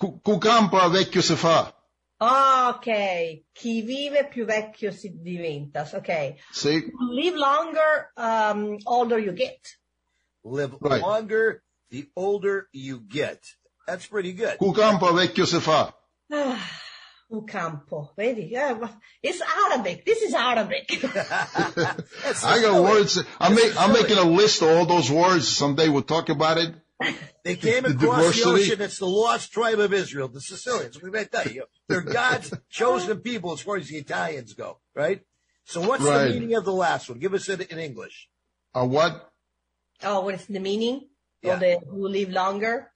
cu 0.00 0.18
cu 0.24 0.38
campa 0.40 0.90
vecchio 0.90 1.22
si 1.22 1.34
fa. 1.36 1.72
Ok, 2.16 3.42
chi 3.52 3.82
vive 3.82 4.28
più 4.28 4.44
vecchio 4.44 4.90
si 4.92 5.10
diventa. 5.20 5.88
Ok. 5.92 6.34
See, 6.52 6.90
Live 7.12 7.36
longer, 7.36 8.12
um, 8.16 8.76
older 8.84 9.18
you 9.18 9.32
get. 9.32 9.78
Live 10.44 10.76
Right. 10.80 11.00
longer 11.00 11.62
the 11.90 12.08
older 12.14 12.68
you 12.72 13.00
get. 13.06 13.40
That's 13.86 14.06
pretty 14.06 14.32
good. 14.32 14.56
cu 14.58 14.72
campa 14.72 15.12
vecchio 15.12 15.44
si 15.44 15.58
fa. 15.60 15.92
Un 17.30 17.44
campo, 17.46 18.12
vedi? 18.16 18.48
Yeah, 18.50 18.78
it's 19.22 19.40
Arabic. 19.40 20.04
This 20.04 20.22
is 20.22 20.34
Arabic. 20.34 20.86
I 22.44 22.60
got 22.60 22.82
words. 22.82 23.18
I'm, 23.40 23.54
make, 23.54 23.72
I'm 23.80 23.92
making 23.92 24.18
a 24.18 24.24
list 24.24 24.62
of 24.62 24.68
all 24.68 24.86
those 24.86 25.10
words. 25.10 25.48
Someday 25.48 25.88
we'll 25.88 26.02
talk 26.02 26.28
about 26.28 26.58
it. 26.58 26.74
They 27.44 27.56
came 27.56 27.84
across 27.84 27.98
the 27.98 28.06
diversity. 28.06 28.50
ocean. 28.72 28.80
It's 28.80 28.98
the 28.98 29.06
lost 29.06 29.52
tribe 29.52 29.78
of 29.80 29.92
Israel, 29.92 30.28
the 30.28 30.40
Sicilians. 30.40 31.02
We 31.02 31.10
may 31.10 31.24
tell 31.24 31.46
you, 31.46 31.64
they're 31.88 32.00
God's 32.00 32.54
chosen 32.70 33.18
people 33.20 33.52
as 33.52 33.60
far 33.60 33.76
as 33.76 33.88
the 33.88 33.96
Italians 33.98 34.54
go, 34.54 34.78
right? 34.94 35.20
So 35.64 35.80
what's 35.86 36.02
Right. 36.04 36.28
the 36.28 36.34
meaning 36.34 36.54
of 36.54 36.64
the 36.64 36.72
last 36.72 37.08
one? 37.08 37.18
Give 37.18 37.34
us 37.34 37.48
it 37.48 37.60
in 37.70 37.78
English. 37.78 38.28
Uh, 38.74 38.86
what? 38.86 39.30
oh, 40.02 40.20
what 40.20 40.34
is 40.34 40.46
the 40.46 40.60
meaning? 40.60 41.08
Yeah. 41.42 41.56
Or 41.56 41.58
the 41.58 41.78
who 41.90 42.08
live 42.08 42.30
longer? 42.30 42.90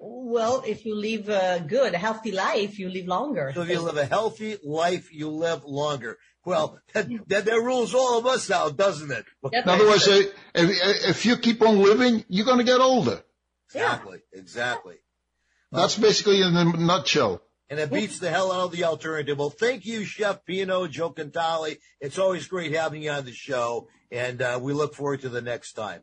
Well, 0.00 0.62
if 0.66 0.84
you 0.84 0.94
live 0.94 1.28
a 1.28 1.64
good, 1.66 1.94
a 1.94 1.98
healthy 1.98 2.32
life, 2.32 2.78
you 2.78 2.88
live 2.88 3.06
longer. 3.06 3.52
So 3.54 3.62
if 3.62 3.70
you 3.70 3.80
live 3.80 3.96
a 3.96 4.04
healthy 4.04 4.56
life, 4.62 5.12
you 5.12 5.28
live 5.28 5.64
longer. 5.64 6.18
Well, 6.44 6.80
that, 6.94 7.08
that, 7.28 7.44
that 7.46 7.54
rules 7.54 7.94
all 7.94 8.18
of 8.18 8.26
us 8.26 8.50
out, 8.50 8.76
doesn't 8.76 9.10
it? 9.10 9.24
Yep. 9.52 9.64
In 9.64 9.68
other 9.68 9.86
words, 9.86 10.06
uh, 10.06 10.22
if, 10.54 11.08
if 11.08 11.26
you 11.26 11.36
keep 11.36 11.62
on 11.62 11.78
living, 11.82 12.24
you're 12.28 12.46
going 12.46 12.58
to 12.58 12.64
get 12.64 12.80
older. 12.80 13.22
Exactly, 13.66 14.20
exactly. 14.32 14.96
That's 15.72 15.98
basically 15.98 16.40
in 16.40 16.56
a 16.56 16.64
nutshell. 16.64 17.42
And 17.68 17.78
it 17.78 17.92
beats 17.92 18.18
the 18.18 18.30
hell 18.30 18.50
out 18.50 18.66
of 18.66 18.72
the 18.72 18.84
alternative. 18.84 19.36
Well, 19.36 19.50
thank 19.50 19.84
you, 19.84 20.04
Chef 20.04 20.42
Pino, 20.46 20.86
Joe 20.86 21.12
Cantali. 21.12 21.76
It's 22.00 22.18
always 22.18 22.46
great 22.46 22.72
having 22.72 23.02
you 23.02 23.10
on 23.10 23.26
the 23.26 23.32
show, 23.32 23.88
and 24.10 24.40
uh, 24.40 24.58
we 24.62 24.72
look 24.72 24.94
forward 24.94 25.20
to 25.20 25.28
the 25.28 25.42
next 25.42 25.74
time. 25.74 26.00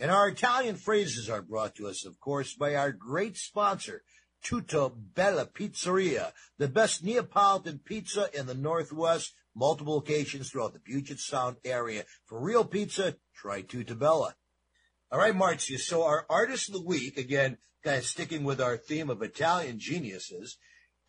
And 0.00 0.10
our 0.10 0.28
Italian 0.28 0.76
phrases 0.76 1.28
are 1.28 1.42
brought 1.42 1.74
to 1.74 1.86
us, 1.86 2.06
of 2.06 2.18
course, 2.20 2.54
by 2.54 2.74
our 2.74 2.90
great 2.90 3.36
sponsor, 3.36 4.02
Tutto 4.42 4.88
Bella 4.88 5.44
Pizzeria, 5.44 6.32
the 6.56 6.68
best 6.68 7.04
Neapolitan 7.04 7.80
pizza 7.84 8.30
in 8.32 8.46
the 8.46 8.54
Northwest, 8.54 9.34
multiple 9.54 9.92
locations 9.92 10.48
throughout 10.48 10.72
the 10.72 10.78
Puget 10.78 11.18
Sound 11.18 11.58
area. 11.66 12.04
For 12.24 12.40
real 12.40 12.64
pizza, 12.64 13.16
try 13.34 13.60
Tutto 13.60 13.94
Bella. 13.94 14.36
All 15.12 15.18
right, 15.18 15.36
Marcia. 15.36 15.78
So 15.78 16.02
our 16.04 16.24
artist 16.30 16.70
of 16.70 16.76
the 16.76 16.86
week, 16.86 17.18
again, 17.18 17.58
kind 17.84 17.98
of 17.98 18.04
sticking 18.04 18.42
with 18.42 18.58
our 18.58 18.78
theme 18.78 19.10
of 19.10 19.20
Italian 19.20 19.78
geniuses. 19.78 20.56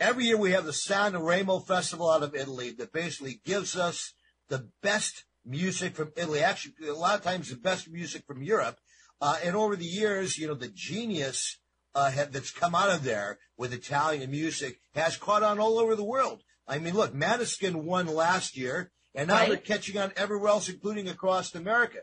Every 0.01 0.25
year 0.25 0.38
we 0.38 0.51
have 0.51 0.65
the 0.65 0.73
San 0.73 1.15
Remo 1.17 1.60
Festival 1.60 2.12
out 2.12 2.23
of 2.23 2.36
Italy 2.36 2.71
that 2.71 2.91
basically 2.91 3.39
gives 3.45 3.77
us 3.77 4.13
the 4.49 4.67
best 4.82 5.23
music 5.45 5.95
from 5.95 6.12
Italy. 6.15 6.41
Actually, 6.41 6.88
a 6.88 6.93
lot 6.93 7.17
of 7.17 7.23
times 7.23 7.49
the 7.49 7.56
best 7.56 7.89
music 7.89 8.23
from 8.25 8.41
Europe. 8.43 8.77
Uh, 9.19 9.38
and 9.43 9.56
over 9.56 9.75
the 9.75 9.86
years, 9.86 10.38
you 10.38 10.47
know, 10.47 10.56
the 10.56 10.67
genius 10.67 11.58
uh, 11.93 12.10
had, 12.10 12.32
that's 12.34 12.51
come 12.51 12.73
out 12.73 12.89
of 12.89 13.04
there 13.04 13.38
with 13.58 13.73
Italian 13.73 14.32
music 14.32 14.80
has 14.95 15.17
caught 15.17 15.43
on 15.43 15.60
all 15.60 15.77
over 15.77 15.95
the 15.95 16.04
world. 16.04 16.41
I 16.67 16.80
mean, 16.80 16.93
look, 16.93 17.13
Måneskin 17.13 17.84
won 17.84 18.08
last 18.08 18.56
year, 18.58 18.91
and 19.13 19.27
now 19.27 19.36
Right. 19.36 19.49
they're 19.49 19.58
catching 19.58 19.97
on 19.97 20.12
everywhere 20.15 20.49
else, 20.49 20.69
including 20.69 21.08
across 21.08 21.54
America. 21.54 21.99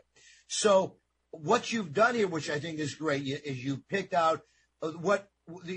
So 0.47 0.97
what 1.31 1.71
you've 1.71 1.93
done 1.93 2.15
here, 2.15 2.27
which 2.27 2.49
I 2.49 2.59
think 2.59 2.79
is 2.79 2.93
great, 2.95 3.23
is 3.27 3.63
you 3.63 3.83
picked 3.89 4.13
out 4.13 4.41
uh, 4.81 4.91
what 4.91 5.29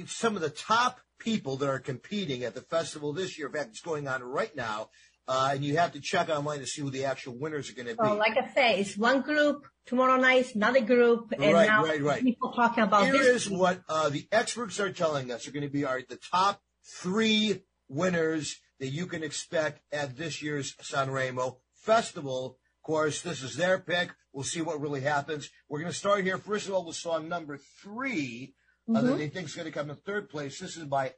some 0.06 0.36
of 0.36 0.42
the 0.42 0.50
top 0.50 1.00
people 1.18 1.56
that 1.56 1.68
are 1.68 1.78
competing 1.78 2.42
at 2.42 2.54
the 2.54 2.60
festival 2.60 3.12
this 3.12 3.38
year. 3.38 3.46
In 3.46 3.52
fact, 3.54 3.70
it's 3.70 3.80
going 3.80 4.06
on 4.06 4.22
right 4.22 4.54
now, 4.54 4.90
uh, 5.28 5.50
and 5.52 5.64
you 5.64 5.76
have 5.76 5.92
to 5.92 6.00
check 6.00 6.28
online 6.28 6.58
to 6.58 6.66
see 6.66 6.82
who 6.82 6.90
the 6.90 7.04
actual 7.04 7.38
winners 7.38 7.70
are 7.70 7.74
going 7.74 7.88
to 7.88 7.94
be. 7.94 8.04
So, 8.04 8.14
like 8.14 8.36
I 8.36 8.52
say, 8.54 8.80
it's 8.80 8.96
one 8.96 9.20
group. 9.22 9.66
Tomorrow 9.84 10.16
night, 10.16 10.46
is 10.46 10.54
another 10.54 10.80
group, 10.80 11.32
and 11.32 11.52
Right, 11.52 11.66
now 11.68 11.82
right, 11.82 12.00
right. 12.00 12.22
people 12.22 12.52
talking 12.52 12.84
about 12.84 13.06
Here 13.06 13.14
this. 13.14 13.46
is 13.46 13.50
what 13.50 13.80
uh, 13.88 14.08
the 14.10 14.28
experts 14.30 14.78
are 14.78 14.92
telling 14.92 15.32
us 15.32 15.48
are 15.48 15.50
going 15.50 15.64
to 15.64 15.68
be 15.72 15.84
our 15.84 16.00
the 16.08 16.18
top 16.30 16.60
three 17.00 17.62
winners 17.88 18.60
that 18.78 18.88
you 18.88 19.06
can 19.06 19.22
expect 19.24 19.80
at 19.92 20.16
this 20.16 20.40
year's 20.42 20.76
Sanremo 20.76 21.56
festival. 21.74 22.58
Of 22.80 22.86
course, 22.86 23.22
this 23.22 23.42
is 23.42 23.56
their 23.56 23.78
pick. 23.78 24.10
We'll 24.32 24.44
see 24.44 24.62
what 24.62 24.80
really 24.80 25.00
happens. 25.02 25.50
We're 25.68 25.80
going 25.80 25.92
to 25.92 25.98
start 25.98 26.24
here 26.24 26.38
first 26.38 26.68
of 26.68 26.74
all 26.74 26.86
with 26.86 26.96
song 26.96 27.28
number 27.28 27.58
3 27.82 28.54
uh, 28.88 28.92
Mm-hmm. 28.92 29.06
that 29.06 29.16
they 29.16 29.28
think 29.28 29.46
is 29.46 29.54
going 29.54 29.66
to 29.66 29.72
come 29.72 29.90
in 29.90 29.96
third 29.96 30.28
place. 30.28 30.58
This 30.58 30.76
is 30.76 30.84
by 30.86 31.12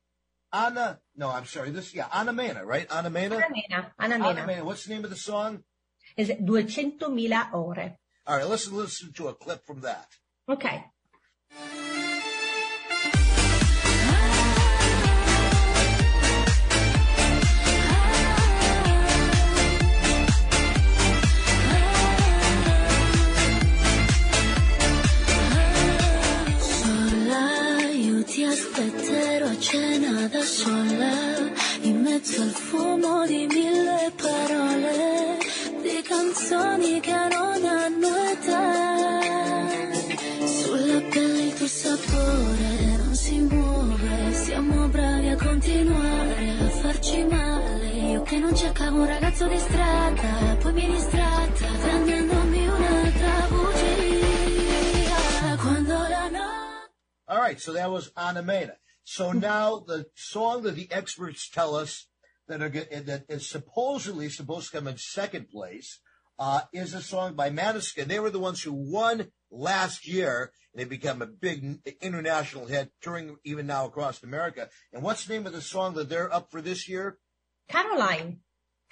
Anna. 0.55 1.01
No, 1.17 1.31
I'm 1.31 1.47
sorry. 1.47 1.71
This 1.71 1.95
yeah, 1.95 2.07
Ana 2.12 2.33
Mena, 2.33 2.64
right? 2.64 2.87
Ana 2.90 3.11
Mena. 3.11 3.37
Ana 3.37 3.47
Mena, 3.51 3.93
Anna 3.99 4.14
Ana 4.14 4.35
Mena. 4.35 4.47
Mena. 4.47 4.64
What's 4.64 4.85
the 4.85 4.95
name 4.95 5.05
of 5.05 5.11
the 5.11 5.17
song? 5.17 5.64
Is 6.17 6.31
it 6.31 6.47
200.000 6.47 7.53
ore. 7.53 7.97
All 8.27 8.37
right, 8.37 8.49
let's 8.49 8.71
listen 8.71 9.12
to 9.14 9.29
a 9.29 9.35
clip 9.35 9.67
from 9.67 9.81
that. 9.81 10.09
Okay. 10.49 10.85
Al 32.40 32.51
fumo 32.51 33.27
di 33.27 33.47
mille 33.47 34.12
parole, 34.16 35.38
di 35.83 36.03
canzoni 36.03 37.01
che 37.01 37.12
non 37.12 37.64
hanno 37.64 38.16
età. 38.33 39.68
Sulla 40.47 41.01
pelle 41.11 41.42
il 41.42 41.55
tuo 41.55 41.66
sapore 41.66 42.97
non 42.97 43.14
si 43.14 43.38
muove, 43.40 44.33
siamo 44.33 44.88
bravi 44.88 45.29
a 45.29 45.37
continuare 45.37 46.57
a 46.61 46.68
farci 46.68 47.25
male. 47.25 47.88
Io 47.88 48.23
che 48.23 48.38
non 48.38 48.55
cercavo 48.55 49.01
un 49.01 49.07
ragazzo 49.07 49.47
di 49.47 49.59
strada, 49.59 50.57
poi 50.61 50.73
mi 50.73 50.87
distratta, 50.87 51.66
prendendomi 51.81 52.66
un'altra 52.66 53.47
bugia. 53.49 53.83
Quando 55.61 55.92
la 55.92 56.29
notte 56.31 56.92
All 57.27 57.38
right, 57.38 57.61
so 57.61 57.73
that 57.73 57.90
was 57.90 58.11
Anna 58.16 58.42
Mena. 58.42 58.77
So 59.05 59.33
now 59.53 59.79
the 59.79 60.07
song 60.14 60.62
that 60.62 60.75
the 60.75 60.88
experts 60.90 61.49
tell 61.49 61.75
us 61.77 62.07
that 62.48 62.62
are 62.62 62.68
that 62.68 63.24
is 63.28 63.48
supposedly 63.48 64.28
supposed 64.28 64.70
to 64.70 64.76
come 64.78 64.88
in 64.88 64.98
second 64.98 65.48
place 65.48 66.00
uh, 66.38 66.61
is 66.72 66.94
a 66.94 67.02
song 67.02 67.35
by 67.35 67.50
Måneskin. 67.50 68.07
They 68.07 68.20
were 68.20 68.30
the 68.30 68.38
ones 68.38 68.62
who 68.62 68.72
won 68.72 69.28
last 69.50 70.07
year, 70.07 70.52
and 70.72 70.80
they 70.80 70.85
become 70.85 71.22
a 71.22 71.26
big 71.26 71.78
international 72.00 72.66
hit, 72.66 72.90
touring 73.00 73.37
even 73.44 73.66
now 73.66 73.87
across 73.87 74.22
America. 74.22 74.68
And 74.92 75.02
what's 75.02 75.24
the 75.24 75.35
name 75.35 75.46
of 75.46 75.52
the 75.52 75.61
song 75.61 75.94
that 75.94 76.09
they're 76.09 76.33
up 76.33 76.50
for 76.50 76.61
this 76.61 76.88
year? 76.88 77.18
Coraline. 77.70 78.40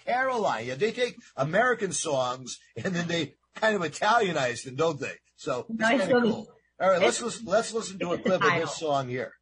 Coraline. 0.06 0.66
Yeah, 0.66 0.74
they 0.76 0.92
take 0.92 1.16
American 1.36 1.92
songs 1.92 2.58
and 2.76 2.94
then 2.94 3.08
they 3.08 3.34
kind 3.56 3.76
of 3.76 3.82
Italianize 3.82 4.64
them, 4.64 4.76
don't 4.76 5.00
they? 5.00 5.14
So 5.36 5.66
it's 5.68 5.78
Nice 5.78 6.00
kind 6.00 6.12
of 6.12 6.22
cool. 6.22 6.48
All 6.80 6.90
right, 6.90 7.00
let's 7.00 7.20
listen, 7.22 7.46
let's 7.46 7.72
listen 7.72 7.98
to 8.00 8.12
a 8.12 8.18
clip 8.18 8.42
of 8.42 8.54
this 8.54 8.76
song 8.76 9.08
here. 9.08 9.32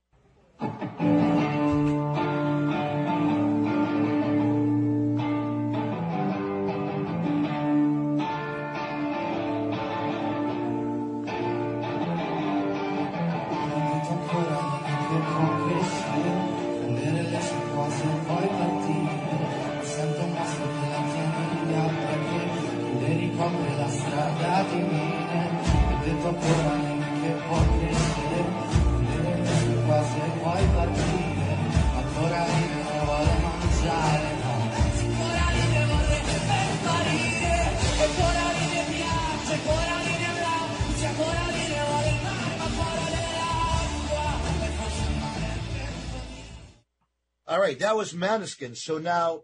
Was 48.00 48.14
Måneskin. 48.14 48.74
So 48.78 48.96
now, 48.96 49.42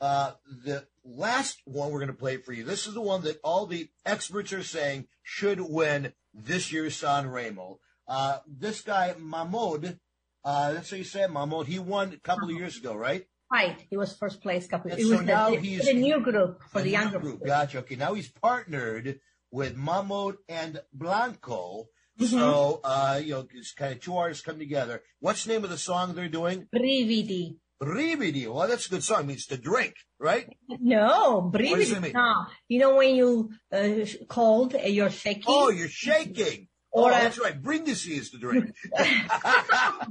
uh, 0.00 0.32
the 0.64 0.84
last 1.04 1.62
one 1.66 1.92
we're 1.92 2.00
going 2.00 2.08
to 2.08 2.14
play 2.18 2.36
for 2.36 2.52
you. 2.52 2.64
This 2.64 2.88
is 2.88 2.94
the 2.94 3.00
one 3.00 3.22
that 3.22 3.38
all 3.44 3.64
the 3.66 3.90
experts 4.04 4.52
are 4.52 4.64
saying 4.64 5.06
should 5.22 5.60
win 5.60 6.12
this 6.34 6.72
year's 6.72 6.96
San 6.96 7.30
Remo. 7.30 7.78
Uh, 8.08 8.38
this 8.48 8.80
guy, 8.80 9.14
Mahmood, 9.20 10.00
uh, 10.44 10.72
that's 10.72 10.90
how 10.90 10.96
you 10.96 11.04
say 11.04 11.22
it, 11.22 11.30
Mahmood. 11.30 11.68
He 11.68 11.78
won 11.78 12.12
a 12.12 12.16
couple 12.18 12.50
of 12.50 12.56
years 12.56 12.76
ago, 12.76 12.92
right? 12.92 13.24
Right. 13.52 13.78
He 13.88 13.96
was 13.96 14.16
first 14.16 14.42
place 14.42 14.66
couple. 14.66 14.90
And 14.90 14.98
It 14.98 15.04
so 15.04 15.10
was 15.10 15.20
the, 15.20 15.26
now 15.26 15.50
the, 15.50 15.58
he's- 15.60 15.86
the 15.86 15.92
new 15.94 16.18
group 16.20 16.60
for 16.72 16.80
A 16.80 16.82
the 16.82 16.90
younger 16.90 17.20
group. 17.20 17.38
group. 17.38 17.46
Gotcha. 17.46 17.78
Okay, 17.78 17.94
now 17.94 18.14
he's 18.14 18.30
partnered 18.32 19.20
with 19.52 19.76
Mahmood 19.76 20.38
and 20.48 20.80
Blanco. 20.92 21.86
Mm-hmm. 22.18 22.36
So, 22.36 22.80
uh, 22.82 23.20
you 23.22 23.30
know, 23.34 23.46
it's 23.54 23.72
kind 23.72 23.92
of 23.92 24.00
two 24.00 24.16
artists 24.16 24.44
come 24.44 24.58
together. 24.58 25.02
What's 25.20 25.44
the 25.44 25.52
name 25.52 25.62
of 25.62 25.70
the 25.70 25.78
song 25.78 26.14
they're 26.16 26.28
doing? 26.28 26.66
Brividi. 26.74 27.58
Brividi. 27.82 28.46
Well, 28.46 28.68
that's 28.68 28.86
a 28.86 28.90
good 28.90 29.02
song. 29.02 29.22
It 29.22 29.26
means 29.26 29.46
to 29.46 29.56
drink, 29.56 29.94
right? 30.20 30.46
No, 30.68 31.50
brividi. 31.52 32.14
No. 32.14 32.46
You 32.68 32.78
know 32.78 32.96
when 32.96 33.14
you 33.16 33.50
uh, 33.72 34.06
cold 34.28 34.74
and 34.74 34.94
you're 34.94 35.10
shaking? 35.10 35.44
Oh, 35.46 35.68
you're 35.70 35.88
shaking. 35.88 36.68
Or 36.92 37.10
oh, 37.10 37.14
a- 37.14 37.22
that's 37.22 37.40
right. 37.40 37.60
Brindisi 37.60 38.18
is 38.18 38.30
to 38.30 38.38
drink. 38.38 38.74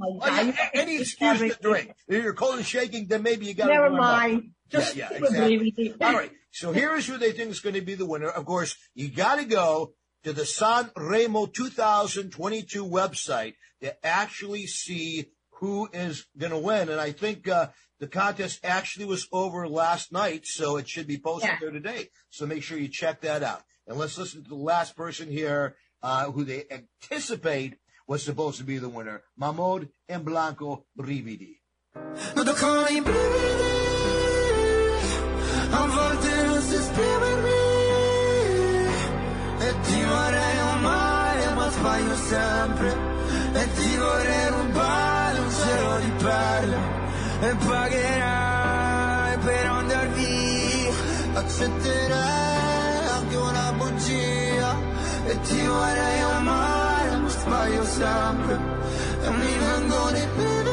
Oh, 0.04 0.20
yeah, 0.24 0.56
any 0.74 1.00
excuse 1.00 1.38
to 1.38 1.56
drink. 1.62 1.92
If 2.08 2.24
you're 2.24 2.34
cold 2.34 2.56
and 2.56 2.66
shaking, 2.66 3.06
then 3.06 3.22
maybe 3.22 3.46
you 3.46 3.54
got 3.54 3.68
to 3.68 3.74
Never 3.74 3.90
mind. 3.90 4.50
Just 4.68 4.96
yeah, 4.96 5.08
yeah, 5.12 5.18
exactly. 5.18 5.94
All 6.00 6.12
right. 6.12 6.32
So 6.50 6.72
here 6.72 6.94
is 6.96 7.06
who 7.06 7.18
they 7.18 7.32
think 7.32 7.50
is 7.50 7.60
going 7.60 7.74
to 7.74 7.82
be 7.82 7.94
the 7.94 8.06
winner. 8.06 8.28
Of 8.28 8.44
course, 8.44 8.76
you 8.94 9.10
got 9.10 9.36
to 9.36 9.44
go 9.44 9.94
to 10.24 10.32
the 10.32 10.44
San 10.44 10.90
Remo 10.96 11.46
2022 11.46 12.84
website 12.84 13.54
to 13.80 14.06
actually 14.06 14.66
see 14.66 15.26
who 15.62 15.88
is 15.92 16.26
going 16.36 16.50
to 16.50 16.58
win. 16.58 16.88
And 16.88 17.00
I 17.00 17.12
think 17.12 17.46
uh, 17.46 17.68
the 18.00 18.08
contest 18.08 18.58
actually 18.64 19.04
was 19.06 19.28
over 19.30 19.68
last 19.68 20.10
night, 20.10 20.44
so 20.44 20.76
it 20.76 20.88
should 20.88 21.06
be 21.06 21.18
posted 21.18 21.50
Yeah. 21.50 21.58
there 21.60 21.70
today. 21.70 22.08
So 22.30 22.46
make 22.46 22.64
sure 22.64 22.76
you 22.76 22.88
check 22.88 23.20
that 23.20 23.44
out. 23.44 23.62
And 23.86 23.96
let's 23.96 24.18
listen 24.18 24.42
to 24.42 24.48
the 24.48 24.56
last 24.56 24.96
person 24.96 25.28
here 25.30 25.76
uh, 26.02 26.32
who 26.32 26.42
they 26.42 26.64
anticipate 26.68 27.78
was 28.08 28.24
supposed 28.24 28.58
to 28.58 28.64
be 28.64 28.78
the 28.78 28.88
winner, 28.88 29.22
Mahmood 29.38 29.88
and 30.08 30.24
Blanco 30.24 30.84
Brividi. 30.98 31.60
Non 32.34 32.44
toccano 32.44 32.86
i 32.88 33.00
brividi, 33.00 33.52
a 35.70 35.86
volte 35.86 36.42
non 36.46 36.60
si 36.60 36.74
esprimermi 36.74 37.60
ti 39.82 40.02
vorrei 40.02 40.58
amare 40.58 41.54
ma 41.54 41.70
sbaglio 41.70 42.16
sempre 42.16 42.90
E 43.54 43.72
ti 43.74 43.96
vorrei 43.96 44.48
rubare 44.48 45.11
di 45.98 46.10
perle 46.22 46.78
E 47.40 47.54
pagherai 47.66 49.38
per 49.38 49.66
andar 49.66 50.08
via. 50.10 50.92
Accetterei 51.34 53.06
anche 53.16 53.36
una 53.36 53.72
bugia 53.76 54.76
E 55.26 55.40
ti 55.40 55.66
vorrei 55.66 56.20
amare 56.20 57.16
ma 57.16 57.28
sbaglio 57.28 57.84
sempre 57.84 58.58
E 59.24 59.30
mi 59.30 59.58
vengono 59.58 60.16
i 60.16 60.26
brividi 60.36 60.72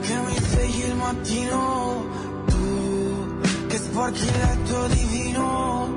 che 0.00 0.14
mi 0.14 0.34
svegli 0.38 0.84
il 0.84 0.94
mattino, 0.94 2.06
tu 2.46 3.40
che 3.66 3.76
sporchi 3.76 4.24
il 4.24 4.32
letto 4.32 4.86
divino, 4.86 5.87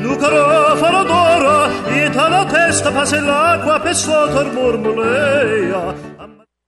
Lucarò 0.00 0.76
farò 0.76 1.04
d'oro, 1.04 1.70
ita 1.88 2.28
la 2.28 2.44
testa 2.44 2.90
passa 2.90 3.20
l'acqua 3.20 3.80
per 3.80 3.94
il 3.94 4.52
murmurea. 4.52 6.15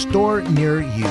store 0.00 0.40
near 0.42 0.80
you. 0.80 1.10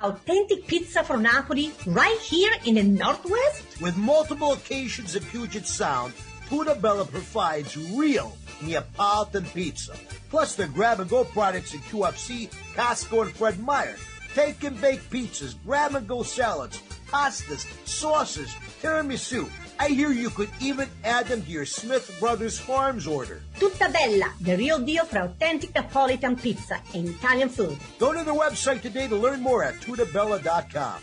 Authentic 0.00 0.66
pizza 0.66 1.04
from 1.04 1.22
Napoli 1.22 1.72
right 1.86 2.18
here 2.20 2.52
in 2.64 2.76
the 2.76 2.82
Northwest? 2.82 3.80
With 3.82 3.96
multiple 3.96 4.52
occasions 4.52 5.14
at 5.14 5.22
Puget 5.24 5.66
Sound, 5.66 6.14
Tutta 6.48 6.74
Bella 6.76 7.04
provides 7.04 7.76
real 7.76 8.34
Neapolitan 8.62 9.44
pizza. 9.44 9.94
Plus 10.30 10.54
their 10.54 10.68
grab 10.68 11.00
and 11.00 11.10
go 11.10 11.24
products 11.24 11.74
at 11.74 11.80
QFC, 11.80 12.48
Costco, 12.74 13.26
and 13.26 13.32
Fred 13.32 13.58
Meyer. 13.60 13.96
Take 14.34 14.64
and 14.64 14.80
bake 14.80 15.00
pizzas, 15.10 15.54
grab 15.64 15.94
and 15.94 16.08
go 16.08 16.22
salads, 16.22 16.80
pastas, 17.10 17.66
sauces, 17.86 18.48
tiramisu. 18.80 19.50
I 19.78 19.88
hear 19.88 20.10
you 20.10 20.30
could 20.30 20.50
even 20.60 20.88
add 21.04 21.26
them 21.26 21.42
to 21.42 21.50
your 21.50 21.66
Smith 21.66 22.14
Brothers 22.20 22.58
Farms 22.58 23.06
order. 23.06 23.42
Tutta 23.58 23.90
Bella, 23.92 24.32
the 24.40 24.56
real 24.56 24.78
deal 24.78 25.04
for 25.04 25.18
authentic 25.18 25.72
Napolitan 25.74 26.40
pizza 26.40 26.80
and 26.94 27.08
Italian 27.08 27.48
food. 27.48 27.78
Go 27.98 28.12
to 28.12 28.24
their 28.24 28.34
website 28.34 28.82
today 28.82 29.08
to 29.08 29.16
learn 29.16 29.40
more 29.40 29.62
at 29.62 29.74
tudabella.com. 29.76 31.02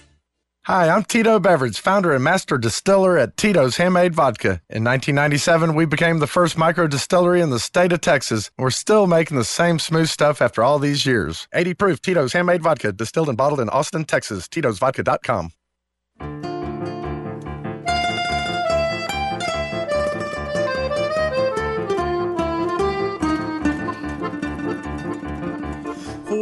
Hi, 0.65 0.89
I'm 0.89 1.03
Tito 1.03 1.39
Beveridge, 1.39 1.79
founder 1.79 2.11
and 2.11 2.23
master 2.23 2.57
distiller 2.57 3.19
at 3.19 3.37
Tito's 3.37 3.77
Handmade 3.77 4.15
Vodka. 4.15 4.61
In 4.67 4.83
1997, 4.83 5.75
we 5.75 5.85
became 5.85 6.17
the 6.17 6.25
first 6.25 6.57
micro 6.57 6.87
distillery 6.87 7.39
in 7.39 7.51
the 7.51 7.59
state 7.59 7.91
of 7.91 8.01
Texas. 8.01 8.49
We're 8.57 8.71
still 8.71 9.05
making 9.05 9.37
the 9.37 9.43
same 9.43 9.77
smooth 9.77 10.07
stuff 10.09 10.41
after 10.41 10.63
all 10.63 10.79
these 10.79 11.05
years. 11.05 11.47
80 11.53 11.75
proof 11.75 12.01
Tito's 12.01 12.33
Handmade 12.33 12.63
Vodka, 12.63 12.91
distilled 12.91 13.29
and 13.29 13.37
bottled 13.37 13.59
in 13.59 13.69
Austin, 13.69 14.05
Texas. 14.05 14.47
Tito'sVodka.com. 14.47 15.51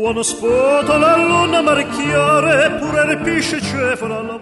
La 0.04 0.12
luna 0.12 1.62
marchiare, 1.62 2.78
pure. 3.24 4.42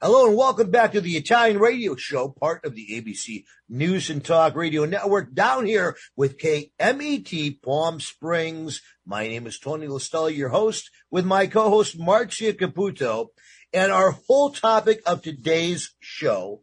Hello 0.00 0.28
and 0.28 0.34
welcome 0.34 0.70
back 0.70 0.92
to 0.92 1.02
the 1.02 1.18
Italian 1.18 1.58
Radio 1.58 1.94
Show, 1.94 2.30
part 2.30 2.64
of 2.64 2.74
the 2.74 2.86
ABC 2.86 3.44
News 3.68 4.08
and 4.08 4.24
Talk 4.24 4.56
Radio 4.56 4.86
Network, 4.86 5.34
down 5.34 5.66
here 5.66 5.94
with 6.16 6.38
KMET 6.38 7.60
Palm 7.60 8.00
Springs. 8.00 8.80
My 9.04 9.28
name 9.28 9.46
is 9.46 9.58
Tony 9.58 9.88
Listella, 9.88 10.34
your 10.34 10.48
host, 10.48 10.90
with 11.10 11.26
my 11.26 11.46
co-host 11.46 11.98
Marcia 11.98 12.54
Caputo. 12.54 13.26
And 13.74 13.92
our 13.92 14.12
whole 14.26 14.52
topic 14.52 15.02
of 15.04 15.20
today's 15.20 15.94
show 16.00 16.62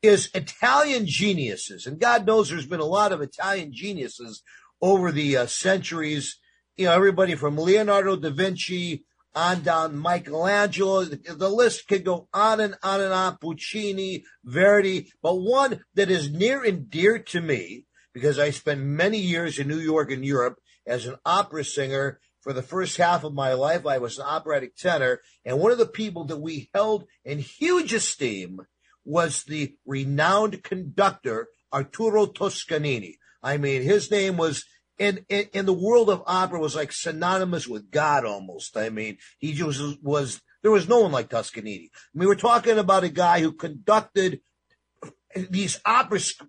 is 0.00 0.30
Italian 0.32 1.04
geniuses. 1.04 1.84
And 1.86 2.00
God 2.00 2.26
knows 2.26 2.48
there's 2.48 2.64
been 2.64 2.80
a 2.80 2.86
lot 2.86 3.12
of 3.12 3.20
Italian 3.20 3.70
geniuses 3.70 4.42
over 4.80 5.12
the 5.12 5.36
uh, 5.36 5.46
centuries. 5.46 6.38
You 6.76 6.86
know, 6.86 6.92
everybody 6.92 7.34
from 7.34 7.58
Leonardo 7.58 8.16
da 8.16 8.30
Vinci 8.30 9.04
on 9.34 9.62
down 9.62 9.96
Michelangelo. 9.96 11.04
The, 11.04 11.34
the 11.34 11.48
list 11.48 11.88
could 11.88 12.04
go 12.04 12.28
on 12.32 12.60
and 12.60 12.74
on 12.82 13.00
and 13.00 13.12
on. 13.12 13.38
Puccini, 13.38 14.24
Verdi, 14.44 15.12
but 15.22 15.36
one 15.36 15.84
that 15.94 16.10
is 16.10 16.30
near 16.30 16.64
and 16.64 16.90
dear 16.90 17.18
to 17.18 17.40
me 17.40 17.86
because 18.12 18.38
I 18.38 18.50
spent 18.50 18.80
many 18.80 19.18
years 19.18 19.58
in 19.58 19.68
New 19.68 19.78
York 19.78 20.10
and 20.10 20.24
Europe 20.24 20.58
as 20.86 21.06
an 21.06 21.16
opera 21.24 21.64
singer. 21.64 22.20
For 22.40 22.52
the 22.52 22.62
first 22.62 22.96
half 22.96 23.24
of 23.24 23.34
my 23.34 23.52
life, 23.52 23.84
I 23.84 23.98
was 23.98 24.18
an 24.18 24.24
operatic 24.24 24.76
tenor, 24.76 25.20
and 25.44 25.58
one 25.58 25.72
of 25.72 25.76
the 25.76 25.86
people 25.86 26.24
that 26.26 26.38
we 26.38 26.70
held 26.72 27.04
in 27.24 27.40
huge 27.40 27.92
esteem 27.92 28.60
was 29.04 29.42
the 29.42 29.74
renowned 29.84 30.62
conductor 30.62 31.48
Arturo 31.72 32.26
Toscanini. 32.26 33.18
I 33.42 33.56
mean, 33.56 33.82
his 33.82 34.10
name 34.10 34.36
was 34.36 34.64
in, 34.98 35.24
in, 35.28 35.46
in 35.52 35.66
the 35.66 35.72
world 35.72 36.10
of 36.10 36.22
opera 36.26 36.58
was 36.58 36.74
like 36.74 36.92
synonymous 36.92 37.68
with 37.68 37.90
God 37.90 38.24
almost. 38.24 38.76
I 38.76 38.90
mean, 38.90 39.18
he 39.38 39.52
just 39.52 39.80
was, 39.80 39.96
was 40.02 40.40
there 40.62 40.70
was 40.70 40.88
no 40.88 41.00
one 41.00 41.12
like 41.12 41.30
Toscanini. 41.30 41.90
I 41.94 42.18
mean, 42.18 42.28
we're 42.28 42.34
talking 42.34 42.78
about 42.78 43.04
a 43.04 43.08
guy 43.08 43.40
who 43.40 43.52
conducted 43.52 44.40
these 45.34 45.80
opera 45.84 46.20
sc- 46.20 46.42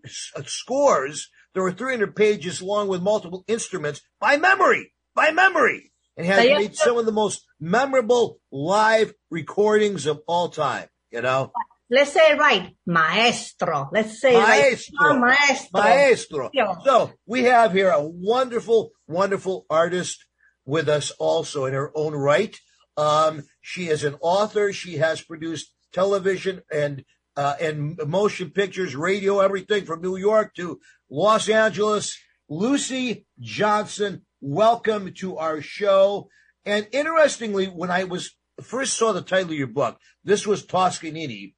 scores 0.46 1.30
that 1.54 1.62
were 1.62 1.72
300 1.72 2.16
pages 2.16 2.62
long 2.62 2.88
with 2.88 3.02
multiple 3.02 3.44
instruments 3.48 4.02
by 4.20 4.38
memory, 4.38 4.94
by 5.16 5.32
memory, 5.32 5.92
and 6.18 6.26
has 6.26 6.44
made 6.44 6.76
some 6.76 6.98
of 6.98 7.06
the 7.06 7.12
most 7.12 7.46
memorable 7.60 8.40
live 8.52 9.14
recordings 9.30 10.06
of 10.06 10.22
all 10.28 10.50
time. 10.50 10.88
You 11.12 11.22
know, 11.22 11.52
Let's 11.92 12.14
say 12.14 12.32
it 12.32 12.38
right. 12.38 12.76
Maestro. 12.86 13.90
Let's 13.92 14.22
say 14.22 14.34
Maestro. 14.34 14.96
right. 15.00 15.16
Oh, 15.16 15.20
maestro. 15.20 15.82
Maestro. 15.82 16.52
So 16.86 17.12
we 17.26 17.44
have 17.44 17.74
here 17.74 17.90
a 17.90 18.04
wonderful, 18.04 18.92
wonderful 19.08 19.66
artist 19.70 20.24
with 20.66 20.88
us 20.88 21.12
also 21.12 21.66
in 21.66 21.74
her 21.74 21.92
own 21.96 22.14
right. 22.14 22.56
Um, 22.96 23.44
she 23.62 23.88
is 23.88 24.04
an 24.04 24.16
author. 24.22 24.72
She 24.72 24.98
has 24.98 25.22
produced 25.22 25.74
television 25.92 26.62
and 26.72 27.04
uh, 27.36 27.56
and 27.62 27.98
motion 28.06 28.50
pictures, 28.50 28.96
radio, 28.96 29.40
everything 29.40 29.86
from 29.86 30.02
New 30.02 30.18
York 30.18 30.54
to 30.56 30.80
Los 31.10 31.48
Angeles. 31.48 32.18
Lucy 32.50 33.26
Johnson, 33.40 34.26
welcome 34.42 35.14
to 35.14 35.38
our 35.38 35.62
show. 35.62 36.28
And 36.66 36.88
interestingly, 36.92 37.68
when 37.68 37.90
I 37.90 38.04
was 38.04 38.36
first 38.62 38.98
saw 38.98 39.14
the 39.14 39.22
title 39.22 39.52
of 39.52 39.58
your 39.58 39.68
book, 39.68 39.98
this 40.24 40.46
was 40.46 40.66
Toscanini, 40.66 41.56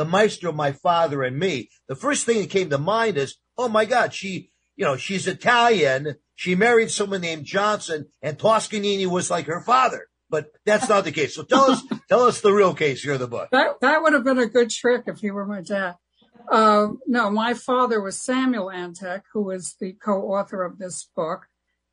the 0.00 0.06
maestro, 0.06 0.50
my 0.50 0.72
father 0.72 1.22
and 1.22 1.38
me, 1.38 1.68
the 1.86 1.94
first 1.94 2.24
thing 2.24 2.40
that 2.40 2.48
came 2.48 2.70
to 2.70 2.78
mind 2.78 3.18
is, 3.18 3.36
oh 3.58 3.68
my 3.68 3.84
God, 3.84 4.14
she, 4.14 4.48
you 4.74 4.82
know, 4.86 4.96
she's 4.96 5.26
Italian. 5.26 6.14
She 6.36 6.54
married 6.54 6.90
someone 6.90 7.20
named 7.20 7.44
Johnson 7.44 8.06
and 8.22 8.38
Toscanini 8.38 9.04
was 9.04 9.30
like 9.30 9.44
her 9.44 9.60
father, 9.60 10.06
but 10.30 10.46
that's 10.64 10.88
not 10.88 11.04
the 11.04 11.12
case. 11.12 11.34
So 11.34 11.42
tell 11.42 11.70
us, 11.70 11.82
tell 12.08 12.22
us 12.22 12.40
the 12.40 12.50
real 12.50 12.72
case 12.72 13.02
here 13.02 13.12
in 13.12 13.20
the 13.20 13.28
book. 13.28 13.50
That 13.52 13.78
that 13.82 14.00
would 14.00 14.14
have 14.14 14.24
been 14.24 14.38
a 14.38 14.46
good 14.46 14.70
trick 14.70 15.02
if 15.06 15.22
you 15.22 15.34
were 15.34 15.44
my 15.44 15.60
dad. 15.60 15.96
Uh, 16.50 16.92
no, 17.06 17.30
my 17.30 17.52
father 17.52 18.00
was 18.00 18.18
Samuel 18.18 18.68
Antek, 18.68 19.20
who 19.34 19.42
was 19.42 19.76
the 19.78 19.92
co-author 20.02 20.64
of 20.64 20.78
this 20.78 21.10
book, 21.14 21.42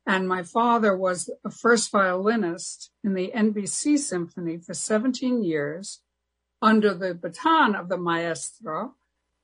and 0.06 0.26
my 0.26 0.44
father 0.44 0.96
was 0.96 1.30
a 1.44 1.50
first 1.50 1.92
violinist 1.92 2.90
in 3.04 3.12
the 3.12 3.32
NBC 3.36 3.98
Symphony 3.98 4.56
for 4.56 4.72
17 4.72 5.44
years, 5.44 6.00
under 6.60 6.94
the 6.94 7.14
baton 7.14 7.74
of 7.74 7.88
the 7.88 7.96
maestro, 7.96 8.94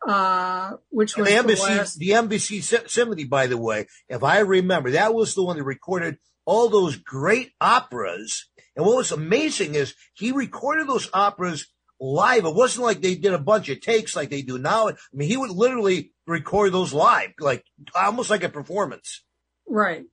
uh, 0.06 0.72
which 0.90 1.16
was 1.16 1.28
the 1.28 1.34
the 1.34 1.54
NBC, 1.54 1.76
last. 1.76 1.98
the 1.98 2.10
NBC 2.10 2.88
symphony, 2.90 3.24
by 3.24 3.46
the 3.46 3.58
way, 3.58 3.86
if 4.08 4.22
I 4.22 4.40
remember, 4.40 4.90
that 4.92 5.14
was 5.14 5.34
the 5.34 5.44
one 5.44 5.56
that 5.56 5.64
recorded 5.64 6.18
all 6.44 6.68
those 6.68 6.96
great 6.96 7.52
operas. 7.60 8.48
And 8.76 8.84
what 8.84 8.96
was 8.96 9.12
amazing 9.12 9.74
is 9.74 9.94
he 10.14 10.32
recorded 10.32 10.88
those 10.88 11.08
operas 11.14 11.68
live. 12.00 12.44
It 12.44 12.54
wasn't 12.54 12.84
like 12.84 13.00
they 13.00 13.14
did 13.14 13.32
a 13.32 13.38
bunch 13.38 13.68
of 13.68 13.80
takes 13.80 14.16
like 14.16 14.30
they 14.30 14.42
do 14.42 14.58
now. 14.58 14.88
I 14.88 14.94
mean, 15.12 15.28
he 15.28 15.36
would 15.36 15.50
literally 15.50 16.12
record 16.26 16.72
those 16.72 16.92
live, 16.92 17.30
like 17.38 17.64
almost 17.94 18.30
like 18.30 18.44
a 18.44 18.48
performance. 18.48 19.22
Right. 19.66 20.04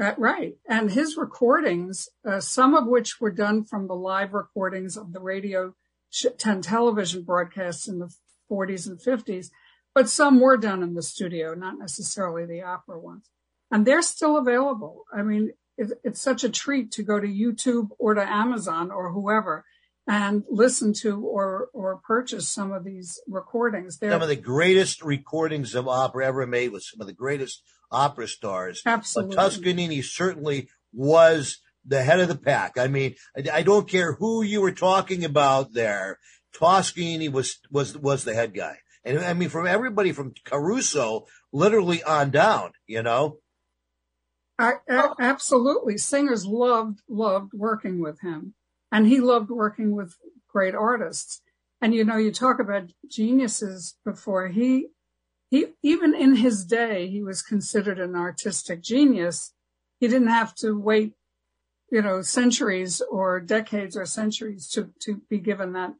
Uh, 0.00 0.12
right. 0.18 0.56
And 0.68 0.90
his 0.90 1.16
recordings, 1.16 2.08
uh, 2.26 2.40
some 2.40 2.74
of 2.74 2.86
which 2.86 3.20
were 3.20 3.30
done 3.30 3.64
from 3.64 3.88
the 3.88 3.94
live 3.94 4.34
recordings 4.34 4.96
of 4.96 5.12
the 5.12 5.20
radio 5.20 5.74
10 6.38 6.62
television 6.62 7.22
broadcasts 7.22 7.88
in 7.88 7.98
the 7.98 8.12
40s 8.50 8.86
and 8.86 8.98
50s, 8.98 9.50
but 9.94 10.08
some 10.08 10.40
were 10.40 10.56
done 10.56 10.82
in 10.82 10.94
the 10.94 11.02
studio, 11.02 11.54
not 11.54 11.78
necessarily 11.78 12.44
the 12.44 12.62
opera 12.62 12.98
ones. 12.98 13.30
And 13.70 13.86
they're 13.86 14.02
still 14.02 14.36
available. 14.36 15.04
I 15.12 15.22
mean, 15.22 15.52
it, 15.76 15.92
it's 16.04 16.20
such 16.20 16.44
a 16.44 16.48
treat 16.48 16.92
to 16.92 17.02
go 17.02 17.18
to 17.18 17.26
YouTube 17.26 17.88
or 17.98 18.14
to 18.14 18.22
Amazon 18.22 18.90
or 18.90 19.12
whoever 19.12 19.64
and 20.08 20.44
listen 20.48 20.92
to 20.92 21.20
or, 21.20 21.68
or 21.72 22.00
purchase 22.06 22.48
some 22.48 22.72
of 22.72 22.84
these 22.84 23.20
recordings. 23.26 23.98
They're 23.98 24.12
Some 24.12 24.22
of 24.22 24.28
the 24.28 24.36
greatest 24.36 25.02
recordings 25.02 25.74
of 25.74 25.88
opera 25.88 26.26
ever 26.26 26.46
made 26.46 26.70
with 26.70 26.84
some 26.84 27.00
of 27.00 27.06
the 27.06 27.12
greatest 27.12 27.62
opera 27.90 28.28
stars. 28.28 28.82
Absolutely. 28.86 29.34
But 29.34 29.42
Toscanini 29.42 30.02
certainly 30.02 30.68
was 30.92 31.60
the 31.86 32.02
head 32.02 32.20
of 32.20 32.28
the 32.28 32.36
pack. 32.36 32.78
I 32.78 32.88
mean, 32.88 33.14
I, 33.36 33.58
I 33.58 33.62
don't 33.62 33.88
care 33.88 34.14
who 34.14 34.42
you 34.42 34.60
were 34.60 34.72
talking 34.72 35.24
about 35.24 35.72
there. 35.72 36.18
Toscanini 36.52 37.28
was, 37.28 37.58
was, 37.70 37.96
was 37.96 38.24
the 38.24 38.34
head 38.34 38.54
guy. 38.54 38.78
And 39.04 39.18
I 39.18 39.34
mean, 39.34 39.48
from 39.48 39.66
everybody 39.66 40.12
from 40.12 40.34
Caruso 40.44 41.26
literally 41.52 42.02
on 42.02 42.30
down, 42.30 42.72
you 42.86 43.02
know? 43.02 43.38
I, 44.58 44.74
a- 44.88 45.14
absolutely. 45.20 45.98
Singers 45.98 46.46
loved, 46.46 47.00
loved 47.08 47.52
working 47.54 48.00
with 48.00 48.20
him 48.20 48.54
and 48.90 49.06
he 49.06 49.20
loved 49.20 49.50
working 49.50 49.94
with 49.94 50.14
great 50.48 50.74
artists. 50.74 51.42
And, 51.80 51.94
you 51.94 52.04
know, 52.04 52.16
you 52.16 52.32
talk 52.32 52.58
about 52.58 52.90
geniuses 53.08 53.96
before 54.04 54.48
he, 54.48 54.88
he, 55.50 55.66
even 55.82 56.14
in 56.14 56.36
his 56.36 56.64
day, 56.64 57.08
he 57.08 57.22
was 57.22 57.42
considered 57.42 58.00
an 58.00 58.16
artistic 58.16 58.82
genius. 58.82 59.52
He 60.00 60.08
didn't 60.08 60.28
have 60.28 60.54
to 60.56 60.72
wait, 60.72 61.12
you 61.90 62.02
know, 62.02 62.22
centuries 62.22 63.02
or 63.10 63.40
decades 63.40 63.96
or 63.96 64.06
centuries 64.06 64.68
to, 64.68 64.90
to 65.02 65.22
be 65.28 65.38
given 65.38 65.72
that 65.74 65.94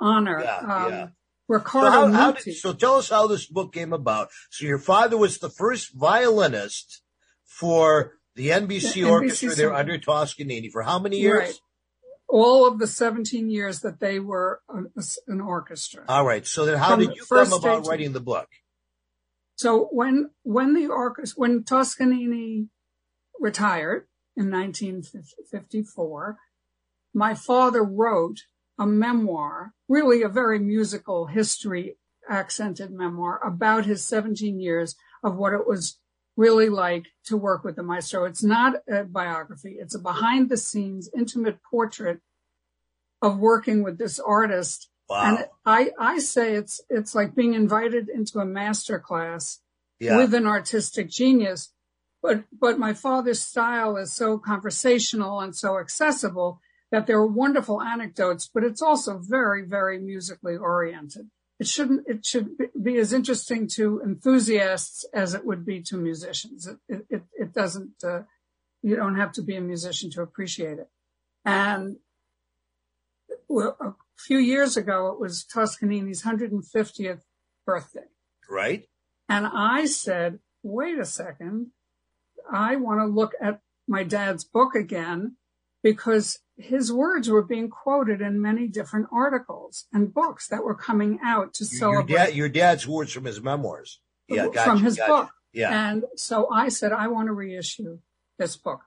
honor. 0.00 0.40
Yeah, 0.42 0.56
um, 0.58 0.92
yeah. 0.92 1.06
So, 1.06 1.10
Ricardo 1.48 1.90
how, 1.90 2.12
how 2.12 2.30
Muti. 2.32 2.52
did, 2.52 2.60
so 2.60 2.72
tell 2.72 2.96
us 2.96 3.10
how 3.10 3.26
this 3.26 3.46
book 3.46 3.72
came 3.72 3.92
about. 3.92 4.30
So 4.50 4.64
your 4.64 4.78
father 4.78 5.16
was 5.16 5.38
the 5.38 5.50
first 5.50 5.92
violinist 5.94 7.02
for 7.44 8.14
the 8.34 8.48
NBC, 8.48 8.94
The 8.94 9.00
NBC 9.02 9.10
orchestra 9.10 9.48
there 9.48 9.56
Symphony. 9.56 9.78
under 9.78 9.98
Toscanini 9.98 10.70
for 10.70 10.82
how 10.82 10.98
many 10.98 11.18
years? 11.18 11.40
Right. 11.40 11.54
All 12.28 12.66
of 12.66 12.78
the 12.78 12.86
17 12.86 13.50
years 13.50 13.80
that 13.80 14.00
they 14.00 14.18
were 14.18 14.62
an, 14.70 14.90
an 15.28 15.40
orchestra. 15.40 16.04
All 16.08 16.24
right. 16.24 16.46
So 16.46 16.64
then 16.64 16.78
how 16.78 16.90
From 16.90 17.00
did 17.00 17.16
you 17.16 17.24
come 17.28 17.52
about 17.52 17.86
writing 17.86 18.12
the 18.12 18.20
book? 18.20 18.48
So 19.56 19.88
when 19.92 20.30
when 20.42 20.72
the 20.74 20.86
orchestra 20.86 21.38
when 21.38 21.62
Toscanini 21.62 22.68
retired 23.38 24.06
in 24.36 24.50
1954, 24.50 26.36
my 27.14 27.34
father 27.34 27.82
wrote 27.82 28.40
a 28.78 28.86
memoir, 28.86 29.74
really 29.88 30.22
a 30.22 30.28
very 30.28 30.58
musical 30.58 31.26
history 31.26 31.96
accented 32.28 32.90
memoir 32.90 33.40
about 33.44 33.84
his 33.84 34.06
17 34.06 34.58
years 34.60 34.94
of 35.22 35.36
what 35.36 35.52
it 35.52 35.66
was 35.66 35.98
really 36.36 36.68
like 36.70 37.06
to 37.26 37.36
work 37.36 37.62
with 37.62 37.76
the 37.76 37.82
maestro. 37.82 38.24
It's 38.24 38.42
not 38.42 38.76
a 38.90 39.04
biography. 39.04 39.76
It's 39.78 39.94
a 39.94 39.98
behind 39.98 40.48
the 40.48 40.56
scenes 40.56 41.10
intimate 41.16 41.58
portrait 41.70 42.20
of 43.20 43.38
working 43.38 43.82
with 43.82 43.98
this 43.98 44.18
artist. 44.18 44.88
Wow. 45.08 45.22
And 45.36 45.46
I, 45.66 45.90
I 45.98 46.18
say 46.20 46.54
it's, 46.54 46.80
it's 46.88 47.14
like 47.14 47.34
being 47.34 47.52
invited 47.54 48.08
into 48.08 48.38
a 48.38 48.46
master 48.46 48.98
class 48.98 49.60
Yeah. 50.00 50.16
with 50.16 50.32
an 50.32 50.46
artistic 50.46 51.10
genius. 51.10 51.72
But, 52.22 52.44
but 52.56 52.78
my 52.78 52.94
father's 52.94 53.40
style 53.40 53.96
is 53.96 54.12
so 54.12 54.38
conversational 54.38 55.40
and 55.40 55.56
so 55.56 55.78
accessible 55.78 56.60
that 56.92 57.06
there 57.06 57.16
are 57.16 57.26
wonderful 57.26 57.82
anecdotes, 57.82 58.48
but 58.52 58.62
it's 58.62 58.82
also 58.82 59.18
very, 59.18 59.64
very 59.64 59.98
musically 59.98 60.56
oriented. 60.56 61.30
It 61.58 61.66
shouldn't, 61.66 62.06
it 62.06 62.24
should 62.24 62.50
be- 62.80 62.98
as 62.98 63.12
interesting 63.12 63.66
to 63.68 64.00
enthusiasts 64.04 65.04
as 65.12 65.34
it 65.34 65.44
would 65.44 65.64
be 65.64 65.80
to 65.82 65.96
musicians. 65.96 66.68
It, 66.88 67.06
it, 67.08 67.22
it, 67.32 67.52
doesn't, 67.52 68.04
uh, 68.04 68.22
you 68.82 68.94
don't 68.94 69.16
have 69.16 69.32
to 69.32 69.42
be 69.42 69.56
a 69.56 69.60
musician 69.60 70.10
to 70.10 70.22
appreciate 70.22 70.78
it. 70.78 70.88
And 71.44 71.96
well, 73.48 73.76
a 73.80 73.94
few 74.18 74.38
years 74.38 74.76
ago, 74.76 75.08
it 75.08 75.20
was 75.20 75.44
Toscanini's 75.44 76.22
150th 76.22 77.22
birthday. 77.66 78.00
right? 78.48 78.84
And 79.28 79.46
I 79.46 79.86
said, 79.86 80.40
wait 80.62 80.98
a 80.98 81.04
second. 81.04 81.68
I 82.50 82.76
want 82.76 83.00
to 83.00 83.06
look 83.06 83.32
at 83.40 83.60
my 83.88 84.02
dad's 84.02 84.44
book 84.44 84.74
again 84.74 85.36
because 85.82 86.38
his 86.56 86.92
words 86.92 87.28
were 87.28 87.42
being 87.42 87.68
quoted 87.68 88.20
in 88.20 88.40
many 88.40 88.68
different 88.68 89.08
articles 89.12 89.86
and 89.92 90.14
books 90.14 90.48
that 90.48 90.64
were 90.64 90.74
coming 90.74 91.18
out 91.24 91.54
to 91.54 91.64
Your, 91.64 91.70
your 91.72 91.78
celebrate 91.78 92.14
dad, 92.14 92.34
your 92.34 92.48
dad's 92.48 92.86
words 92.86 93.12
from 93.12 93.24
his 93.24 93.42
memoirs. 93.42 94.00
Yeah, 94.28 94.46
gotcha, 94.46 94.64
from 94.64 94.82
his 94.82 94.96
gotcha. 94.96 95.10
book. 95.10 95.30
Yeah. 95.52 95.90
And 95.90 96.04
so 96.16 96.48
I 96.50 96.68
said, 96.68 96.92
I 96.92 97.08
want 97.08 97.26
to 97.26 97.32
reissue 97.32 97.98
this 98.38 98.56
book. 98.56 98.82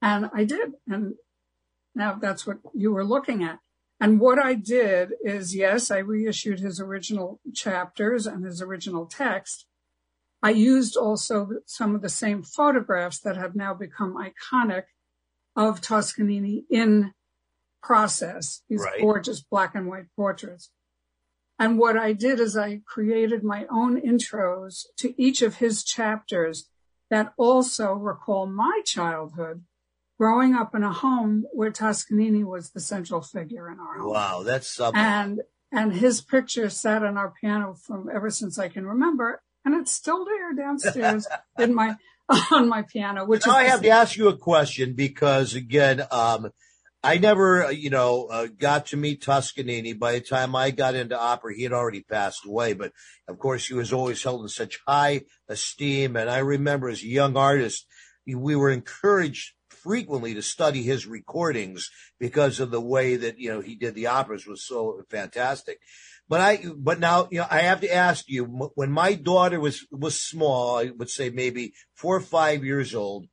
And 0.00 0.30
I 0.32 0.44
did. 0.44 0.72
And 0.88 1.14
now 1.94 2.18
that's 2.20 2.46
what 2.46 2.58
you 2.74 2.92
were 2.92 3.04
looking 3.04 3.42
at. 3.42 3.58
And 4.00 4.18
what 4.18 4.38
I 4.38 4.54
did 4.54 5.12
is, 5.22 5.54
yes, 5.54 5.90
I 5.90 5.98
reissued 5.98 6.58
his 6.58 6.80
original 6.80 7.40
chapters 7.54 8.26
and 8.26 8.44
his 8.44 8.60
original 8.60 9.06
text. 9.06 9.66
I 10.42 10.50
used 10.50 10.96
also 10.96 11.48
some 11.66 11.94
of 11.94 12.02
the 12.02 12.08
same 12.08 12.42
photographs 12.42 13.20
that 13.20 13.36
have 13.36 13.54
now 13.54 13.74
become 13.74 14.16
iconic 14.16 14.84
of 15.54 15.80
Toscanini 15.80 16.64
in 16.68 17.12
process, 17.82 18.62
these 18.68 18.82
Right. 18.82 19.00
gorgeous 19.00 19.42
black 19.42 19.74
and 19.74 19.86
white 19.86 20.06
portraits. 20.16 20.70
And 21.58 21.78
what 21.78 21.96
I 21.96 22.12
did 22.12 22.40
is 22.40 22.56
I 22.56 22.82
created 22.86 23.44
my 23.44 23.66
own 23.70 24.00
intros 24.00 24.86
to 24.96 25.14
each 25.20 25.42
of 25.42 25.56
his 25.56 25.84
chapters 25.84 26.68
that 27.10 27.34
also 27.36 27.92
recall 27.92 28.46
my 28.46 28.80
childhood 28.84 29.64
growing 30.18 30.54
up 30.54 30.74
in 30.74 30.82
a 30.82 30.92
home 30.92 31.44
where 31.52 31.70
Toscanini 31.70 32.42
was 32.42 32.70
the 32.70 32.80
central 32.80 33.20
figure 33.20 33.70
in 33.70 33.78
our 33.78 33.98
home. 33.98 34.10
Wow, 34.12 34.42
that's 34.42 34.68
something. 34.68 35.00
And 35.00 35.42
and 35.70 35.94
his 35.94 36.20
picture 36.20 36.68
sat 36.68 37.02
on 37.02 37.16
our 37.16 37.30
piano 37.40 37.74
from 37.74 38.08
ever 38.12 38.28
since 38.30 38.58
I 38.58 38.68
can 38.68 38.86
remember, 38.86 39.42
and 39.64 39.74
it's 39.74 39.92
still 39.92 40.24
there 40.24 40.52
downstairs 40.54 41.26
in 41.58 41.74
my 41.74 41.96
on 42.52 42.68
my 42.68 42.82
piano, 42.82 43.24
which 43.24 43.46
Now 43.46 43.56
I 43.56 43.64
is 43.64 43.70
have 43.70 43.82
to 43.82 43.88
ask 43.90 44.16
you 44.16 44.28
a 44.28 44.36
question 44.36 44.94
because 44.94 45.54
again, 45.54 46.02
um, 46.10 46.50
I 47.04 47.18
never, 47.18 47.64
uh, 47.64 47.70
you 47.70 47.90
know, 47.90 48.26
uh, 48.26 48.46
got 48.46 48.86
to 48.86 48.96
meet 48.96 49.22
Toscanini. 49.22 49.92
By 49.92 50.12
the 50.12 50.20
time 50.20 50.54
I 50.54 50.70
got 50.70 50.94
into 50.94 51.18
opera, 51.18 51.54
he 51.54 51.64
had 51.64 51.72
already 51.72 52.02
passed 52.02 52.46
away. 52.46 52.74
But 52.74 52.92
of 53.26 53.38
course, 53.38 53.66
he 53.66 53.74
was 53.74 53.92
always 53.92 54.22
held 54.22 54.42
in 54.42 54.48
such 54.48 54.80
high 54.86 55.22
esteem. 55.48 56.16
And 56.16 56.30
I 56.30 56.38
remember 56.38 56.88
as 56.88 57.02
a 57.02 57.08
young 57.08 57.36
artist, 57.36 57.86
we 58.26 58.54
were 58.54 58.70
encouraged 58.70 59.52
frequently 59.68 60.34
to 60.34 60.42
study 60.42 60.84
his 60.84 61.06
recordings 61.06 61.90
because 62.20 62.60
of 62.60 62.70
the 62.70 62.80
way 62.80 63.16
that 63.16 63.38
you 63.38 63.52
know 63.52 63.60
he 63.60 63.74
did 63.74 63.96
the 63.96 64.06
operas 64.06 64.46
was 64.46 64.64
so 64.64 65.02
fantastic. 65.10 65.80
But 66.28 66.40
I, 66.40 66.64
but 66.76 66.98
now, 66.98 67.28
you 67.30 67.40
know, 67.40 67.46
I 67.50 67.60
have 67.60 67.82
to 67.82 67.92
ask 67.92 68.24
you, 68.28 68.44
when 68.44 68.90
my 68.90 69.14
daughter 69.14 69.60
was 69.60 69.86
was 69.90 70.20
small, 70.20 70.78
I 70.78 70.90
would 70.96 71.10
say 71.10 71.30
maybe 71.30 71.74
four 71.94 72.16
or 72.16 72.20
five 72.20 72.64
years 72.64 72.94
old, 72.94 73.26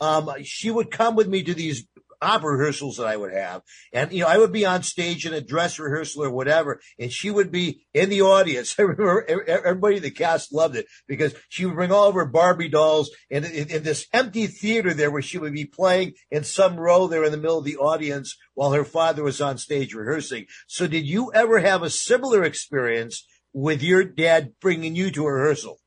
um, 0.00 0.30
she 0.42 0.70
would 0.70 0.90
come 0.90 1.16
with 1.16 1.28
me 1.28 1.42
to 1.42 1.54
these 1.54 1.86
opera 2.22 2.56
rehearsals 2.56 2.96
that 2.96 3.06
I 3.06 3.16
would 3.16 3.32
have. 3.32 3.62
And, 3.92 4.12
you 4.12 4.20
know, 4.20 4.28
I 4.28 4.38
would 4.38 4.52
be 4.52 4.64
on 4.64 4.82
stage 4.82 5.26
in 5.26 5.34
a 5.34 5.40
dress 5.40 5.78
rehearsal 5.78 6.24
or 6.24 6.30
whatever, 6.30 6.80
and 6.98 7.12
she 7.12 7.30
would 7.30 7.50
be 7.50 7.84
in 7.92 8.08
the 8.08 8.22
audience. 8.22 8.74
I 8.78 8.82
remember 8.82 9.24
everybody 9.48 9.96
in 9.96 10.02
the 10.02 10.10
cast 10.10 10.52
loved 10.52 10.76
it 10.76 10.86
because 11.06 11.34
she 11.48 11.66
would 11.66 11.74
bring 11.74 11.92
all 11.92 12.08
of 12.08 12.14
her 12.14 12.26
Barbie 12.26 12.68
dolls 12.68 13.10
and 13.30 13.44
in, 13.44 13.68
in 13.68 13.82
this 13.82 14.06
empty 14.12 14.46
theater 14.46 14.94
there 14.94 15.10
where 15.10 15.22
she 15.22 15.38
would 15.38 15.52
be 15.52 15.64
playing 15.64 16.14
in 16.30 16.44
some 16.44 16.76
row 16.76 17.06
there 17.06 17.24
in 17.24 17.32
the 17.32 17.38
middle 17.38 17.58
of 17.58 17.64
the 17.64 17.76
audience 17.76 18.36
while 18.54 18.72
her 18.72 18.84
father 18.84 19.22
was 19.22 19.40
on 19.40 19.58
stage 19.58 19.94
rehearsing. 19.94 20.46
So 20.66 20.86
did 20.86 21.06
you 21.06 21.32
ever 21.34 21.60
have 21.60 21.82
a 21.82 21.90
similar 21.90 22.44
experience 22.44 23.26
with 23.52 23.82
your 23.82 24.04
dad 24.04 24.52
bringing 24.60 24.94
you 24.94 25.10
to 25.10 25.26
a 25.26 25.32
rehearsal? 25.32 25.78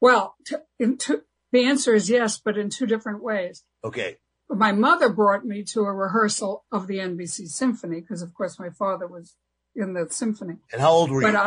well, 0.00 0.36
t- 0.46 0.56
in 0.78 0.96
two, 0.96 1.22
the 1.52 1.64
answer 1.64 1.94
is 1.94 2.10
yes, 2.10 2.38
but 2.38 2.56
in 2.56 2.70
two 2.70 2.86
different 2.86 3.22
ways. 3.22 3.64
Okay. 3.84 4.16
My 4.50 4.72
mother 4.72 5.08
brought 5.08 5.44
me 5.44 5.62
to 5.64 5.80
a 5.82 5.92
rehearsal 5.92 6.64
of 6.72 6.86
the 6.86 6.98
NBC 6.98 7.48
Symphony 7.48 8.00
because, 8.00 8.22
of 8.22 8.32
course, 8.34 8.58
my 8.58 8.70
father 8.70 9.06
was 9.06 9.34
in 9.74 9.92
the 9.92 10.06
symphony. 10.10 10.56
And 10.72 10.80
how 10.80 10.90
old 10.90 11.10
were 11.10 11.20
But 11.20 11.28
you? 11.28 11.32
But 11.34 11.40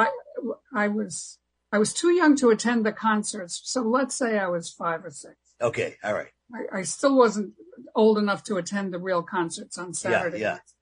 I, 0.73 0.85
I 0.85 0.87
was, 0.87 1.39
I 1.71 1.77
was 1.79 1.93
too 1.93 2.11
young 2.11 2.35
to 2.37 2.49
attend 2.49 2.85
the 2.85 2.91
concerts. 2.91 3.61
So 3.63 3.81
let's 3.81 4.15
say 4.15 4.37
I 4.37 4.47
was 4.47 4.69
five 4.69 5.03
or 5.03 5.11
six. 5.11 5.35
okay. 5.61 5.95
All 6.03 6.13
right. 6.13 6.29
I, 6.53 6.79
I 6.79 6.81
still 6.83 7.17
wasn't 7.17 7.53
old 7.95 8.17
enough 8.17 8.43
to 8.45 8.57
attend 8.57 8.93
the 8.93 8.99
real 8.99 9.23
concerts 9.23 9.77
on 9.77 9.93
Saturday. 9.93 10.39
yeah. 10.39 10.53
nights. 10.53 10.75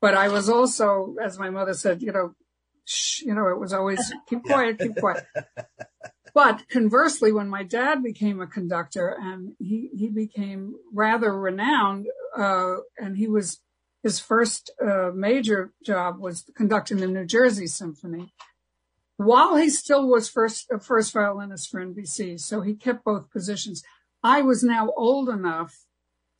But 0.00 0.14
I 0.14 0.28
was 0.28 0.50
also, 0.50 1.16
as 1.22 1.38
my 1.38 1.50
mother 1.50 1.72
said, 1.72 2.02
you 2.02 2.12
know, 2.12 2.34
shh, 2.84 3.22
you 3.22 3.34
know, 3.34 3.48
it 3.48 3.58
was 3.58 3.72
always 3.72 4.12
keep 4.28 4.42
quiet, 4.44 4.78
keep 4.78 4.96
quiet. 4.96 5.24
But 6.34 6.68
conversely, 6.68 7.30
when 7.30 7.48
my 7.48 7.62
dad 7.62 8.02
became 8.02 8.40
a 8.40 8.46
conductor 8.48 9.16
and 9.20 9.54
he, 9.60 9.88
he 9.96 10.08
became 10.08 10.74
rather 10.92 11.32
renowned, 11.32 12.08
uh, 12.36 12.78
and 12.98 13.16
he 13.16 13.28
was, 13.28 13.60
his 14.02 14.18
first, 14.18 14.72
uh, 14.84 15.12
major 15.14 15.72
job 15.84 16.18
was 16.18 16.44
conducting 16.56 16.96
the 16.96 17.06
New 17.06 17.24
Jersey 17.24 17.68
Symphony 17.68 18.34
while 19.16 19.54
he 19.54 19.70
still 19.70 20.08
was 20.08 20.28
first, 20.28 20.68
a 20.72 20.80
first 20.80 21.12
violinist 21.12 21.70
for 21.70 21.80
NBC. 21.80 22.40
So 22.40 22.62
he 22.62 22.74
kept 22.74 23.04
both 23.04 23.30
positions. 23.30 23.84
I 24.24 24.42
was 24.42 24.64
now 24.64 24.90
old 24.96 25.28
enough 25.28 25.84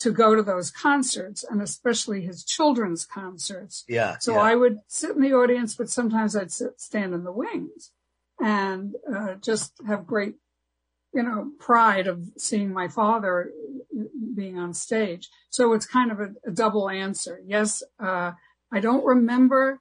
to 0.00 0.10
go 0.10 0.34
to 0.34 0.42
those 0.42 0.72
concerts 0.72 1.44
and 1.48 1.62
especially 1.62 2.22
his 2.22 2.44
children's 2.44 3.04
concerts. 3.04 3.84
Yeah. 3.88 4.18
So 4.18 4.34
yeah. 4.34 4.40
I 4.40 4.54
would 4.56 4.80
sit 4.88 5.14
in 5.14 5.22
the 5.22 5.34
audience, 5.34 5.76
but 5.76 5.88
sometimes 5.88 6.34
I'd 6.34 6.50
sit, 6.50 6.80
stand 6.80 7.14
in 7.14 7.22
the 7.22 7.32
wings 7.32 7.92
and 8.40 8.94
uh, 9.14 9.34
just 9.34 9.72
have 9.86 10.06
great, 10.06 10.34
you 11.12 11.22
know, 11.22 11.50
pride 11.58 12.06
of 12.06 12.20
seeing 12.36 12.72
my 12.72 12.88
father 12.88 13.50
being 14.34 14.58
on 14.58 14.74
stage. 14.74 15.28
So 15.50 15.72
it's 15.72 15.86
kind 15.86 16.10
of 16.10 16.20
a, 16.20 16.30
a 16.46 16.50
double 16.50 16.90
answer. 16.90 17.40
Yes, 17.46 17.82
uh, 18.02 18.32
I 18.72 18.80
don't 18.80 19.04
remember 19.04 19.80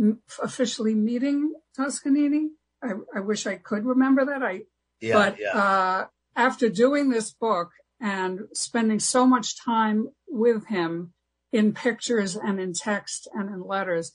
m- 0.00 0.20
officially 0.42 0.94
meeting 0.94 1.54
Toscanini. 1.76 2.50
I, 2.82 2.92
I 3.14 3.20
wish 3.20 3.46
I 3.46 3.56
could 3.56 3.84
remember 3.84 4.24
that. 4.24 4.42
I, 4.42 4.62
Yeah, 5.00 5.14
but 5.14 5.36
yeah. 5.38 5.58
uh, 5.58 6.06
after 6.34 6.68
doing 6.70 7.10
this 7.10 7.30
book 7.32 7.72
and 8.00 8.48
spending 8.54 8.98
so 9.00 9.26
much 9.26 9.62
time 9.62 10.08
with 10.26 10.68
him 10.68 11.12
in 11.52 11.74
pictures 11.74 12.36
and 12.36 12.58
in 12.58 12.72
text 12.72 13.28
and 13.34 13.50
in 13.50 13.62
letters, 13.62 14.12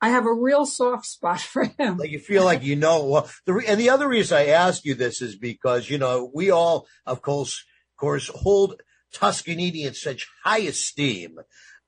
I 0.00 0.10
have 0.10 0.26
a 0.26 0.32
real 0.32 0.66
soft 0.66 1.06
spot 1.06 1.40
for 1.40 1.64
him. 1.64 1.96
like 1.98 2.10
you 2.10 2.18
feel 2.18 2.44
like 2.44 2.62
you 2.62 2.76
know 2.76 3.06
well 3.06 3.30
the 3.46 3.54
re- 3.54 3.66
and 3.66 3.80
the 3.80 3.90
other 3.90 4.08
reason 4.08 4.36
i 4.38 4.46
ask 4.48 4.84
you 4.84 4.94
this 4.94 5.22
is 5.22 5.36
because 5.36 5.88
you 5.88 5.98
know 5.98 6.30
we 6.34 6.50
all 6.50 6.86
of 7.06 7.22
course 7.22 7.64
of 7.94 8.00
course 8.00 8.28
hold 8.28 8.80
toscanini 9.12 9.84
in 9.84 9.94
such 9.94 10.26
high 10.44 10.58
esteem 10.60 11.36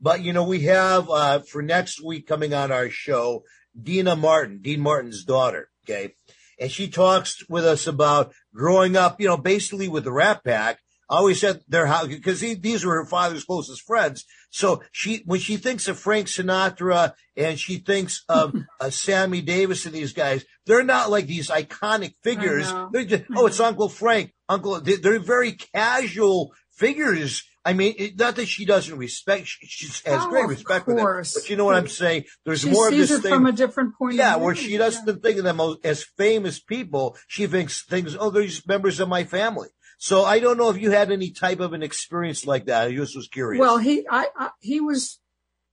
but 0.01 0.23
you 0.23 0.33
know 0.33 0.45
we 0.45 0.61
have 0.61 1.11
uh 1.11 1.41
for 1.41 1.63
next 1.63 2.03
week 2.03 2.27
coming 2.27 2.55
on 2.55 2.73
our 2.73 2.89
show 2.89 3.43
deana 3.81 4.17
martin 4.17 4.61
dean 4.63 4.81
martin's 4.81 5.25
daughter 5.25 5.69
okay 5.85 6.15
and 6.59 6.71
she 6.71 6.89
talks 6.89 7.49
with 7.49 7.65
us 7.65 7.87
about 7.87 8.33
growing 8.55 8.97
up 8.97 9.21
you 9.21 9.29
know 9.29 9.37
basically 9.37 9.89
with 9.89 10.05
the 10.05 10.13
rat 10.13 10.43
pack 10.45 10.79
always 11.09 11.43
at 11.45 11.61
their 11.71 11.87
house 11.87 12.09
because 12.09 12.41
these 12.41 12.85
were 12.85 12.95
her 12.97 13.07
father's 13.07 13.45
closest 13.45 13.83
friends. 13.83 14.25
So 14.51 14.83
she, 14.93 15.23
when 15.27 15.41
she 15.41 15.57
thinks 15.57 15.89
of 15.89 15.99
Frank 15.99 16.27
Sinatra 16.27 17.13
and 17.37 17.59
she 17.59 17.79
thinks 17.79 18.25
of 18.29 18.55
uh, 18.81 18.91
Sammy 18.91 19.41
Davis 19.41 19.87
and 19.87 19.95
these 19.95 20.13
guys, 20.13 20.45
they're 20.67 20.85
not 20.85 21.11
like 21.11 21.27
these 21.27 21.49
iconic 21.51 22.15
figures. 22.23 22.73
They're 22.93 23.05
just, 23.05 23.25
oh, 23.37 23.47
it's 23.47 23.61
Uncle 23.61 23.89
Frank, 23.89 24.33
Uncle. 24.49 24.81
they- 24.81 24.97
They're 24.97 25.19
very 25.21 25.53
casual 25.53 26.53
figures. 26.73 27.43
I 27.65 27.75
mean, 27.75 27.95
it, 27.99 28.19
not 28.19 28.37
that 28.37 28.47
she 28.47 28.65
doesn't 28.65 28.97
respect, 28.97 29.47
she, 29.47 29.67
she 29.67 29.87
has 30.09 30.23
Oh, 30.25 30.31
great 30.31 30.47
respect 30.49 30.87
for 30.87 30.95
them, 30.95 31.05
but 31.05 31.51
you 31.51 31.57
know 31.57 31.67
what 31.67 31.75
I'm 31.75 31.89
saying? 31.89 32.25
There's 32.47 32.61
she 32.63 32.71
more 32.71 32.89
of 32.89 32.95
this 32.97 33.11
thing 33.11 33.31
from 33.31 33.45
a 33.47 33.53
different 33.53 33.95
point 33.99 34.15
yeah, 34.15 34.35
of 34.35 34.37
view. 34.39 34.45
where 34.47 34.55
she 34.55 34.77
doesn't 34.79 35.23
think 35.23 35.39
of 35.39 35.45
them 35.45 35.61
as- 35.61 35.77
as 35.85 36.03
famous 36.17 36.61
people. 36.61 37.17
She 37.27 37.47
thinks 37.47 37.85
things, 37.85 38.17
oh, 38.19 38.31
they're 38.31 38.45
just 38.45 38.67
members 38.67 39.01
of 39.01 39.09
my 39.09 39.25
family. 39.25 39.69
So 40.01 40.25
I 40.25 40.39
don't 40.39 40.57
know 40.57 40.71
if 40.71 40.79
you 40.81 40.91
had 40.93 41.11
any 41.11 41.31
type 41.31 41.59
of 41.61 41.73
an 41.73 41.83
experience 41.83 42.47
like 42.47 42.67
that. 42.67 42.87
I 42.89 42.95
just 42.95 43.17
was 43.17 43.27
curious. 43.29 43.61
Well, 43.61 43.79
he 43.79 44.07
I, 44.09 44.29
I 44.37 44.51
he 44.61 44.81
was 44.81 45.21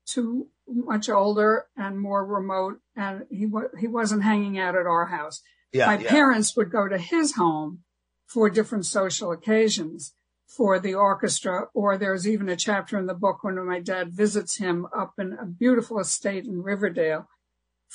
too 0.07 0.47
much 0.67 1.09
older 1.09 1.67
and 1.77 1.99
more 1.99 2.25
remote, 2.25 2.79
and 2.95 3.25
he 3.29 3.45
wa- 3.45 3.69
he 3.79 3.87
wasn't 3.87 4.23
hanging 4.23 4.57
out 4.57 4.75
at 4.75 4.87
our 4.87 5.05
house. 5.05 5.41
yeah, 5.71 5.85
My 5.85 5.99
yeah. 5.99 6.09
parents 6.09 6.57
would 6.57 6.71
go 6.71 6.87
to 6.87 6.97
his 6.97 7.35
home 7.35 7.83
for 8.25 8.49
different 8.49 8.85
social 8.87 9.31
occasions 9.31 10.13
for 10.47 10.79
the 10.79 10.95
orchestra, 10.95 11.67
or 11.75 11.97
there's 11.97 12.27
even 12.27 12.49
a 12.49 12.55
chapter 12.55 12.97
in 12.97 13.05
the 13.05 13.13
book 13.13 13.43
when 13.43 13.63
my 13.65 13.79
dad 13.79 14.11
visits 14.11 14.57
him 14.57 14.87
up 14.95 15.13
in 15.19 15.33
a 15.39 15.45
beautiful 15.45 15.99
estate 15.99 16.45
in 16.45 16.63
Riverdale 16.63 17.27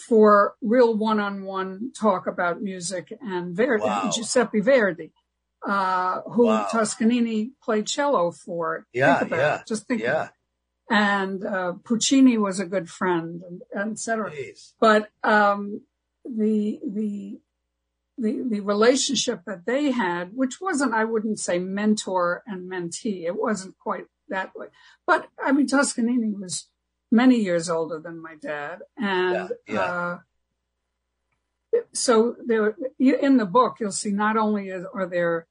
for 0.08 0.54
real 0.62 0.96
one-on-one 0.96 1.92
talk 1.98 2.26
about 2.26 2.62
music 2.62 3.12
and 3.20 3.56
Verdi, 3.56 3.82
Wow. 3.84 4.10
Giuseppe 4.14 4.60
Verdi, 4.60 5.12
uh, 5.66 6.22
who 6.22 6.46
Wow. 6.46 6.66
Toscanini 6.70 7.52
played 7.62 7.86
cello 7.86 8.30
for. 8.30 8.86
Yeah, 8.92 9.24
yeah, 9.28 9.60
it. 9.60 9.66
Just 9.66 9.86
think 9.86 10.02
yeah. 10.02 10.28
and 10.90 11.44
uh, 11.44 11.74
Puccini 11.84 12.38
was 12.38 12.60
a 12.60 12.66
good 12.66 12.88
friend, 12.88 13.42
and, 13.48 13.62
and 13.72 13.92
et 13.92 13.98
cetera. 13.98 14.30
Jeez. 14.30 14.72
But 14.80 15.10
um, 15.22 15.82
the 16.24 16.80
the 16.84 17.40
the 18.18 18.42
the 18.48 18.60
relationship 18.60 19.44
that 19.46 19.66
they 19.66 19.90
had, 19.90 20.30
which 20.34 20.60
wasn't, 20.60 20.94
I 20.94 21.04
wouldn't 21.04 21.40
say 21.40 21.58
mentor 21.58 22.42
and 22.46 22.70
mentee, 22.70 23.24
it 23.24 23.40
wasn't 23.40 23.78
quite 23.78 24.06
that 24.28 24.54
way. 24.54 24.68
But 25.06 25.28
I 25.42 25.52
mean, 25.52 25.66
Toscanini 25.66 26.32
was 26.32 26.68
many 27.10 27.36
years 27.36 27.68
older 27.68 27.98
than 27.98 28.22
my 28.22 28.36
dad, 28.40 28.80
and 28.96 29.50
Yeah, 29.66 29.74
yeah. 29.74 29.80
Uh, 29.80 30.18
so 31.92 32.36
there, 32.44 32.76
in 32.98 33.36
the 33.36 33.46
book, 33.46 33.76
you'll 33.78 33.92
see 33.92 34.10
not 34.10 34.36
only 34.36 34.70
are 34.70 35.06
there 35.06 35.46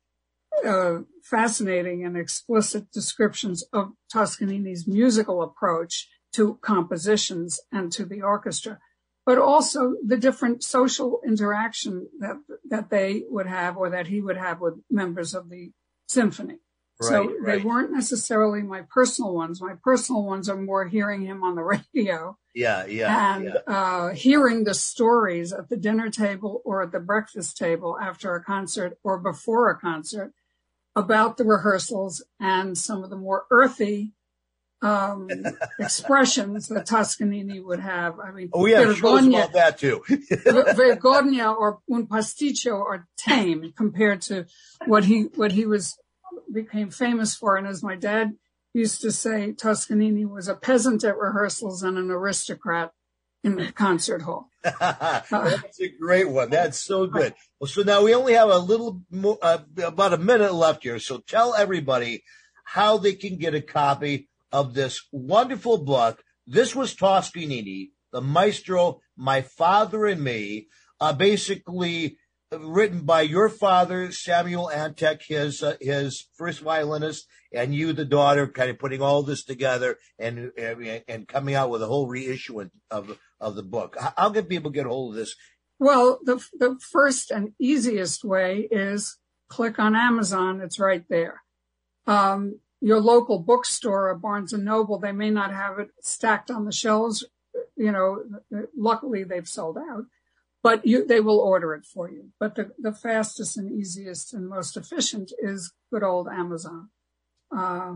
uh, 0.65 0.99
fascinating 1.23 2.03
and 2.03 2.17
explicit 2.17 2.91
descriptions 2.91 3.63
of 3.73 3.93
Toscanini's 4.13 4.87
musical 4.87 5.41
approach 5.41 6.07
to 6.33 6.55
compositions 6.61 7.59
and 7.71 7.91
to 7.91 8.05
the 8.05 8.21
orchestra, 8.21 8.79
but 9.25 9.37
also 9.37 9.95
the 10.05 10.17
different 10.17 10.63
social 10.63 11.21
interaction 11.25 12.07
that 12.19 12.37
that 12.69 12.89
they 12.89 13.23
would 13.29 13.47
have 13.47 13.77
or 13.77 13.89
that 13.89 14.07
he 14.07 14.21
would 14.21 14.37
have 14.37 14.59
with 14.59 14.75
members 14.89 15.33
of 15.33 15.49
the 15.49 15.71
symphony. 16.07 16.59
Right, 17.01 17.09
so 17.09 17.35
they 17.45 17.51
right. 17.53 17.63
weren't 17.63 17.93
necessarily 17.93 18.61
my 18.61 18.81
personal 18.89 19.33
ones. 19.33 19.61
My 19.61 19.75
personal 19.81 20.25
ones 20.25 20.49
are 20.49 20.57
more 20.57 20.85
hearing 20.85 21.21
him 21.21 21.43
on 21.43 21.55
the 21.55 21.63
radio 21.95 22.37
Yeah, 22.53 22.85
yeah, 22.87 23.35
and 23.35 23.45
yeah. 23.45 23.73
uh, 23.73 24.09
hearing 24.09 24.65
the 24.65 24.73
stories 24.73 25.53
at 25.53 25.69
the 25.69 25.77
dinner 25.77 26.09
table 26.09 26.61
or 26.65 26.83
at 26.83 26.91
the 26.91 26.99
breakfast 26.99 27.55
table 27.55 27.97
after 28.01 28.35
a 28.35 28.43
concert 28.43 28.97
or 29.01 29.17
before 29.17 29.69
a 29.69 29.79
concert 29.79 30.33
about 30.99 31.37
the 31.37 31.45
rehearsals 31.45 32.23
and 32.39 32.77
some 32.77 33.03
of 33.03 33.09
the 33.09 33.15
more 33.15 33.45
earthy 33.49 34.13
um, 34.81 35.29
expressions 35.79 36.67
that 36.67 36.85
Toscanini 36.85 37.59
would 37.59 37.79
have. 37.79 38.19
I 38.19 38.31
mean, 38.31 38.49
Oh 38.53 38.65
yeah, 38.65 38.83
Vergogna- 38.83 39.39
about 39.39 39.53
that 39.53 39.77
too. 39.77 40.03
Ver- 40.07 40.73
Vergogna 40.73 41.55
or 41.55 41.79
un 41.91 42.07
pasticcio 42.07 42.73
are 42.73 43.07
tame 43.17 43.73
compared 43.75 44.21
to 44.23 44.45
what 44.85 45.05
he 45.05 45.23
what 45.35 45.51
he 45.51 45.65
was 45.65 45.97
became 46.53 46.89
famous 46.91 47.35
for. 47.35 47.57
And 47.57 47.67
as 47.67 47.83
my 47.83 47.95
dad 47.95 48.33
used 48.73 49.01
to 49.01 49.11
say, 49.11 49.51
Toscanini 49.53 50.25
was 50.25 50.47
a 50.47 50.55
peasant 50.55 51.03
at 51.03 51.17
rehearsals 51.17 51.83
and 51.83 51.97
an 51.97 52.09
aristocrat 52.11 52.91
in 53.43 53.55
the 53.55 53.71
concert 53.71 54.21
hall. 54.21 54.49
That's 54.63 55.79
a 55.81 55.89
great 55.99 56.29
one. 56.29 56.49
That's 56.49 56.83
so 56.83 57.07
good. 57.07 57.33
Well, 57.59 57.67
so 57.67 57.81
now 57.83 58.03
we 58.03 58.13
only 58.13 58.33
have 58.33 58.49
a 58.49 58.57
little 58.57 59.01
more, 59.09 59.37
uh, 59.41 59.59
about 59.83 60.13
a 60.13 60.17
minute 60.17 60.53
left 60.53 60.83
here. 60.83 60.99
So 60.99 61.19
tell 61.19 61.55
everybody 61.55 62.23
how 62.65 62.97
they 62.97 63.13
can 63.13 63.37
get 63.37 63.55
a 63.55 63.61
copy 63.61 64.27
of 64.51 64.73
this 64.73 65.01
wonderful 65.11 65.77
book. 65.77 66.21
This 66.45 66.75
was 66.75 66.95
Toscanini, 66.95 67.91
the 68.11 68.21
maestro, 68.21 69.01
my 69.15 69.41
father 69.41 70.05
and 70.05 70.21
me, 70.21 70.67
uh, 70.99 71.13
basically 71.13 72.17
written 72.51 73.01
by 73.01 73.21
your 73.21 73.47
father, 73.47 74.11
Samuel 74.11 74.71
Antek, 74.73 75.21
his, 75.27 75.61
uh, 75.61 75.75
his 75.79 76.27
first 76.35 76.61
violinist, 76.61 77.27
and 77.53 77.73
you, 77.73 77.93
the 77.93 78.05
daughter, 78.05 78.47
kind 78.47 78.69
of 78.69 78.79
putting 78.79 79.01
all 79.01 79.23
this 79.23 79.43
together 79.43 79.97
and, 80.17 80.51
and, 80.57 81.03
and 81.07 81.27
coming 81.27 81.55
out 81.55 81.69
with 81.69 81.83
a 81.83 81.87
whole 81.87 82.07
reissue 82.07 82.67
of, 82.91 83.17
of 83.39 83.55
the 83.55 83.63
book. 83.63 83.97
How, 84.17 84.29
can 84.29 84.45
people 84.45 84.71
get 84.71 84.85
hold 84.85 85.13
of 85.13 85.19
this? 85.19 85.35
Well, 85.79 86.19
the 86.23 86.43
the 86.53 86.77
first 86.91 87.31
and 87.31 87.53
easiest 87.59 88.23
way 88.23 88.67
is 88.69 89.17
click 89.47 89.79
on 89.79 89.95
Amazon. 89.95 90.61
It's 90.61 90.79
right 90.79 91.05
there. 91.09 91.41
Um, 92.05 92.59
your 92.81 92.99
local 92.99 93.39
bookstore 93.39 94.09
or 94.09 94.15
Barnes 94.15 94.53
and 94.53 94.65
Noble, 94.65 94.99
they 94.99 95.11
may 95.11 95.29
not 95.29 95.53
have 95.53 95.79
it 95.79 95.89
stacked 96.01 96.49
on 96.49 96.65
the 96.65 96.71
shelves. 96.71 97.25
You 97.75 97.91
know, 97.91 98.23
luckily 98.77 99.23
they've 99.23 99.47
sold 99.47 99.77
out, 99.77 100.05
but 100.61 100.85
you 100.85 101.05
they 101.05 101.21
will 101.21 101.39
order 101.39 101.73
it 101.73 101.85
for 101.85 102.09
you. 102.09 102.31
But 102.39 102.55
the 102.55 102.71
the 102.77 102.93
fastest 102.93 103.57
and 103.57 103.71
easiest 103.71 104.33
and 104.33 104.49
most 104.49 104.75
efficient 104.75 105.31
is 105.39 105.73
good 105.91 106.03
old 106.03 106.27
Amazon. 106.27 106.89
Uh, 107.55 107.95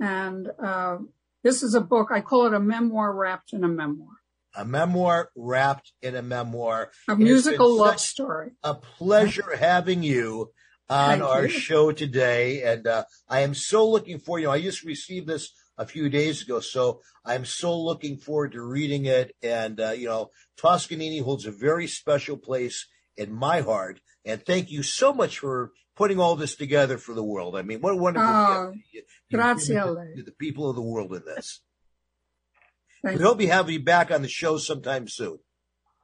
and 0.00 0.50
uh, 0.62 0.98
this 1.42 1.62
is 1.62 1.74
a 1.74 1.80
book. 1.80 2.08
I 2.10 2.20
call 2.20 2.46
it 2.46 2.54
a 2.54 2.60
memoir 2.60 3.12
wrapped 3.12 3.52
in 3.52 3.64
a 3.64 3.68
memoir, 3.68 4.19
A 4.56 4.64
memoir 4.64 5.30
wrapped 5.36 5.92
in 6.02 6.16
a 6.16 6.22
memoir. 6.22 6.90
a 7.08 7.16
musical 7.16 7.76
love 7.76 8.00
story. 8.00 8.50
A 8.62 8.74
pleasure 8.74 9.56
having 9.56 10.02
you 10.02 10.50
on 10.88 11.18
Thank 11.18 11.22
our 11.22 11.42
you. 11.44 11.48
show 11.48 11.92
today. 11.92 12.62
And 12.62 12.86
uh, 12.86 13.04
I 13.28 13.40
am 13.40 13.54
so 13.54 13.88
looking 13.88 14.18
for 14.18 14.38
you. 14.38 14.46
know, 14.46 14.52
I 14.52 14.60
just 14.60 14.82
received 14.82 15.28
this 15.28 15.52
a 15.78 15.86
few 15.86 16.08
days 16.08 16.42
ago, 16.42 16.58
so 16.60 17.00
I'm 17.24 17.44
so 17.44 17.78
looking 17.78 18.18
forward 18.18 18.52
to 18.52 18.62
reading 18.62 19.06
it. 19.06 19.34
And, 19.42 19.80
uh, 19.80 19.90
you 19.92 20.08
know, 20.08 20.30
Toscanini 20.56 21.18
holds 21.20 21.46
a 21.46 21.52
very 21.52 21.86
special 21.86 22.36
place 22.36 22.86
in 23.16 23.32
my 23.32 23.60
heart. 23.60 24.00
And 24.24 24.44
thank 24.44 24.70
you 24.70 24.82
so 24.82 25.12
much 25.14 25.38
for 25.38 25.70
putting 25.96 26.18
all 26.18 26.34
this 26.34 26.56
together 26.56 26.98
for 26.98 27.14
the 27.14 27.22
world. 27.24 27.56
I 27.56 27.62
mean, 27.62 27.80
what 27.80 27.92
a 27.92 27.96
wonderful 27.96 28.28
Oh, 28.28 28.70
gift 28.72 28.84
you- 28.92 29.02
you've 29.28 29.38
grazie 29.40 29.74
to 29.74 30.22
the 30.24 30.34
people 30.38 30.68
of 30.68 30.76
the 30.76 30.82
world 30.82 31.14
in 31.14 31.22
this. 31.24 31.60
Thank 33.02 33.18
We 33.18 33.24
hope 33.24 33.38
we 33.38 33.46
have 33.46 33.70
you 33.70 33.82
back 33.82 34.10
on 34.10 34.22
the 34.22 34.28
show 34.28 34.58
sometime 34.58 35.08
soon. 35.08 35.38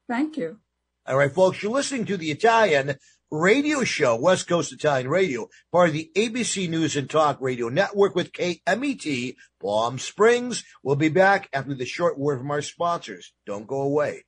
Thank 0.09 0.36
you. 0.36 0.59
All 1.07 1.16
right, 1.16 1.32
folks, 1.32 1.62
you're 1.62 1.72
listening 1.72 2.07
to 2.07 2.16
the 2.16 2.30
Italian 2.30 2.97
radio 3.30 3.84
show, 3.84 4.16
West 4.16 4.49
Coast 4.49 4.72
Italian 4.72 5.09
Radio, 5.09 5.49
part 5.70 5.88
of 5.88 5.94
the 5.94 6.11
ABC 6.16 6.68
News 6.68 6.97
and 6.97 7.11
Talk 7.11 7.38
Radio 7.40 7.68
Network 7.68 8.14
with 8.14 8.32
KMET, 8.32 9.36
Palm 9.61 9.99
Springs. 9.99 10.64
We'll 10.82 10.97
be 10.97 11.09
back 11.09 11.49
after 11.53 11.74
the 11.74 11.84
short 11.84 12.18
word 12.18 12.38
from 12.38 12.51
our 12.51 12.62
sponsors. 12.62 13.32
Don't 13.47 13.66
go 13.66 13.82
away. 13.82 14.24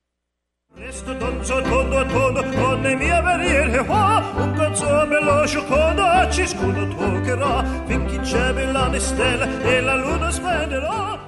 Resto 0.77 1.15
dolce 1.15 1.63
tondo 1.63 1.99
a 1.99 2.05
tondo 2.05 2.43
con 2.43 2.83
le 2.83 2.95
mie 2.95 3.23
verriere 3.23 3.85
qua 3.87 4.35
Un 4.37 4.53
pezzo 4.53 5.07
bello 5.07 5.47
giocondo 5.47 6.31
ciascuno 6.31 6.87
toccherà 6.95 7.87
Finché 7.87 8.19
c'è 8.19 8.53
bella 8.53 8.99
stella 8.99 9.63
e 9.63 9.81
la 9.81 9.97
luna 9.97 10.31
splenderà 10.31 11.28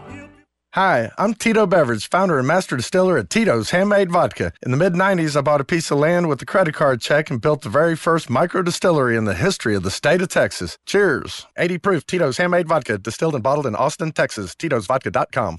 Hi, 0.74 1.10
I'm 1.18 1.34
Tito 1.34 1.66
Beveridge, 1.66 2.08
founder 2.08 2.38
and 2.38 2.46
master 2.46 2.76
distiller 2.76 3.18
at 3.18 3.28
Tito's 3.28 3.70
Handmade 3.70 4.12
Vodka. 4.12 4.52
In 4.62 4.70
the 4.70 4.76
mid 4.76 4.92
90s, 4.92 5.36
I 5.36 5.40
bought 5.40 5.60
a 5.60 5.64
piece 5.64 5.90
of 5.90 5.98
land 5.98 6.28
with 6.28 6.40
a 6.42 6.46
credit 6.46 6.74
card 6.74 7.00
check 7.00 7.28
and 7.28 7.40
built 7.40 7.62
the 7.62 7.68
very 7.68 7.96
first 7.96 8.30
micro 8.30 8.62
distillery 8.62 9.16
in 9.16 9.24
the 9.24 9.34
history 9.34 9.74
of 9.74 9.82
the 9.82 9.90
state 9.90 10.22
of 10.22 10.28
Texas. 10.28 10.78
Cheers. 10.86 11.48
80 11.58 11.78
proof 11.78 12.06
Tito's 12.06 12.36
Handmade 12.36 12.68
Vodka, 12.68 12.98
distilled 12.98 13.34
and 13.34 13.42
bottled 13.42 13.66
in 13.66 13.74
Austin, 13.74 14.12
Texas. 14.12 14.54
Tito'sVodka.com. 14.54 15.58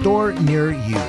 store 0.00 0.32
near 0.32 0.72
you. 0.72 1.00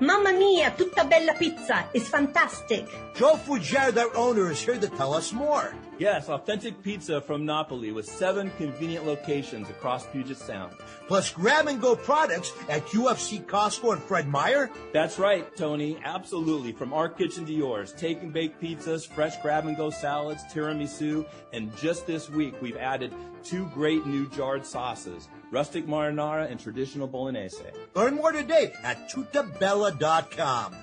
Mamma 0.00 0.32
mia, 0.32 0.74
tutta 0.76 1.04
bella 1.04 1.34
pizza 1.38 1.84
is 1.94 2.08
fantastic. 2.08 2.84
Joe 3.14 3.36
Fugere, 3.36 3.92
their 3.92 4.14
owner, 4.16 4.50
is 4.50 4.60
here 4.60 4.76
to 4.76 4.88
tell 4.88 5.14
us 5.14 5.32
more. 5.32 5.72
Yes, 5.98 6.28
authentic 6.28 6.82
pizza 6.82 7.20
from 7.20 7.46
Napoli 7.46 7.92
with 7.92 8.04
seven 8.04 8.50
convenient 8.58 9.06
locations 9.06 9.70
across 9.70 10.04
Puget 10.06 10.36
Sound. 10.36 10.72
Plus 11.06 11.30
grab 11.30 11.68
and 11.68 11.80
go 11.80 11.94
products 11.94 12.52
at 12.68 12.84
QFC, 12.86 13.44
Costco, 13.46 13.92
and 13.92 14.02
Fred 14.02 14.26
Meyer. 14.26 14.68
That's 14.92 15.20
right, 15.20 15.46
Tony. 15.56 15.96
Absolutely. 16.04 16.72
From 16.72 16.92
our 16.92 17.08
kitchen 17.08 17.46
to 17.46 17.52
yours. 17.52 17.92
Take 17.92 18.20
and 18.20 18.32
bake 18.32 18.60
pizzas, 18.60 19.06
fresh 19.06 19.36
grab 19.42 19.66
and 19.66 19.76
go 19.76 19.90
salads, 19.90 20.42
tiramisu, 20.52 21.24
and 21.52 21.74
just 21.76 22.04
this 22.04 22.28
week 22.28 22.60
we've 22.60 22.76
added 22.76 23.14
two 23.44 23.66
great 23.74 24.06
new 24.06 24.28
jarred 24.28 24.66
sauces, 24.66 25.28
rustic 25.50 25.86
marinara 25.86 26.50
and 26.50 26.58
traditional 26.58 27.06
bolognese. 27.06 27.64
Learn 27.94 28.16
more 28.16 28.32
today 28.32 28.72
at 28.82 29.10
tuttabella.com. 29.10 30.74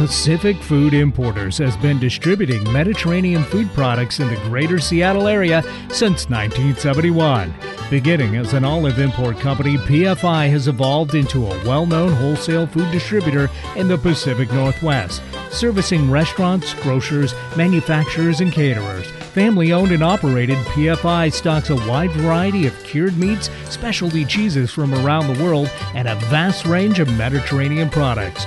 Pacific 0.00 0.56
Food 0.56 0.94
Importers 0.94 1.58
has 1.58 1.76
been 1.76 1.98
distributing 1.98 2.64
Mediterranean 2.72 3.44
food 3.44 3.68
products 3.74 4.18
in 4.18 4.28
the 4.28 4.36
greater 4.48 4.78
Seattle 4.78 5.28
area 5.28 5.62
since 5.90 6.30
1971. 6.30 7.52
Beginning 7.90 8.36
as 8.36 8.54
an 8.54 8.64
olive 8.64 8.98
import 8.98 9.38
company, 9.40 9.76
PFI 9.76 10.48
has 10.48 10.68
evolved 10.68 11.14
into 11.14 11.46
a 11.46 11.64
well 11.66 11.84
known 11.84 12.12
wholesale 12.12 12.66
food 12.66 12.90
distributor 12.92 13.50
in 13.76 13.88
the 13.88 13.98
Pacific 13.98 14.50
Northwest, 14.52 15.20
servicing 15.50 16.10
restaurants, 16.10 16.72
grocers, 16.72 17.34
manufacturers, 17.54 18.40
and 18.40 18.52
caterers. 18.52 19.06
Family 19.32 19.72
owned 19.72 19.92
and 19.92 20.02
operated, 20.02 20.56
PFI 20.74 21.32
stocks 21.32 21.70
a 21.70 21.76
wide 21.88 22.10
variety 22.10 22.66
of 22.66 22.76
cured 22.82 23.16
meats, 23.16 23.48
specialty 23.68 24.24
cheeses 24.24 24.72
from 24.72 24.92
around 24.92 25.32
the 25.32 25.44
world, 25.44 25.70
and 25.94 26.08
a 26.08 26.16
vast 26.16 26.66
range 26.66 26.98
of 26.98 27.08
Mediterranean 27.16 27.88
products. 27.90 28.46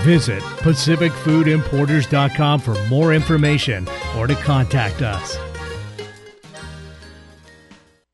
Visit 0.00 0.42
PacificFoodImporters.com 0.42 2.60
for 2.60 2.88
more 2.88 3.14
information 3.14 3.86
or 4.16 4.26
to 4.26 4.34
contact 4.34 5.02
us. 5.02 5.38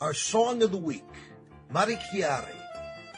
Our 0.00 0.12
song 0.12 0.62
of 0.62 0.70
the 0.70 0.76
week, 0.76 1.02
Marechiare, 1.72 2.54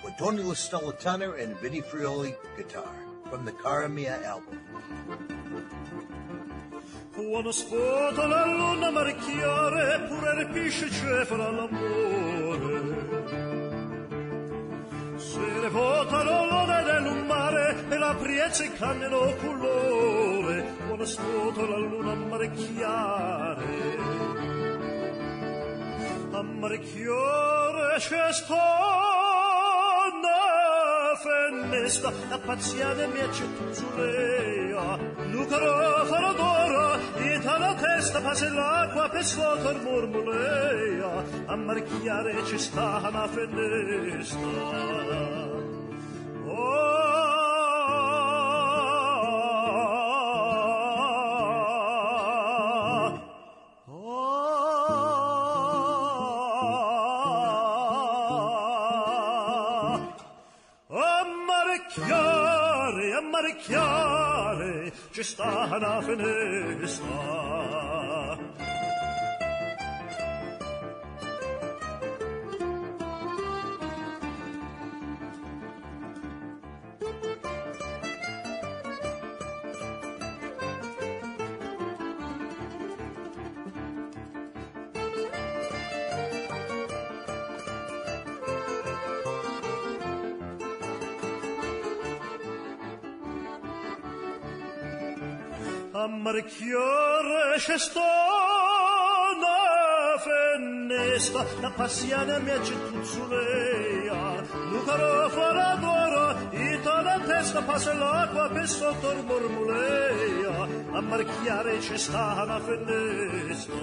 with 0.04 0.16
Tony 0.18 0.42
LaStella 0.42 0.96
tenor 0.98 1.34
and 1.34 1.56
Vinnie 1.58 1.82
Frioli 1.82 2.36
guitar, 2.56 2.94
from 3.28 3.44
the 3.44 3.52
Cara 3.52 3.88
Mia 3.88 4.22
album. 4.24 4.60
Quando 7.12 7.50
scuoto 7.50 8.26
la 8.26 8.46
luna 8.46 8.90
marchiare, 8.90 10.06
pure 10.06 10.34
repisce 10.44 10.88
cefala 10.88 11.50
l'amore. 11.50 12.25
Se 15.16 15.38
ne 15.38 15.68
votano 15.70 16.44
l'ode 16.44 16.82
dell'umare 16.82 17.84
e 17.88 17.96
la 17.96 18.14
priezza 18.14 18.70
canneno 18.72 19.34
colore, 19.40 20.74
quando 20.86 21.06
scuoto 21.06 21.66
la 21.66 21.78
luna 21.78 22.14
marchiare. 22.14 23.64
Ammarchiore 26.32 27.96
c'è 27.96 28.32
sta 28.32 29.25
una 31.16 31.70
fennesta, 31.70 32.12
la 32.28 32.38
pazziane 32.38 33.06
mi 33.06 33.20
accettuzzulea, 33.20 34.98
lucaro 35.30 36.04
farò 36.04 36.32
d'oro, 36.34 36.98
ita 37.22 37.58
la 37.58 37.74
testa, 37.74 38.20
passa 38.20 38.52
l'acqua 38.52 39.08
per 39.08 39.24
sotto 39.24 39.74
mormolea, 39.82 41.24
ammarchiare 41.46 42.42
c'è 42.42 42.58
sta 42.58 43.00
una 43.08 43.26
fennesta. 43.28 44.36
Oh, 46.48 47.35
Ammarchiare, 63.36 64.92
ci 65.10 65.22
sta 65.22 65.68
una 65.70 66.00
finestra. 66.00 67.04
Ammarchiare 95.96 97.56
c'è 97.56 97.78
sta 97.78 98.00
una 99.32 100.18
fennesta, 100.20 101.42
la 101.60 101.70
passiana 101.70 102.38
mi 102.38 102.50
accettuzzulea, 102.50 104.42
lucaro 104.72 105.30
farà 105.30 105.74
d'oro, 105.76 106.50
ita 106.50 107.00
la 107.00 107.18
testa 107.20 107.62
passa 107.62 107.94
l'acqua 107.94 108.46
per 108.50 108.68
sotto 108.68 109.10
il 109.10 109.24
mormolea, 109.24 110.68
ammarchiare 110.92 111.78
c'è 111.78 111.96
sta 111.96 112.42
una 112.44 112.60
fennesta. 112.60 113.76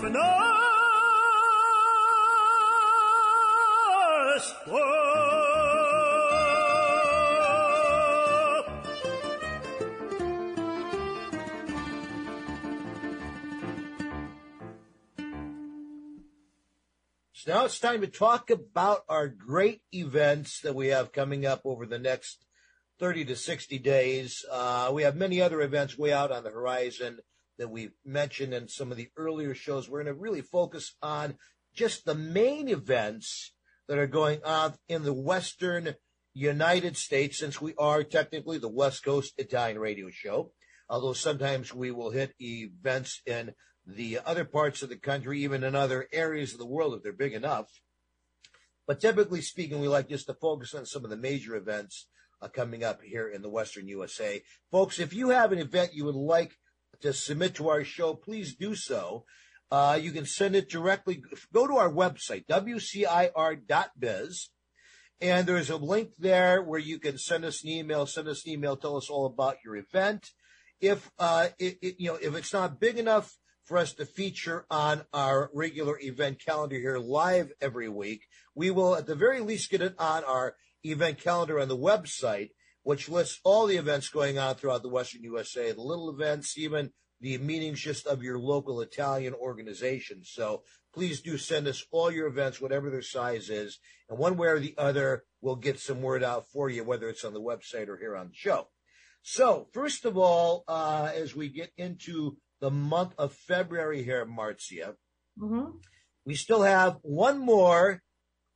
So 0.00 0.08
now 17.48 17.64
it's 17.64 17.80
time 17.80 18.02
to 18.02 18.06
talk 18.06 18.50
about 18.50 19.00
our 19.08 19.26
great 19.26 19.82
events 19.92 20.60
that 20.60 20.76
we 20.76 20.88
have 20.88 21.10
coming 21.10 21.44
up 21.44 21.62
over 21.64 21.86
the 21.86 21.98
next 21.98 22.44
30 23.00 23.24
to 23.24 23.34
60 23.34 23.78
days. 23.80 24.44
Uh, 24.48 24.90
we 24.92 25.02
have 25.02 25.16
many 25.16 25.42
other 25.42 25.60
events 25.60 25.98
way 25.98 26.12
out 26.12 26.30
on 26.30 26.44
the 26.44 26.50
horizon 26.50 27.18
that 27.58 27.70
we've 27.70 27.92
mentioned 28.04 28.54
in 28.54 28.68
some 28.68 28.90
of 28.90 28.96
the 28.96 29.08
earlier 29.16 29.54
shows. 29.54 29.88
We're 29.88 30.02
going 30.02 30.14
to 30.14 30.20
really 30.20 30.42
focus 30.42 30.94
on 31.02 31.36
just 31.74 32.04
the 32.04 32.14
main 32.14 32.68
events 32.68 33.52
that 33.88 33.98
are 33.98 34.06
going 34.06 34.40
on 34.44 34.74
in 34.88 35.02
the 35.02 35.12
Western 35.12 35.94
United 36.34 36.96
States, 36.96 37.38
since 37.38 37.60
we 37.60 37.74
are 37.78 38.04
technically 38.04 38.58
the 38.58 38.68
West 38.68 39.04
Coast 39.04 39.34
Italian 39.38 39.78
radio 39.78 40.08
show. 40.10 40.52
Although 40.88 41.12
sometimes 41.12 41.74
we 41.74 41.90
will 41.90 42.10
hit 42.10 42.34
events 42.40 43.20
in 43.26 43.54
the 43.86 44.20
other 44.24 44.44
parts 44.44 44.82
of 44.82 44.88
the 44.88 44.96
country, 44.96 45.42
even 45.42 45.64
in 45.64 45.74
other 45.74 46.08
areas 46.12 46.52
of 46.52 46.58
the 46.58 46.66
world 46.66 46.94
if 46.94 47.02
they're 47.02 47.12
big 47.12 47.32
enough. 47.32 47.80
But 48.86 49.00
typically 49.00 49.42
speaking, 49.42 49.80
we 49.80 49.88
like 49.88 50.08
just 50.08 50.26
to 50.26 50.34
focus 50.34 50.74
on 50.74 50.86
some 50.86 51.04
of 51.04 51.10
the 51.10 51.16
major 51.16 51.56
events 51.56 52.06
uh, 52.40 52.48
coming 52.48 52.84
up 52.84 53.02
here 53.02 53.28
in 53.28 53.42
the 53.42 53.50
Western 53.50 53.88
USA. 53.88 54.42
Folks, 54.70 54.98
if 54.98 55.12
you 55.12 55.30
have 55.30 55.52
an 55.52 55.58
event 55.58 55.94
you 55.94 56.04
would 56.04 56.14
like 56.14 56.54
to 57.02 57.12
submit 57.12 57.54
to 57.56 57.68
our 57.68 57.84
show, 57.84 58.14
please 58.14 58.54
do 58.54 58.74
so. 58.74 59.24
Uh, 59.70 59.98
you 60.00 60.12
can 60.12 60.24
send 60.24 60.56
it 60.56 60.70
directly. 60.70 61.22
Go 61.52 61.66
to 61.66 61.76
our 61.76 61.92
website, 61.92 62.46
wcir.biz, 62.46 63.30
and 65.20 65.46
there's 65.46 65.70
a 65.70 65.76
link 65.76 66.10
there 66.18 66.62
where 66.62 66.80
you 66.80 66.98
can 66.98 67.18
send 67.18 67.44
us 67.44 67.62
an 67.62 67.70
email. 67.70 68.06
Send 68.06 68.28
us 68.28 68.46
an 68.46 68.52
email. 68.52 68.76
Tell 68.76 68.96
us 68.96 69.10
all 69.10 69.26
about 69.26 69.56
your 69.64 69.76
event. 69.76 70.30
If 70.80 71.10
uh, 71.18 71.48
it, 71.58 71.78
it, 71.82 71.96
you 71.98 72.08
know 72.08 72.18
if 72.20 72.34
it's 72.34 72.52
not 72.52 72.80
big 72.80 72.98
enough 72.98 73.36
for 73.64 73.76
us 73.76 73.92
to 73.94 74.06
feature 74.06 74.64
on 74.70 75.02
our 75.12 75.50
regular 75.52 75.98
event 76.00 76.42
calendar 76.42 76.76
here 76.76 76.98
live 76.98 77.50
every 77.60 77.88
week, 77.88 78.22
we 78.54 78.70
will 78.70 78.96
at 78.96 79.06
the 79.06 79.14
very 79.14 79.40
least 79.40 79.70
get 79.70 79.82
it 79.82 79.94
on 79.98 80.24
our 80.24 80.54
event 80.84 81.20
calendar 81.20 81.60
on 81.60 81.68
the 81.68 81.76
website, 81.76 82.50
which 82.88 83.06
lists 83.10 83.38
all 83.44 83.66
the 83.66 83.76
events 83.76 84.08
going 84.08 84.38
on 84.38 84.54
throughout 84.54 84.80
the 84.80 84.88
Western 84.88 85.22
USA, 85.22 85.72
the 85.72 85.82
little 85.82 86.08
events, 86.08 86.56
even 86.56 86.90
the 87.20 87.36
meetings 87.36 87.78
just 87.78 88.06
of 88.06 88.22
your 88.22 88.38
local 88.38 88.80
Italian 88.80 89.34
organization. 89.34 90.22
So 90.24 90.62
please 90.94 91.20
do 91.20 91.36
send 91.36 91.68
us 91.68 91.84
all 91.90 92.10
your 92.10 92.26
events, 92.28 92.62
whatever 92.62 92.88
their 92.88 93.02
size 93.02 93.50
is. 93.50 93.78
And 94.08 94.18
one 94.18 94.38
way 94.38 94.48
or 94.48 94.58
the 94.58 94.74
other, 94.78 95.24
we'll 95.42 95.56
get 95.56 95.78
some 95.78 96.00
word 96.00 96.22
out 96.22 96.46
for 96.50 96.70
you, 96.70 96.82
whether 96.82 97.10
it's 97.10 97.26
on 97.26 97.34
the 97.34 97.42
website 97.42 97.88
or 97.88 97.98
here 97.98 98.16
on 98.16 98.28
the 98.28 98.34
show. 98.34 98.68
So, 99.20 99.68
first 99.74 100.06
of 100.06 100.16
all, 100.16 100.64
uh, 100.66 101.10
as 101.14 101.36
we 101.36 101.50
get 101.50 101.72
into 101.76 102.38
the 102.62 102.70
month 102.70 103.12
of 103.18 103.34
February 103.34 104.02
here, 104.02 104.24
Marcia, 104.24 104.94
Mm-hmm. 105.38 105.72
we 106.24 106.34
still 106.36 106.62
have 106.62 106.96
one 107.02 107.38
more 107.38 108.02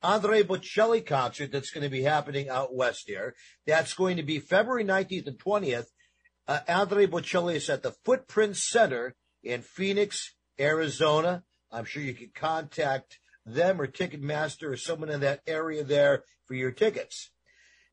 Andre 0.03 0.43
Bocelli 0.43 1.05
concert 1.05 1.51
that's 1.51 1.71
going 1.71 1.83
to 1.83 1.89
be 1.89 2.03
happening 2.03 2.49
out 2.49 2.75
west 2.75 3.05
here. 3.07 3.35
That's 3.65 3.93
going 3.93 4.17
to 4.17 4.23
be 4.23 4.39
February 4.39 4.83
19th 4.83 5.27
and 5.27 5.39
20th. 5.39 5.87
Uh, 6.47 6.59
Andre 6.67 7.07
Bocelli 7.07 7.55
is 7.55 7.69
at 7.69 7.83
the 7.83 7.95
Footprint 8.03 8.57
Center 8.57 9.15
in 9.43 9.61
Phoenix, 9.61 10.35
Arizona. 10.59 11.43
I'm 11.71 11.85
sure 11.85 12.03
you 12.03 12.13
can 12.13 12.31
contact 12.35 13.19
them 13.45 13.79
or 13.79 13.87
Ticketmaster 13.87 14.71
or 14.71 14.77
someone 14.77 15.09
in 15.09 15.21
that 15.21 15.41
area 15.47 15.83
there 15.83 16.23
for 16.45 16.53
your 16.53 16.71
tickets. 16.71 17.31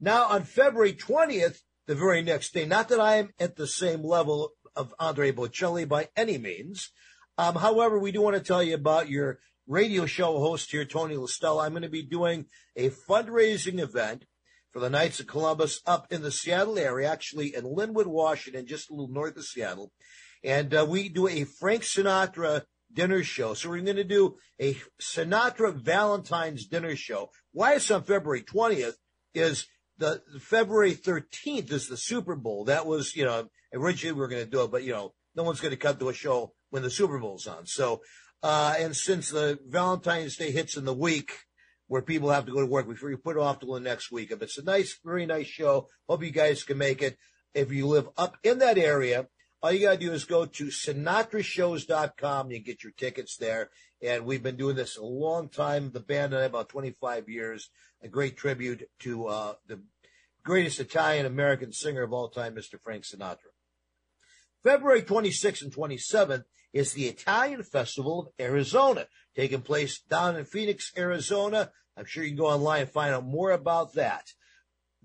Now, 0.01 0.25
on 0.25 0.45
February 0.45 0.95
20th, 0.95 1.59
the 1.87 1.95
very 1.95 2.23
next 2.23 2.53
day, 2.53 2.67
not 2.67 2.89
that 2.89 3.01
I 3.01 3.17
am 3.17 3.31
at 3.39 3.57
the 3.57 3.67
same 3.67 4.03
level 4.03 4.53
of 4.77 4.95
Andre 4.99 5.33
Bocelli 5.33 5.89
by 5.89 6.09
any 6.17 6.39
means. 6.39 6.91
Um, 7.39 7.55
however, 7.57 7.99
we 7.99 8.13
do 8.13 8.21
want 8.21 8.37
to 8.37 8.43
tell 8.43 8.63
you 8.63 8.75
about 8.75 9.09
your 9.09 9.39
radio 9.71 10.05
show 10.05 10.41
host 10.41 10.73
here, 10.73 10.85
Tony 10.85 11.14
LaStella. 11.14 11.64
I'm 11.64 11.71
going 11.71 11.83
to 11.83 11.89
be 11.89 12.03
doing 12.03 12.47
a 12.75 12.91
fundraising 12.91 13.79
event 13.79 14.25
for 14.73 14.81
the 14.81 14.91
Knights 14.91 15.21
of 15.21 15.29
Columbus 15.29 15.81
up 15.87 16.09
in 16.11 16.23
the 16.23 16.33
Seattle 16.33 16.77
area, 16.77 17.09
actually 17.09 17.55
in 17.55 17.62
Lynnwood, 17.62 18.09
Washington, 18.09 18.66
just 18.66 18.91
a 18.91 18.93
little 18.93 19.14
north 19.14 19.37
of 19.37 19.45
Seattle. 19.45 19.93
And 20.43 20.75
uh, 20.75 20.85
we 20.89 21.09
do 21.09 21.29
a 21.29 21.45
Frank 21.45 21.85
Sinatra 21.85 22.62
dinner 22.93 23.23
show. 23.23 23.55
So 23.55 23.71
we're 23.71 23.81
going 23.83 23.95
to 23.95 24.03
do 24.03 24.37
a 24.61 24.77
Sinatra 25.01 25.73
Valentine's 25.73 26.66
dinner 26.66 26.97
show. 26.97 27.31
Why 27.53 27.75
it's 27.75 27.93
on 27.93 28.03
February 28.03 28.43
20th 28.43 28.95
is 29.35 29.68
the 29.99 30.21
February 30.41 30.95
13th 30.95 31.71
is 31.71 31.87
the 31.87 31.97
Super 31.97 32.35
Bowl. 32.35 32.64
That 32.64 32.87
was, 32.87 33.14
you 33.14 33.25
know, 33.25 33.47
originally 33.73 34.14
we 34.14 34.21
were 34.21 34.29
going 34.29 34.45
to 34.45 34.51
do 34.51 34.64
it, 34.64 34.73
but 34.73 34.83
you 34.83 34.93
know, 34.93 35.12
no 35.37 35.45
one's 35.45 35.61
going 35.61 35.71
to 35.71 35.77
cut 35.77 36.01
to 36.01 36.09
a 36.09 36.14
show 36.14 36.55
when 36.71 36.83
the 36.83 36.91
Super 36.91 37.21
Bowl's 37.21 37.47
on. 37.47 37.66
So, 37.66 38.01
uh, 38.43 38.74
and 38.78 38.97
since 38.97 39.30
the 39.30 39.59
Valentine's 39.66 40.36
Day 40.36 40.51
hits 40.51 40.76
in 40.76 40.84
the 40.84 40.95
week 40.95 41.32
where 41.88 42.03
people 42.03 42.30
have 42.30 42.47
to 42.47 42.53
go 42.53 42.61
to 42.61 42.66
work, 42.66 42.86
figure 42.86 43.09
we 43.09 43.16
put 43.16 43.36
it 43.36 43.43
off 43.43 43.61
till 43.61 43.74
the 43.74 43.80
next 43.80 44.11
week. 44.12 44.30
But 44.30 44.43
it's 44.43 44.59
a 44.59 44.64
nice, 44.64 44.99
very 45.05 45.26
nice 45.26 45.47
show. 45.47 45.88
Hope 46.09 46.22
you 46.22 46.30
guys 46.30 46.62
can 46.62 46.78
make 46.78 47.03
it. 47.03 47.18
If 47.53 47.72
you 47.72 47.86
live 47.86 48.09
up 48.16 48.36
in 48.45 48.59
that 48.61 48.78
area, 48.78 49.26
all 49.62 49.72
you 49.72 49.80
got 49.80 49.93
to 49.93 50.07
do 50.07 50.12
is 50.12 50.24
go 50.24 50.47
to 50.47 50.66
sinatrashows.com. 50.66 52.51
You 52.51 52.61
get 52.61 52.82
your 52.82 52.93
tickets 52.93 53.36
there. 53.36 53.70
And 54.03 54.24
we've 54.24 54.43
been 54.43 54.57
doing 54.57 54.76
this 54.76 54.97
a 54.97 55.05
long 55.05 55.49
time. 55.49 55.91
The 55.91 56.01
band 56.01 56.32
and 56.32 56.43
I, 56.43 56.47
about 56.47 56.68
25 56.68 57.28
years. 57.28 57.70
A 58.03 58.09
great 58.09 58.36
tribute 58.36 58.88
to 59.01 59.26
uh, 59.26 59.55
the 59.66 59.82
greatest 60.43 60.80
Italian 60.80 61.26
American 61.26 61.72
singer 61.72 62.03
of 62.03 62.12
all 62.12 62.28
time, 62.28 62.55
Mr. 62.55 62.80
Frank 62.80 63.05
Sinatra. 63.05 63.51
February 64.62 65.03
26th 65.03 65.62
and 65.62 65.74
27th 65.74 66.45
is 66.73 66.93
the 66.93 67.07
Italian 67.07 67.62
Festival 67.62 68.21
of 68.21 68.29
Arizona, 68.39 69.07
taking 69.35 69.62
place 69.62 70.01
down 70.01 70.37
in 70.37 70.45
Phoenix, 70.45 70.93
Arizona. 70.97 71.71
I'm 71.97 72.05
sure 72.05 72.23
you 72.23 72.31
can 72.31 72.39
go 72.39 72.47
online 72.47 72.83
and 72.83 72.91
find 72.91 73.14
out 73.14 73.25
more 73.25 73.51
about 73.51 73.95
that. 73.95 74.27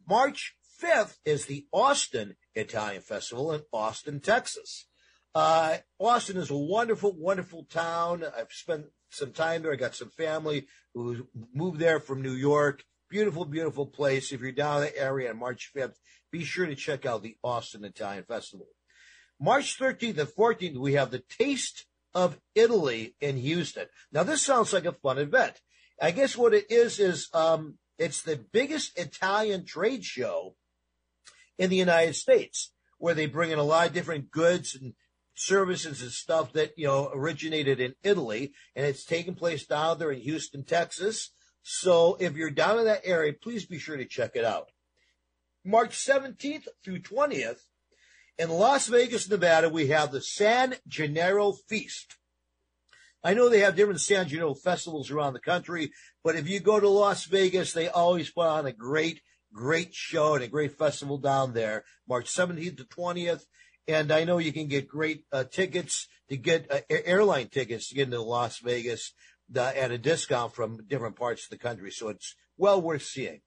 March 0.08 0.56
5th 0.82 1.18
is 1.26 1.46
the 1.46 1.66
Austin 1.72 2.36
Italian 2.54 3.02
Festival 3.02 3.52
in 3.52 3.62
Austin, 3.74 4.20
Texas. 4.20 4.88
Uh, 5.34 5.78
Austin 6.00 6.38
is 6.38 6.50
a 6.50 6.56
wonderful, 6.56 7.14
wonderful 7.18 7.66
town. 7.66 8.24
I've 8.38 8.52
spent 8.52 8.86
some 9.10 9.32
time 9.32 9.64
there. 9.64 9.74
I 9.74 9.78
got 9.78 9.96
some 9.96 10.10
family 10.10 10.68
who 10.94 11.28
moved 11.54 11.80
there 11.80 12.00
from 12.00 12.22
New 12.22 12.34
York. 12.34 12.84
Beautiful, 13.10 13.46
beautiful 13.46 13.86
place. 13.86 14.32
If 14.32 14.42
you're 14.42 14.52
down 14.52 14.78
in 14.78 14.84
the 14.84 14.98
area 14.98 15.30
on 15.30 15.40
March 15.40 15.72
5th, 15.76 15.96
be 16.32 16.44
sure 16.44 16.66
to 16.66 16.76
check 16.76 17.06
out 17.06 17.24
the 17.24 17.36
Austin 17.44 17.84
Italian 17.84 18.24
Festival. 18.24 18.68
March 19.40 19.78
13th 19.78 20.18
and 20.18 20.30
14th, 20.30 20.78
we 20.78 20.94
have 20.94 21.12
the 21.12 21.24
Taste 21.30 21.86
of 22.14 22.40
Italy 22.56 23.16
in 23.20 23.38
Houston. 23.38 23.88
Now, 24.12 24.24
this 24.24 24.42
sounds 24.42 24.72
like 24.72 24.86
a 24.86 24.94
fun 24.94 25.18
event. 25.18 25.60
I 26.02 26.12
guess 26.12 26.38
what 26.38 26.54
it 26.54 26.72
is 26.72 27.00
is 27.00 27.30
um, 27.34 27.78
it's 27.98 28.22
the 28.22 28.38
biggest 28.52 28.98
Italian 28.98 29.66
trade 29.66 30.04
show 30.04 30.56
in 31.58 31.70
the 31.70 31.76
United 31.76 32.16
States, 32.16 32.72
where 32.98 33.14
they 33.14 33.26
bring 33.26 33.52
in 33.52 33.60
a 33.60 33.64
lot 33.64 33.88
of 33.88 33.94
different 33.94 34.32
goods 34.32 34.76
and 34.76 34.94
services 35.36 36.02
and 36.02 36.12
stuff 36.12 36.54
that 36.54 36.72
you 36.78 36.88
know 36.88 37.10
originated 37.14 37.80
in 37.80 37.96
Italy, 38.04 38.54
and 38.76 38.86
it's 38.86 39.06
taking 39.06 39.36
place 39.36 39.66
down 39.66 40.00
there 40.00 40.12
in 40.12 40.20
Houston, 40.22 40.64
Texas. 40.64 41.32
So 41.64 42.18
if 42.20 42.36
you're 42.36 42.52
down 42.52 42.80
in 42.80 42.86
that 42.86 43.02
area, 43.04 43.34
please 43.34 43.66
be 43.66 43.80
sure 43.80 43.98
to 43.98 44.06
check 44.06 44.32
it 44.36 44.46
out. 44.46 44.70
March 45.64 45.98
17th 45.98 46.68
through 46.84 47.00
20th, 47.00 47.62
in 48.38 48.50
Las 48.50 48.88
Vegas, 48.88 49.30
Nevada, 49.30 49.70
we 49.70 49.88
have 49.88 50.12
the 50.12 50.22
San 50.22 50.76
Gennaro 50.88 51.54
Feast. 51.54 52.18
I 53.24 53.34
know 53.34 53.50
they 53.50 53.62
have 53.62 53.76
different 53.76 54.02
San 54.02 54.28
Gennaro 54.28 54.54
festivals 54.54 55.10
around 55.10 55.34
the 55.34 55.40
country, 55.40 55.92
but 56.24 56.36
if 56.36 56.48
you 56.48 56.60
go 56.60 56.80
to 56.80 56.88
Las 56.88 57.26
Vegas, 57.26 57.74
they 57.74 57.88
always 57.88 58.30
put 58.30 58.46
on 58.46 58.66
a 58.66 58.72
great, 58.72 59.22
great 59.52 59.94
show 59.94 60.36
and 60.36 60.44
a 60.44 60.48
great 60.48 60.78
festival 60.78 61.18
down 61.18 61.54
there, 61.54 61.86
March 62.08 62.28
17th 62.28 62.78
to 62.78 62.84
20th. 62.84 63.44
And 63.88 64.12
I 64.12 64.26
know 64.26 64.38
you 64.38 64.52
can 64.52 64.68
get 64.68 64.88
great 64.88 65.26
uh, 65.32 65.46
tickets 65.46 66.08
to 66.30 66.38
get 66.38 66.72
uh, 66.72 66.82
airline 66.90 67.48
tickets 67.48 67.90
to 67.90 67.96
get 67.96 68.06
into 68.06 68.22
Las 68.22 68.60
Vegas 68.60 69.14
uh, 69.56 69.72
at 69.76 69.92
a 69.92 69.98
discount 69.98 70.54
from 70.54 70.86
different 70.88 71.16
parts 71.16 71.46
of 71.46 71.50
the 71.52 71.58
country. 71.58 71.92
So 71.92 72.10
it's 72.10 72.36
well 72.58 72.82
worth 72.82 73.04
seeing. 73.04 73.42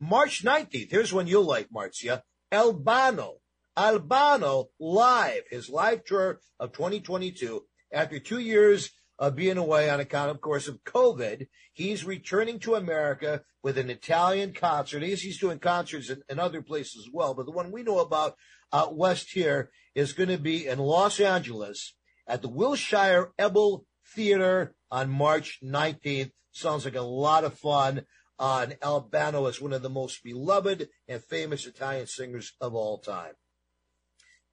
March 0.00 0.44
19th, 0.44 0.90
here's 0.90 1.12
one 1.12 1.26
you'll 1.26 1.44
like, 1.44 1.68
Marcia. 1.70 2.22
Al 2.52 2.72
Bano. 2.72 3.36
Al 3.76 3.98
Bano 3.98 4.68
live, 4.78 5.42
his 5.50 5.68
live 5.68 6.04
tour 6.04 6.38
of 6.60 6.72
2022. 6.72 7.64
After 7.92 8.20
two 8.20 8.38
years 8.38 8.90
of 9.18 9.34
being 9.34 9.58
away 9.58 9.90
on 9.90 9.98
account, 9.98 10.30
of 10.30 10.40
course, 10.40 10.68
of 10.68 10.84
COVID, 10.84 11.48
he's 11.72 12.04
returning 12.04 12.60
to 12.60 12.76
America 12.76 13.42
with 13.64 13.76
an 13.76 13.90
Italian 13.90 14.52
concert. 14.52 15.02
He's, 15.02 15.22
he's 15.22 15.40
doing 15.40 15.58
concerts 15.58 16.08
in, 16.08 16.22
in 16.28 16.38
other 16.38 16.62
places 16.62 17.06
as 17.06 17.12
well, 17.12 17.34
but 17.34 17.46
the 17.46 17.52
one 17.52 17.72
we 17.72 17.82
know 17.82 17.98
about 17.98 18.36
out 18.72 18.96
west 18.96 19.32
here 19.32 19.70
is 19.94 20.12
going 20.12 20.28
to 20.28 20.38
be 20.38 20.66
in 20.68 20.78
Los 20.78 21.18
Angeles 21.18 21.96
at 22.28 22.42
the 22.42 22.48
Wilshire 22.48 23.32
Ebell 23.38 23.86
Theater 24.14 24.74
on 24.90 25.10
March 25.10 25.58
19th. 25.64 26.30
Sounds 26.52 26.84
like 26.84 26.94
a 26.94 27.02
lot 27.02 27.42
of 27.42 27.58
fun. 27.58 28.02
Uh, 28.38 28.66
Al 28.82 29.00
Bano 29.00 29.46
is 29.46 29.60
one 29.60 29.72
of 29.72 29.82
the 29.82 29.90
most 29.90 30.22
beloved 30.22 30.88
and 31.08 31.22
famous 31.22 31.66
Italian 31.66 32.06
singers 32.06 32.52
of 32.60 32.74
all 32.74 32.98
time. 32.98 33.34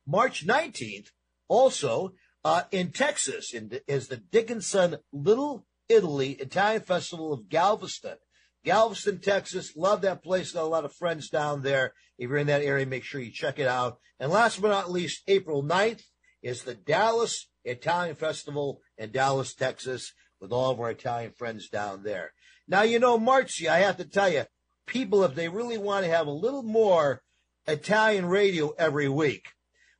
March 0.05 0.45
19th, 0.45 1.07
also 1.47 2.13
uh, 2.43 2.63
in 2.71 2.91
Texas, 2.91 3.53
in, 3.53 3.79
is 3.87 4.07
the 4.07 4.17
Dickinson 4.17 4.97
Little 5.11 5.65
Italy 5.89 6.31
Italian 6.33 6.81
Festival 6.81 7.33
of 7.33 7.49
Galveston. 7.49 8.17
Galveston, 8.63 9.19
Texas. 9.19 9.75
Love 9.75 10.01
that 10.01 10.23
place. 10.23 10.51
Got 10.51 10.63
a 10.63 10.65
lot 10.65 10.85
of 10.85 10.93
friends 10.93 11.29
down 11.29 11.63
there. 11.63 11.93
If 12.17 12.29
you're 12.29 12.37
in 12.37 12.47
that 12.47 12.61
area, 12.61 12.85
make 12.85 13.03
sure 13.03 13.19
you 13.19 13.31
check 13.31 13.59
it 13.59 13.67
out. 13.67 13.97
And 14.19 14.31
last 14.31 14.61
but 14.61 14.69
not 14.69 14.91
least, 14.91 15.23
April 15.27 15.63
9th 15.63 16.03
is 16.43 16.63
the 16.63 16.75
Dallas 16.75 17.49
Italian 17.65 18.15
Festival 18.15 18.81
in 18.97 19.11
Dallas, 19.11 19.53
Texas, 19.53 20.13
with 20.39 20.51
all 20.51 20.71
of 20.71 20.79
our 20.79 20.91
Italian 20.91 21.31
friends 21.31 21.69
down 21.69 22.03
there. 22.03 22.33
Now, 22.67 22.83
you 22.83 22.99
know, 22.99 23.17
Marcy, 23.17 23.67
I 23.67 23.79
have 23.79 23.97
to 23.97 24.05
tell 24.05 24.29
you, 24.29 24.45
people, 24.85 25.23
if 25.23 25.35
they 25.35 25.49
really 25.49 25.77
want 25.77 26.05
to 26.05 26.11
have 26.11 26.27
a 26.27 26.31
little 26.31 26.63
more 26.63 27.21
Italian 27.67 28.25
radio 28.27 28.73
every 28.77 29.09
week, 29.09 29.49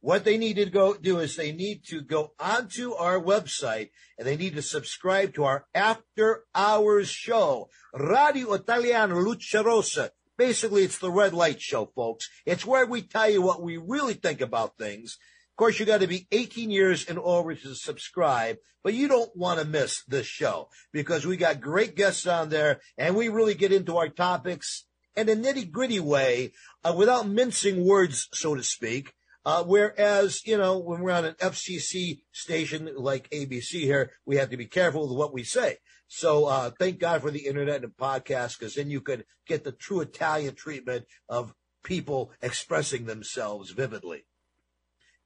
what 0.02 0.26
they 0.26 0.38
need 0.38 0.56
to 0.56 0.66
go 0.66 0.96
do 0.96 1.20
is 1.20 1.36
they 1.36 1.52
need 1.52 1.86
to 1.86 2.02
go 2.02 2.34
onto 2.40 2.94
our 2.94 3.22
website 3.22 3.92
and 4.18 4.28
they 4.28 4.36
need 4.36 4.56
to 4.56 4.62
subscribe 4.62 5.36
to 5.36 5.44
our 5.44 5.66
after 5.76 6.44
hours 6.56 7.08
show, 7.08 7.70
Radio 7.94 8.54
Italiano 8.54 9.20
Luce 9.22 9.54
Rossa. 9.54 10.12
Basically, 10.38 10.84
it's 10.84 10.98
the 10.98 11.12
red 11.12 11.36
light 11.36 11.62
show, 11.62 11.86
folks. 11.86 12.30
It's 12.48 12.66
where 12.66 12.88
we 12.88 13.04
tell 13.04 13.30
you 13.30 13.44
what 13.44 13.62
we 13.62 13.78
really 13.78 14.16
think 14.16 14.42
about 14.42 14.76
things. 14.76 15.20
Of 15.52 15.58
course, 15.58 15.80
you 15.80 15.86
got 15.86 16.02
to 16.02 16.08
be 16.08 16.28
18 16.32 16.72
years 16.72 17.08
and 17.08 17.20
over 17.20 17.54
to 17.54 17.76
subscribe, 17.76 18.58
but 18.84 18.96
you 18.96 19.08
don't 19.08 19.36
want 19.36 19.60
to 19.60 19.66
miss 19.66 20.04
this 20.06 20.26
show 20.26 20.70
because 20.92 21.28
we 21.28 21.38
got 21.38 21.62
great 21.62 21.96
guests 21.96 22.26
on 22.26 22.50
there 22.50 22.80
and 22.98 23.16
we 23.16 23.30
really 23.30 23.54
get 23.54 23.72
into 23.72 23.98
our 23.98 24.10
topics 24.10 24.86
in 25.16 25.30
a 25.30 25.36
nitty 25.36 25.70
gritty 25.70 26.00
way 26.00 26.54
uh, 26.84 26.94
without 26.98 27.28
mincing 27.28 27.86
words, 27.86 28.28
so 28.34 28.56
to 28.56 28.64
speak. 28.64 29.14
Uh, 29.44 29.64
whereas, 29.64 30.46
you 30.46 30.58
know, 30.58 30.78
when 30.78 31.02
we're 31.02 31.12
on 31.12 31.26
an 31.26 31.36
FCC 31.36 32.22
station 32.32 32.90
like 32.96 33.30
ABC 33.32 33.82
here, 33.82 34.12
we 34.26 34.36
have 34.38 34.52
to 34.52 34.58
be 34.58 34.68
careful 34.68 35.08
with 35.08 35.18
what 35.18 35.34
we 35.34 35.44
say. 35.44 35.78
So, 36.08 36.46
uh, 36.46 36.72
thank 36.78 37.00
God 37.00 37.22
for 37.22 37.32
the 37.32 37.48
internet 37.48 37.84
and 37.84 37.96
podcasts, 37.96 38.60
because 38.60 38.76
then 38.76 38.92
you 38.92 39.02
could 39.02 39.26
get 39.48 39.64
the 39.64 39.72
true 39.72 40.02
Italian 40.02 40.56
treatment 40.56 41.06
of 41.28 41.56
people 41.84 42.32
expressing 42.42 43.06
themselves 43.06 43.72
vividly. 43.72 44.26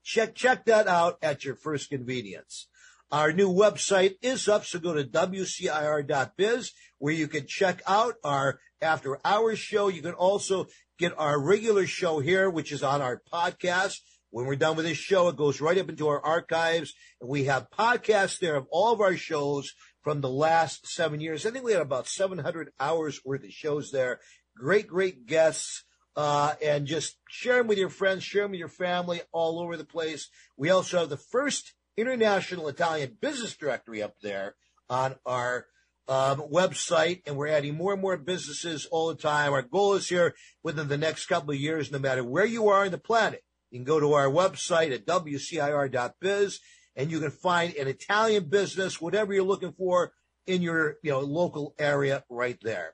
Check, 0.04 0.36
check 0.36 0.66
that 0.66 0.88
out 0.88 1.18
at 1.22 1.44
your 1.44 1.56
first 1.56 1.90
convenience. 1.90 2.68
Our 3.12 3.34
new 3.34 3.52
website 3.52 4.16
is 4.22 4.48
up, 4.48 4.66
so 4.66 4.80
go 4.80 4.94
to 4.94 5.04
WCIR.biz 5.04 6.72
where 6.98 7.14
you 7.14 7.28
can 7.28 7.46
check 7.48 7.82
out 7.88 8.16
our 8.24 8.60
after 8.82 9.20
hours 9.26 9.60
show. 9.60 9.88
You 9.88 10.02
can 10.02 10.14
also 10.14 10.68
get 10.98 11.14
our 11.18 11.40
regular 11.40 11.86
show 11.86 12.20
here, 12.20 12.50
which 12.50 12.72
is 12.72 12.84
on 12.84 13.02
our 13.02 13.22
podcast. 13.32 13.98
When 14.30 14.46
we're 14.46 14.56
done 14.56 14.76
with 14.76 14.86
this 14.86 14.98
show, 14.98 15.30
it 15.30 15.38
goes 15.38 15.62
right 15.62 15.78
up 15.78 15.90
into 15.90 16.08
our 16.08 16.20
archives 16.20 16.94
and 17.22 17.30
we 17.30 17.46
have 17.46 17.70
podcasts 17.70 18.40
there 18.40 18.56
of 18.56 18.68
all 18.70 18.92
of 18.92 19.02
our 19.02 19.16
shows 19.16 19.74
from 20.02 20.22
the 20.22 20.30
last 20.30 20.88
seven 20.88 21.22
years. 21.22 21.46
I 21.46 21.52
think 21.52 21.64
we 21.64 21.72
had 21.72 21.82
about 21.82 22.08
700 22.08 22.72
hours 22.80 23.22
worth 23.24 23.44
of 23.44 23.52
shows 23.52 23.92
there. 23.92 24.20
Great, 24.56 24.88
great 24.88 25.26
guests. 25.26 25.84
Uh, 26.18 26.54
and 26.64 26.86
just 26.88 27.18
share 27.28 27.58
them 27.58 27.68
with 27.68 27.78
your 27.78 27.90
friends, 27.90 28.24
share 28.24 28.44
them 28.44 28.52
with 28.52 28.60
your 28.60 28.70
family 28.70 29.20
all 29.34 29.60
over 29.60 29.76
the 29.76 29.84
place. 29.84 30.30
We 30.56 30.70
also 30.70 31.00
have 31.00 31.10
the 31.10 31.18
first 31.18 31.74
international 31.98 32.70
Italian 32.70 33.18
business 33.20 33.58
directory 33.58 34.02
up 34.02 34.14
there 34.22 34.56
on 34.90 35.16
our 35.26 35.66
um, 36.08 36.42
website, 36.52 37.22
and 37.26 37.36
we're 37.36 37.48
adding 37.48 37.76
more 37.76 37.94
and 37.94 38.02
more 38.02 38.18
businesses 38.18 38.86
all 38.86 39.08
the 39.08 39.16
time. 39.16 39.54
Our 39.54 39.62
goal 39.62 39.94
is 39.96 40.08
here 40.08 40.36
within 40.64 40.88
the 40.88 40.98
next 40.98 41.26
couple 41.26 41.52
of 41.52 41.60
years, 41.60 41.92
no 41.92 42.00
matter 42.00 42.24
where 42.24 42.46
you 42.46 42.70
are 42.70 42.86
on 42.86 42.92
the 42.92 42.98
planet, 42.98 43.44
you 43.72 43.80
can 43.80 43.86
go 43.86 44.00
to 44.00 44.14
our 44.14 44.28
website 44.28 44.94
at 44.94 45.06
wcir.biz 45.06 46.60
and 46.96 47.12
you 47.12 47.20
can 47.20 47.32
find 47.32 47.76
an 47.76 47.88
Italian 47.88 48.46
business, 48.46 49.02
whatever 49.02 49.34
you're 49.34 49.44
looking 49.44 49.74
for 49.74 50.14
in 50.48 50.62
your 50.62 50.98
you 51.02 51.12
know 51.12 51.20
local 51.20 51.74
area 51.80 52.24
right 52.30 52.58
there. 52.62 52.94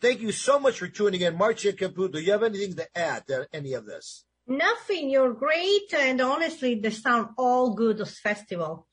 Thank 0.00 0.20
you 0.20 0.32
so 0.32 0.58
much 0.58 0.78
for 0.78 0.88
tuning 0.88 1.22
in. 1.22 1.36
Marcia 1.36 1.72
Caputo, 1.72 2.12
do 2.12 2.20
you 2.20 2.32
have 2.32 2.42
anything 2.42 2.76
to 2.76 2.86
add 2.96 3.26
to 3.28 3.48
any 3.52 3.72
of 3.72 3.86
this? 3.86 4.24
Nothing. 4.46 5.10
You're 5.10 5.34
great, 5.34 5.92
and 5.96 6.20
honestly, 6.20 6.76
they 6.76 6.90
sound 6.90 7.30
all 7.36 7.74
good. 7.74 7.98
This 7.98 8.18
festival. 8.18 8.86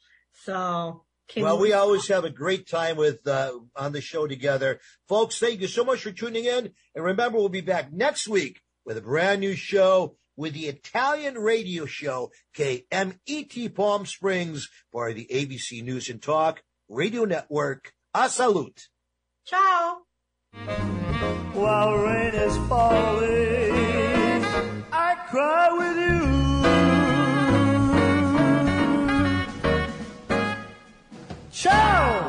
So. 0.43 1.04
Can 1.27 1.43
well, 1.43 1.57
we 1.57 1.73
always 1.73 2.07
have 2.07 2.23
a 2.23 2.29
great 2.29 2.67
time 2.67 2.97
with 2.97 3.27
uh, 3.27 3.53
on 3.75 3.93
the 3.93 4.01
show 4.01 4.27
together, 4.27 4.79
folks. 5.07 5.39
Thank 5.39 5.61
you 5.61 5.67
so 5.67 5.83
much 5.83 6.01
for 6.01 6.11
tuning 6.11 6.45
in, 6.45 6.71
and 6.93 7.03
remember, 7.03 7.37
we'll 7.37 7.49
be 7.49 7.61
back 7.61 7.91
next 7.91 8.27
week 8.27 8.61
with 8.85 8.97
a 8.97 9.01
brand 9.01 9.41
new 9.41 9.55
show 9.55 10.17
with 10.37 10.53
the 10.53 10.67
Italian 10.67 11.35
radio 11.35 11.85
show 11.85 12.31
KMET 12.55 13.73
Palm 13.73 14.05
Springs 14.05 14.69
for 14.91 15.13
the 15.13 15.27
ABC 15.31 15.83
News 15.83 16.09
and 16.09 16.21
Talk 16.21 16.61
Radio 16.89 17.25
Network. 17.25 17.93
A 18.13 18.29
salute. 18.29 18.87
Ciao. 19.45 19.97
While 21.53 21.97
rain 21.97 22.33
is 22.33 22.55
falling, 22.69 23.73
I 24.91 25.15
cry 25.29 25.71
with 25.71 25.97
you. 25.97 26.84
show! 31.65 32.25